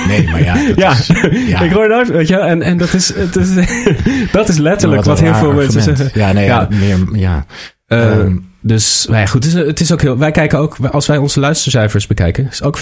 [0.08, 1.12] Nee, maar ja, dat ja, is,
[1.48, 1.62] ja.
[1.62, 2.10] ik hoor nooit...
[2.10, 2.46] Weet je wel?
[2.46, 3.54] En, en dat, is, het is,
[4.32, 6.10] dat is letterlijk Nou, wat, heel veel mensen zeggen.
[6.14, 6.68] Ja, nee, ja.
[6.70, 6.78] Ja.
[6.78, 7.46] meer, ja.
[7.88, 10.18] Eh, Ehm, dus nou ja, goed, het is, het is ook heel...
[10.18, 10.78] Wij kijken ook...
[10.78, 12.48] Als wij onze luistercijfers bekijken...
[12.52, 12.82] is ook 50-50.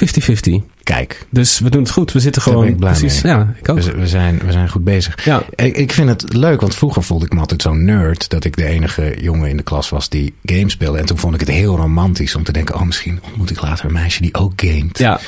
[0.84, 2.12] kijk, Dus we doen het goed.
[2.12, 2.62] We zitten gewoon...
[2.62, 3.34] ben ik blij precies, mee.
[3.34, 3.80] Ja, ik ook.
[3.80, 5.26] we, we zijn, we zijn goed bezig.
[5.26, 8.44] Ja, Ik, ik vind het leuk, want vroeger voelde ik me altijd zo'n nerd dat
[8.44, 10.98] ik de enige jongen in de klas was die games speelde.
[10.98, 13.86] En toen vond ik het heel romantisch om te denken, oh misschien ontmoet ik later
[13.86, 14.98] een meisje die ook gamet.
[14.98, 15.20] ja,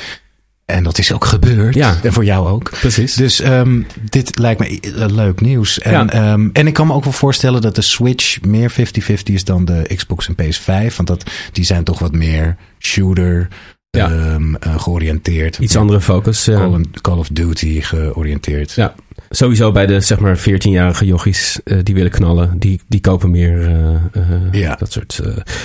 [0.70, 1.74] En dat is ook gebeurd.
[1.74, 1.96] Ja.
[2.02, 2.70] En voor jou ook.
[2.70, 3.14] precies.
[3.14, 5.78] Dus ehm, dit lijkt me eh, leuk nieuws.
[5.78, 6.06] En, Ja.
[6.08, 9.64] ehm, en ik kan me ook wel voorstellen dat de Switch meer 50-50 is dan
[9.64, 10.96] de Xbox en PS5.
[10.96, 13.48] Want dat, die zijn toch wat meer shooter
[13.90, 14.10] Ja.
[14.10, 15.58] ehm, eh, georiënteerd.
[15.58, 16.44] Iets andere focus.
[16.44, 18.72] Call, Call of Duty georiënteerd.
[18.72, 18.94] Ja,
[19.30, 23.62] sowieso bij de zeg maar 14-jarige jochies eh, die willen knallen, die, die kopen meer
[23.62, 24.74] eh, eh, Ja.
[24.74, 25.20] dat soort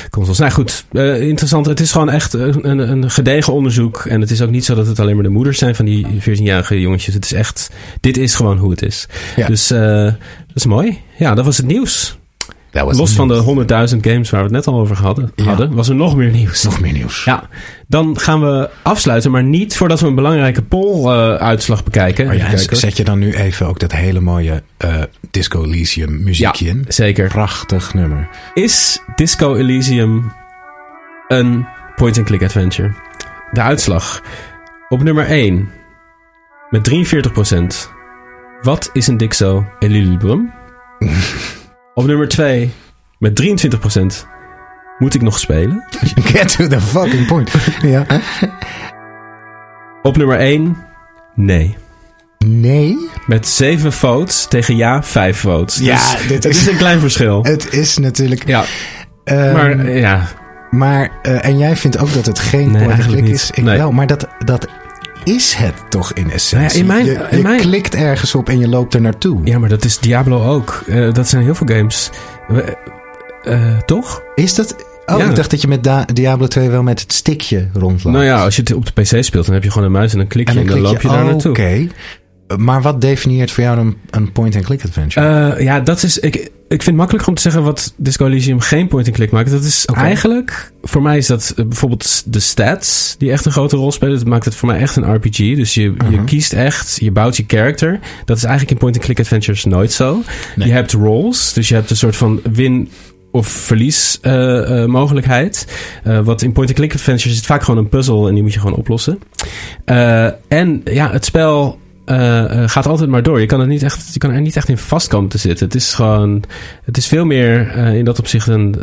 [0.10, 0.40] consoles.
[0.40, 0.86] Nou goed,
[1.22, 1.66] interessant.
[1.66, 4.06] Het is gewoon echt een, een, gedegen onderzoek.
[4.06, 6.06] En het is ook niet zo dat het alleen maar de moeders zijn van die
[6.20, 7.14] 14-jarige jongetjes.
[7.14, 9.08] Het is echt, dit is gewoon hoe het is.
[9.36, 9.48] Ja.
[9.48, 10.04] Dus eh,
[10.48, 11.02] dat is mooi.
[11.18, 12.18] Ja, dat was het nieuws.
[12.84, 13.92] Los van de nieuws.
[13.94, 15.44] 100.000 games waar we het net al over hadden, Ja.
[15.44, 16.64] hadden was er nog meer nieuws.
[16.64, 17.24] Nog meer nieuws.
[17.24, 17.50] Ja,
[17.88, 22.26] dan gaan we afsluiten, maar niet voordat we een belangrijke poll-uitslag bekijken.
[22.26, 25.02] Maar ja, en zet je dan nu even ook dat hele mooie eh,
[25.32, 26.86] Disco Elysium muziekje in?
[26.88, 27.28] Zeker.
[27.28, 28.30] Prachtig nummer.
[28.54, 30.32] Is Disco Elysium
[31.28, 32.94] een point-and-click adventure?
[33.52, 34.22] De uitslag.
[34.90, 35.70] Op nummer 1
[36.70, 37.90] met 43%.
[38.62, 40.54] Wat is een Dixo Elysium?
[41.96, 42.72] Op nummer 2
[43.20, 44.28] met 23%.
[45.00, 45.84] Moet ik nog spelen?
[46.34, 47.52] Get to the fucking point.
[47.82, 48.06] ja.
[50.02, 50.78] Op nummer 1
[51.36, 51.76] nee.
[52.46, 53.10] Nee.
[53.28, 55.78] Met 7 votes tegen ja 5 votes.
[55.78, 57.44] Ja, Dus dit het is- is een klein verschil.
[57.44, 58.48] Het is natuurlijk...
[58.48, 58.64] Ja,
[59.24, 60.28] ehm, maar ja,
[60.72, 63.52] Maar, eh, en jij vindt ook dat het geen Nee, is?
[63.52, 63.78] Ik Nee.
[63.78, 64.68] wel, maar dat, dat
[65.26, 66.84] is het toch in essentie.
[66.84, 69.02] Nou ja, in mijn- je in je mijn- klikt ergens op en je loopt er
[69.02, 69.42] naartoe.
[69.44, 70.84] ja, maar dat is Diablo ook.
[70.88, 72.10] Eh, dat zijn heel veel games.
[73.44, 74.22] Eh, toch?
[74.36, 74.76] Is dat...
[75.06, 75.30] Oh, Ja.
[75.30, 78.16] ik dacht dat je met Da- Diablo 2 wel met het stickje rondloopt.
[78.16, 80.12] Nou ja, als je het op de PC speelt, dan heb je gewoon een muis
[80.12, 81.52] en dan klik je en, dan loop je daar oh, naartoe.
[81.52, 81.88] Oké.
[82.58, 85.54] Maar wat definieert voor jou een, een point-and-click adventure?
[85.56, 86.20] Eh, ja, dat is.
[86.20, 89.52] Ik, ik vind het makkelijk om te zeggen wat Disco Elysium geen point-and-click maakt.
[89.52, 90.72] Dat is eigenlijk.
[90.84, 94.18] Voor mij is dat eh, bijvoorbeeld de stats die echt een grote rol spelen.
[94.18, 95.38] Dat maakt het voor mij echt een RPG.
[95.56, 96.24] Dus je, je Mhm.
[96.26, 98.00] kiest echt, je bouwt je character.
[98.26, 100.22] Dat is eigenlijk in point-and-click adventures nooit zo.
[100.56, 100.68] Nee.
[100.68, 102.90] Je hebt rolls, dus je hebt een soort van win
[103.32, 105.68] of verlies eh, mogelijkheid.
[106.04, 108.60] Eh, wat in point-and-click adventures is het vaak gewoon een puzzel en die moet je
[108.60, 109.20] gewoon oplossen.
[110.48, 111.80] En ja, het spel
[112.66, 113.40] gaat altijd maar door.
[113.40, 115.66] Je kan, er niet echt, je kan er niet echt in vast komen te zitten.
[115.66, 116.44] Het is gewoon,
[116.84, 118.76] het is veel meer eh, in dat opzicht een,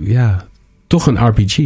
[0.00, 0.44] eh, ja,
[0.86, 1.56] toch een RPG.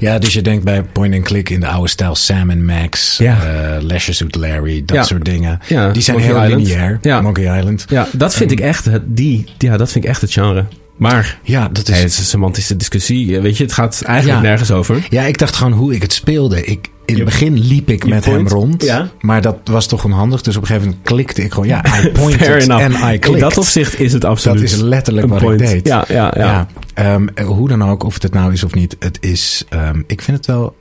[0.00, 3.36] Ja, dus je denkt bij point-and-click in de oude stijl Sam en Max, Ja.
[3.44, 5.02] eh Leisure Suit Larry, dat Ja.
[5.02, 5.58] soort dingen.
[5.68, 6.66] Ja, Die zijn Monkey heel Island.
[6.68, 6.98] lineair.
[7.02, 7.20] Ja.
[7.20, 7.84] Monkey Island.
[7.88, 10.64] Ja, dat vind ik echt, het, die, ja, dat vind ik echt het genre.
[10.96, 11.98] Maar, Ja, dat is...
[11.98, 13.40] het is een semantische discussie.
[13.40, 14.48] Weet je, het gaat eigenlijk Ja.
[14.48, 15.06] nergens over.
[15.10, 16.64] Ja, ik dacht gewoon hoe ik het speelde.
[16.64, 18.36] Ik, in het begin liep ik met point.
[18.50, 18.82] hem rond.
[18.82, 19.08] Ja.
[19.20, 20.42] Maar dat was toch onhandig.
[20.42, 21.68] Dus op een gegeven moment klikte ik gewoon.
[21.68, 23.40] Ja, I pointed en I In clicked.
[23.40, 25.60] dat opzicht is het dat absoluut is letterlijk wat point.
[25.60, 25.86] ik deed.
[25.86, 26.44] Ja, ja, ja.
[26.44, 28.96] Ja, ehm, hoe dan ook, of het het nou is of niet.
[28.98, 30.76] Het is, ehm, ik vind het wel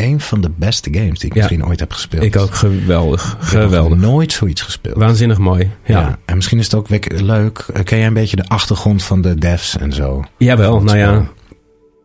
[0.00, 1.40] een van de beste games die ik Ja.
[1.42, 2.22] misschien ooit heb gespeeld.
[2.22, 3.24] Ik ook geweldig.
[3.32, 3.98] Ik heb Geweldig.
[3.98, 4.96] nooit zoiets gespeeld.
[4.96, 5.70] Waanzinnig mooi.
[5.84, 6.00] Ja.
[6.00, 6.18] Ja.
[6.24, 6.88] En misschien is het ook
[7.20, 7.58] leuk.
[7.58, 10.24] Eh, Ken jij een beetje de achtergrond van de devs en zo?
[10.38, 11.26] Jawel, nou ja.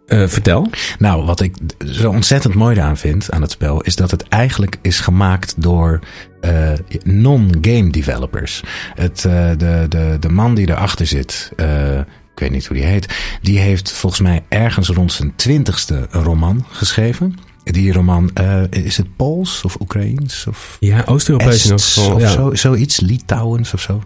[0.08, 0.70] eh, vertel.
[1.00, 4.78] Nou, wat ik zo ontzettend mooi aan vind aan het spel, is dat het eigenlijk
[4.82, 6.00] is gemaakt door
[6.42, 6.72] eh,
[7.04, 8.64] non-game developers.
[8.96, 11.52] Het, de, de, de man die erachter zit,
[12.36, 16.24] ik weet niet hoe die heet, die heeft volgens mij ergens rond zijn twintigste een
[16.24, 17.36] roman geschreven.
[17.64, 20.48] Die roman, uh, is het Pools of Oekraïens?
[20.48, 22.14] Of ja, Oost-Europees in elk geval.
[22.14, 22.30] Of ja.
[22.30, 24.04] zo, zoiets, Litouwens of zo.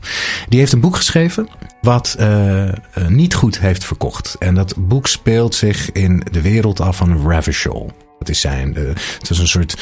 [0.49, 1.49] Die heeft een boek geschreven
[1.82, 2.72] wat uh, uh,
[3.08, 4.36] niet goed heeft verkocht.
[4.39, 7.91] En dat boek speelt zich in de wereld af van Ravishol.
[8.30, 8.74] Is zijn.
[8.78, 8.88] Uh,
[9.20, 9.78] het was een soort.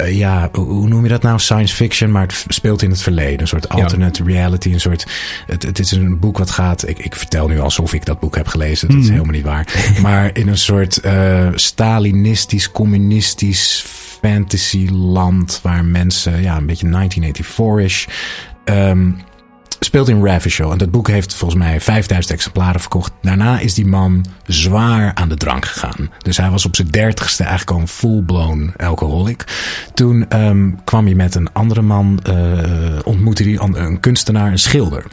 [0.00, 1.38] Uh, ja, hoe noem je dat nou?
[1.38, 3.40] Science fiction, maar het speelt in het verleden.
[3.40, 4.30] Een soort alternate ja.
[4.30, 4.72] reality.
[4.72, 5.06] Een soort.
[5.46, 6.88] Het, het is een boek wat gaat.
[6.88, 8.88] Ik, ik vertel nu alsof ik dat boek heb gelezen.
[8.88, 9.02] Dat mm.
[9.02, 9.66] is helemaal niet waar.
[10.02, 13.84] maar in een soort uh, Stalinistisch, communistisch
[14.20, 15.60] fantasyland.
[15.62, 16.42] Waar mensen.
[16.42, 18.06] Ja, een beetje 1984-ish.
[18.64, 19.16] Um,
[19.80, 20.72] speelt in Ravishol.
[20.72, 23.12] En dat boek heeft volgens mij 5000 exemplaren verkocht.
[23.22, 26.10] Daarna is die man zwaar aan de drank gegaan.
[26.18, 29.44] Dus hij was op zijn dertigste eigenlijk al een full-blown alcoholic.
[29.94, 35.04] Toen um, kwam hij met een andere man, uh, ontmoette hij een kunstenaar, een schilder.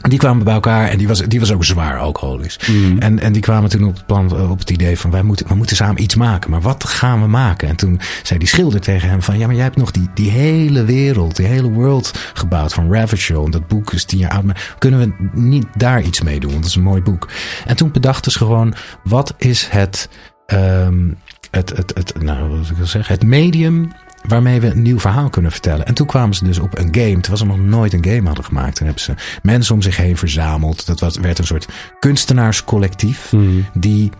[0.00, 2.58] Die kwamen bij elkaar en die was, die was ook zwaar alcoholisch.
[2.66, 2.98] Mm.
[2.98, 5.54] En, en die kwamen toen op het, plan, op het idee van wij moeten, we
[5.54, 6.50] moeten samen iets maken.
[6.50, 7.68] Maar wat gaan we maken?
[7.68, 10.30] En toen zei die schilder tegen hem van ja, maar jij hebt nog die, die
[10.30, 13.44] hele wereld, die hele world gebouwd van Ravishol.
[13.44, 14.44] En dat boek is tien jaar oud.
[14.44, 16.50] Maar kunnen we niet daar iets mee doen?
[16.50, 17.28] Want dat is een mooi boek.
[17.66, 18.74] En toen bedachten ze gewoon,
[19.04, 20.08] wat is het,
[20.46, 21.16] um,
[21.50, 23.92] het, het, het, nou, wat ik wil zeggen, het medium
[24.26, 25.86] waarmee we een nieuw verhaal kunnen vertellen.
[25.86, 28.44] En toen kwamen ze dus op een game, terwijl ze nog nooit een game hadden
[28.44, 28.76] gemaakt.
[28.76, 30.86] Toen hebben ze mensen om zich heen verzameld.
[30.86, 33.64] Dat was, werd een soort kunstenaarscollectief mm.
[33.74, 34.10] die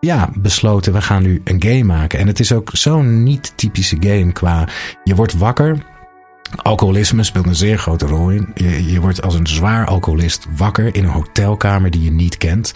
[0.00, 2.18] ja, besloten, we gaan nu een game maken.
[2.18, 4.68] En het is ook zo'n niet typische game qua,
[5.04, 5.78] je wordt wakker.
[6.62, 8.48] Alcoholisme speelt een zeer grote rol in.
[8.54, 12.74] Je, je wordt als een zwaar alcoholist wakker in een hotelkamer die je niet kent.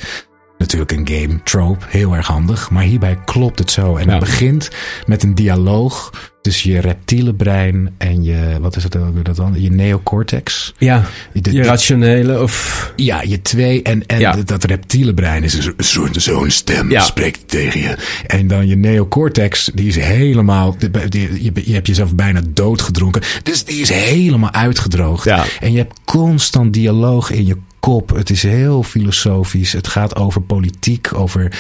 [0.59, 2.71] Natuurlijk een game trope, heel erg handig.
[2.71, 3.97] Maar hierbij klopt het zo.
[3.97, 4.11] En ja.
[4.11, 4.71] het begint
[5.07, 6.11] met een dialoog
[6.43, 9.55] tussen je reptiele brein en je, wat is het ook dat dan?
[9.61, 10.75] Je neocortex.
[10.79, 12.93] Ja, de, je rationele of...
[12.97, 13.83] Ja, je twee.
[13.83, 14.37] En, en ja.
[14.45, 17.01] dat reptiele brein is een soort zo'n stem, ja.
[17.01, 17.97] spreekt tegen je.
[18.27, 20.77] En dan je neocortex, die is helemaal,
[21.09, 23.23] die, je, je hebt jezelf bijna doodgedronken.
[23.43, 25.25] Dus die is helemaal uitgedroogd.
[25.25, 25.45] Ja.
[25.61, 27.57] En je hebt constant dialoog in je
[27.87, 28.17] kop.
[28.17, 29.73] Het is heel filosofisch.
[29.73, 31.15] Het gaat over politiek.
[31.15, 31.59] Over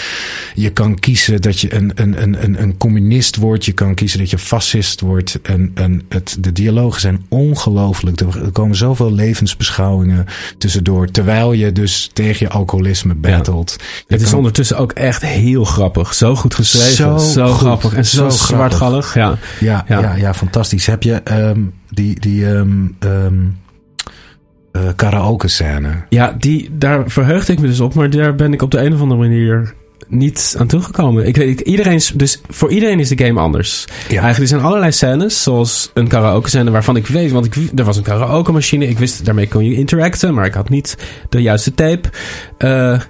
[0.54, 3.64] je kan kiezen dat je een, een, een, een communist wordt.
[3.64, 5.38] Je kan kiezen dat je fascist wordt.
[5.42, 8.20] En, en het, de dialogen zijn ongelooflijk.
[8.20, 10.26] Er komen zoveel levensbeschouwingen
[10.58, 11.10] tussendoor.
[11.10, 13.76] Terwijl je dus tegen je alcoholisme battelt.
[13.78, 13.84] Ja.
[14.06, 14.36] Het is kan...
[14.36, 16.14] ondertussen ook echt heel grappig.
[16.14, 16.94] Zo goed geschreven.
[16.94, 17.94] Zo, zo goed, grappig.
[17.94, 19.14] En zo, zo zwartgallig.
[19.14, 19.38] Ja.
[19.60, 20.00] Ja, ja.
[20.00, 20.86] Ja, ja, fantastisch.
[20.86, 22.20] Heb je um, die.
[22.20, 23.64] die um, um,
[24.82, 25.88] uh, karaoke scène.
[26.08, 28.94] Ja, die, daar verheugde ik me dus op, maar daar ben ik op de een
[28.94, 29.74] of andere manier
[30.08, 31.26] niet aan toegekomen.
[31.26, 33.84] Ik weet, iedereen, dus voor iedereen is de game anders.
[33.88, 34.08] Ja.
[34.08, 37.84] Eigenlijk er zijn allerlei scènes, zoals een karaoke scène waarvan ik weet, want ik, er
[37.84, 38.88] was een karaoke machine.
[38.88, 40.96] Ik wist, daarmee kon je interacten, maar ik had niet
[41.28, 42.08] de juiste tape.
[42.58, 43.00] Uh,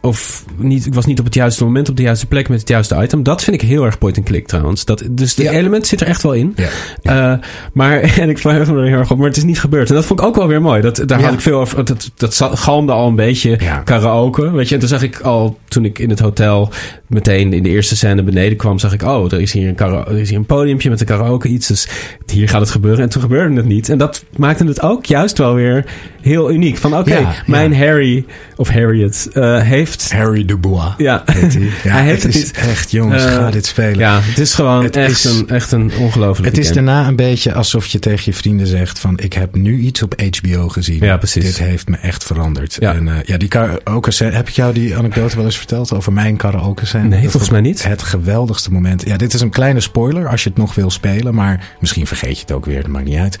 [0.00, 2.68] of niet, ik was niet op het juiste moment op de juiste plek met het
[2.68, 3.22] juiste item.
[3.22, 4.84] Dat vind ik heel erg point and click trouwens.
[4.84, 5.50] Dat, dus de ja.
[5.50, 6.52] element zit er echt wel in.
[6.56, 6.68] Ja.
[7.02, 7.32] Ja.
[7.32, 7.38] Uh,
[7.72, 9.88] maar, en ik verheug me er heel erg op, maar het is niet gebeurd.
[9.88, 10.80] En dat vond ik ook wel weer mooi.
[10.80, 11.84] Dat, daar had ik veel over.
[11.84, 14.50] Dat, dat galmde al een beetje karaoke.
[14.50, 16.70] Weet je, en toen zag ik al, toen ik in het hotel
[17.12, 20.06] meteen in de eerste scène beneden kwam, zag ik, oh, er is hier een, kara
[20.06, 21.66] er is hier een podiumpje met een karaoke iets.
[21.66, 21.88] Dus
[22.32, 23.02] hier gaat het gebeuren.
[23.02, 23.88] En toen gebeurde het niet.
[23.88, 25.84] En dat maakte het ook juist wel weer
[26.20, 26.76] heel uniek.
[26.76, 28.24] Van oké, okay, mijn Harry
[28.56, 30.12] of Harriet uh, heeft...
[30.12, 30.92] Harry Dubois.
[30.96, 31.22] Ja.
[31.26, 31.62] Heet hij.
[31.84, 33.98] ja hij heeft het, is echt, jongens, uh, ga dit spelen.
[33.98, 36.86] Ja, het is gewoon het echt, is, een, echt een ongelooflijke Het is game.
[36.86, 39.18] daarna een beetje alsof je tegen je vrienden zegt van...
[39.18, 41.04] ik heb nu iets op HBO gezien.
[41.04, 41.44] Ja, precies.
[41.44, 42.76] Dit heeft me echt veranderd.
[42.80, 42.94] Ja.
[42.94, 44.10] En uh, ja, die karaoke.
[44.24, 47.01] Heb ik jou die anekdote wel eens verteld over mijn karaoke scène?
[47.08, 47.82] Nee, volgens mij niet.
[47.82, 49.06] Het geweldigste moment.
[49.06, 51.34] Ja, dit is een kleine spoiler als je het nog wil spelen.
[51.34, 53.38] Maar misschien vergeet je het ook weer, dat maakt niet uit.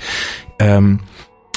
[0.56, 1.00] Um,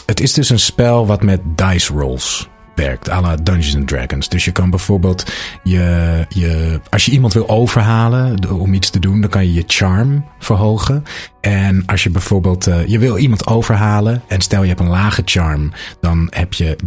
[0.06, 4.30] het is dus een spel wat met dice rolls werkt, à la Dungeons and Dragons.
[4.30, 5.32] Dus je kan bijvoorbeeld
[5.64, 9.64] je, je, als je iemand wil overhalen om iets te doen, dan kan je je
[9.68, 11.04] charm verhogen.
[11.42, 15.22] En als je bijvoorbeeld, uh, je wil iemand overhalen en stel je hebt een lage
[15.26, 15.72] charm,
[16.02, 16.78] dan heb je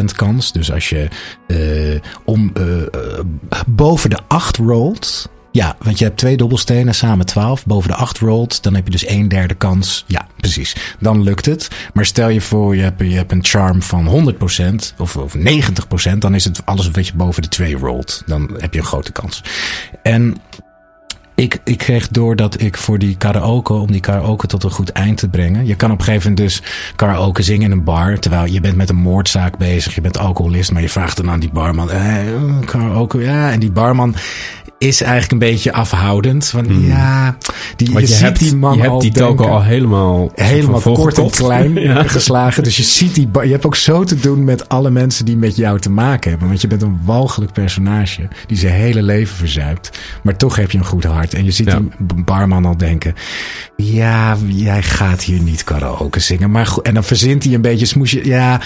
[0.00, 0.52] 30% kans.
[0.52, 1.08] Dus als je
[1.46, 2.64] uh, om, uh,
[3.66, 7.66] boven de 8 rolt, ja, want je hebt twee dobbelstenen, samen 12.
[7.66, 10.04] Boven de 8 rolt, dan heb je dus een derde kans.
[10.06, 10.76] Ja, precies.
[11.00, 11.68] Dan lukt het.
[11.94, 14.34] Maar stel je voor, je hebt, je hebt een charm van
[14.94, 16.18] 100% of, of 90%.
[16.18, 18.22] Dan is het alles wat je boven de 2 rolt.
[18.26, 19.42] Dan heb je een grote kans.
[20.02, 20.36] En
[21.34, 24.92] ik, ik kreeg door dat ik voor die karaoke, om die karaoke tot een goed
[24.92, 25.66] eind te brengen.
[25.66, 26.62] Je kan op een gegeven moment dus
[26.96, 28.18] karaoke zingen in een bar.
[28.18, 29.94] Terwijl je bent met een moordzaak bezig.
[29.94, 31.90] Je bent alcoholist, maar je vraagt dan aan die barman.
[31.90, 32.16] Eh,
[32.64, 33.50] karaoke, ja.
[33.50, 34.14] En die barman
[34.82, 36.50] is eigenlijk een beetje afhoudend.
[36.50, 36.86] Want Hmm.
[36.86, 37.36] ja,
[37.76, 40.30] die, je, Want je, ziet hebt die man je hebt al die toko al helemaal,
[40.34, 42.02] helemaal van kort en klein Ja.
[42.02, 42.62] geslagen.
[42.62, 43.28] Dus je ziet die.
[43.42, 46.48] Je hebt ook zo te doen met alle mensen die met jou te maken hebben.
[46.48, 49.98] Want je bent een walgelijk personage die zijn hele leven verzuipt.
[50.22, 51.34] Maar toch heb je een goed hart.
[51.34, 51.78] En je ziet Ja.
[51.98, 53.14] die barman al denken:
[53.76, 56.50] ja, jij gaat hier niet karaoke zingen.
[56.50, 58.24] Maar goed, en dan verzint hij een beetje smoesje.
[58.26, 58.60] Ja,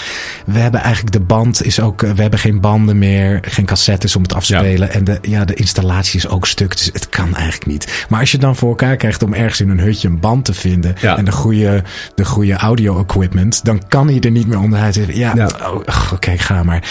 [0.45, 2.03] we hebben eigenlijk de band is ook.
[2.03, 4.59] eh, We hebben geen banden meer, geen cassettes om het af te Ja.
[4.59, 4.91] spelen.
[4.93, 6.77] En de, ja, de installatie is ook stuk.
[6.77, 8.05] Dus het kan eigenlijk niet.
[8.09, 10.53] Maar als je dan voor elkaar krijgt om ergens in een hutje een band te
[10.53, 10.95] vinden.
[11.01, 11.17] Ja.
[11.17, 11.83] En de goede,
[12.15, 13.65] de goede audio equipment.
[13.65, 14.95] Dan kan hij er niet meer onderuit.
[14.95, 15.49] Ja, Ja.
[15.63, 16.83] oh, oké, ga maar.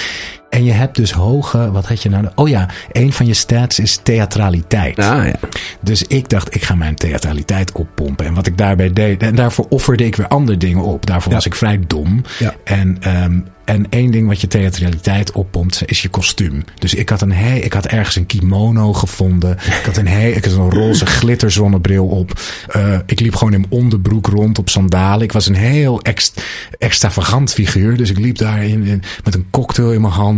[0.50, 2.26] En je hebt dus hoge, wat had je nou?
[2.34, 4.98] Oh ja, een van je stats is theatraliteit.
[4.98, 5.34] Ah, ja.
[5.80, 8.26] Dus ik dacht, ik ga mijn theatraliteit oppompen.
[8.26, 11.06] En wat ik daarbij deed, en daarvoor offerde ik weer andere dingen op.
[11.06, 11.36] Daarvoor Ja.
[11.36, 12.22] was ik vrij dom.
[12.38, 12.54] Ja.
[12.64, 16.64] En, ehm, en één ding wat je theatraliteit oppompt, is je kostuum.
[16.78, 19.52] Dus ik had, een he ik had ergens een kimono gevonden.
[19.52, 22.40] Ik had een, he ik had een roze glitterzonnebril op.
[22.68, 25.22] Eh, ik liep gewoon in onderbroek rond op sandalen.
[25.22, 26.32] Ik was een heel ex
[26.78, 27.96] extravagant figuur.
[27.96, 30.35] Dus ik liep daar in, in- met een cocktail in mijn hand.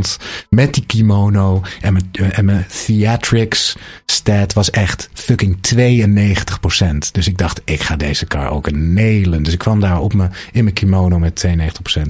[0.51, 1.63] Met die kimono.
[1.81, 3.77] En mijn, mijn theatrics
[4.07, 7.11] stat was echt fucking 92%.
[7.13, 9.43] Dus ik dacht, ik ga deze car ook nelen.
[9.43, 12.01] Dus ik kwam daar op me, in mijn kimono met 92%.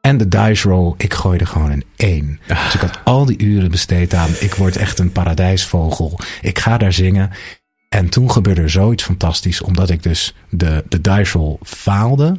[0.00, 2.40] En de dice roll, ik gooide gewoon een 1.
[2.46, 6.18] Dus ik had al die uren besteed aan, ik word echt een paradijsvogel.
[6.40, 7.30] Ik ga daar zingen.
[7.88, 12.36] En toen gebeurde er zoiets fantastisch, omdat ik dus de, de dice roll faalde.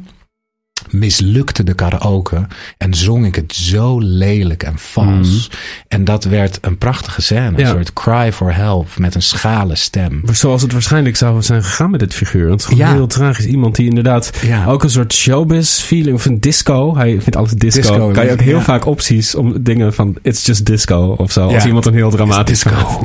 [0.90, 2.46] Mislukte de karaoke
[2.78, 5.50] en zong ik het zo lelijk en vals.
[5.88, 7.50] En dat werd een prachtige scène.
[7.50, 7.60] Mhm.
[7.60, 7.66] Ja.
[7.68, 10.22] Een soort cry for help met een schala stem.
[10.32, 12.48] Zoals het waarschijnlijk zou zijn gegaan met dit figuur.
[12.48, 12.96] Want het is gewoon Ja.
[12.98, 13.44] heel tragisch.
[13.46, 14.66] Iemand die inderdaad Ja.
[14.66, 16.96] ook een soort showbiz feeling of een disco.
[16.96, 17.80] Hij vindt alles disco.
[17.80, 21.46] Disco, kan je ook heel vaak opties om dingen van it's just disco of zo.
[21.48, 23.02] Als iemand een heel dramatisch disco.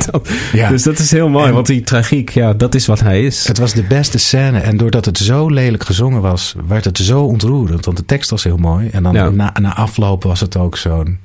[0.69, 1.45] Dus dat is heel mooi.
[1.47, 3.47] En- want die tragiek, ja, dat is wat hij is.
[3.47, 4.59] Het was de beste scène.
[4.59, 7.68] En doordat het zo lelijk gezongen was, werd het zo ontroerend.
[7.69, 8.87] Want de tekst was heel mooi.
[8.89, 9.29] En dan Ja.
[9.29, 11.19] na, na afloop was het ook zo'n...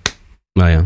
[0.53, 0.85] nou ja.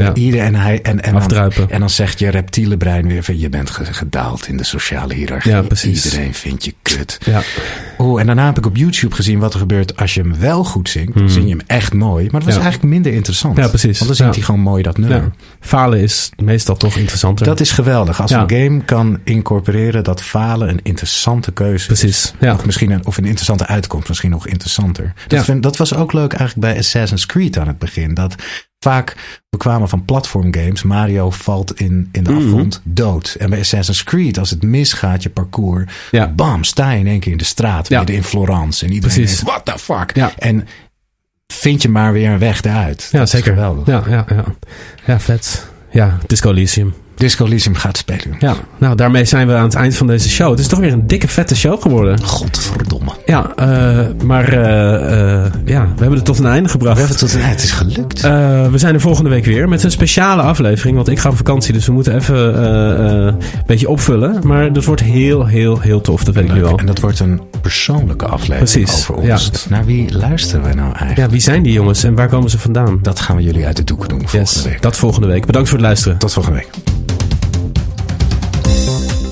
[0.00, 0.14] Ja.
[0.14, 3.48] Ieder en hij en, en, dan, en dan zegt je reptiele brein weer van je
[3.48, 5.50] bent ge- gedaald in de sociale hiërarchie.
[5.52, 6.04] Ja, precies.
[6.04, 7.18] Iedereen vindt je kut.
[7.24, 7.42] Ja.
[7.98, 10.64] Oh, en daarna heb ik op YouTube gezien wat er gebeurt als je hem wel
[10.64, 11.14] goed zingt.
[11.14, 12.22] Dan zing je hem echt mooi.
[12.22, 12.54] Maar dat was.
[12.54, 12.60] Ja.
[12.60, 13.56] eigenlijk minder interessant.
[13.56, 13.94] Ja, precies.
[13.98, 15.30] Want dan zingt hij gewoon mooi dat nummer.
[15.60, 17.46] Falen is meestal toch interessanter.
[17.46, 18.20] Dat is geweldig.
[18.20, 21.98] Als een game kan incorporeren dat falen een interessante keuze is.
[22.00, 22.32] Precies.
[22.40, 22.54] Ja.
[22.54, 25.12] Of misschien een, of een interessante uitkomst, misschien nog interessanter.
[25.26, 28.14] Dat, vind, dat was ook leuk eigenlijk bij Assassin's Creed aan het begin.
[28.14, 28.34] Dat
[28.84, 29.16] vaak
[29.50, 30.82] we kwamen van platformgames.
[30.82, 32.32] Mario valt in, in Mhm.
[32.32, 33.36] de afgrond dood.
[33.38, 36.28] En bij Assassin's Creed, als het misgaat, je parcours, Ja.
[36.28, 37.98] bam, sta je in één keer in de straat, Ja.
[37.98, 38.84] midden in Florence.
[38.86, 39.36] En iedereen Precies.
[39.40, 40.16] denkt, what the fuck?
[40.16, 40.32] Ja.
[40.38, 40.66] En
[41.52, 43.08] vind je maar weer een weg eruit.
[43.12, 43.52] Ja, Dat is zeker.
[43.52, 43.86] geweldig.
[43.86, 44.44] Ja, ja, ja.
[45.06, 45.66] Ja, vet.
[45.90, 46.94] Ja, Disco Elysium.
[47.20, 48.36] Disco Elysium gaat spelen.
[48.38, 50.50] Ja, nou daarmee zijn we aan het eind van deze show.
[50.50, 52.22] Het is toch weer een dikke vette show geworden.
[52.24, 53.10] Godverdomme.
[53.26, 56.94] Ja, eh, maar eh, eh, ja, we hebben het tot een einde gebracht.
[56.94, 57.60] We hebben het tot een eind.
[57.60, 58.20] Het is gelukt.
[58.70, 60.96] We zijn er volgende week weer met een speciale aflevering.
[60.96, 62.64] Want ik ga op vakantie, dus we moeten even
[63.26, 63.36] een
[63.66, 64.38] beetje opvullen.
[64.42, 66.24] Maar dat wordt heel, heel, heel tof.
[66.24, 66.78] Dat weet ik nu al.
[66.78, 69.66] En dat wordt een persoonlijke aflevering Precies, over ons.
[69.68, 71.16] Naar wie luisteren we nou eigenlijk?
[71.16, 72.98] Ja, wie zijn die jongens en waar komen ze vandaan?
[73.02, 74.82] Dat gaan we jullie uit de doeken doen volgende Yes, week.
[74.82, 75.46] dat volgende week.
[75.46, 76.18] Bedankt voor het luisteren.
[76.18, 76.68] Tot volgende week.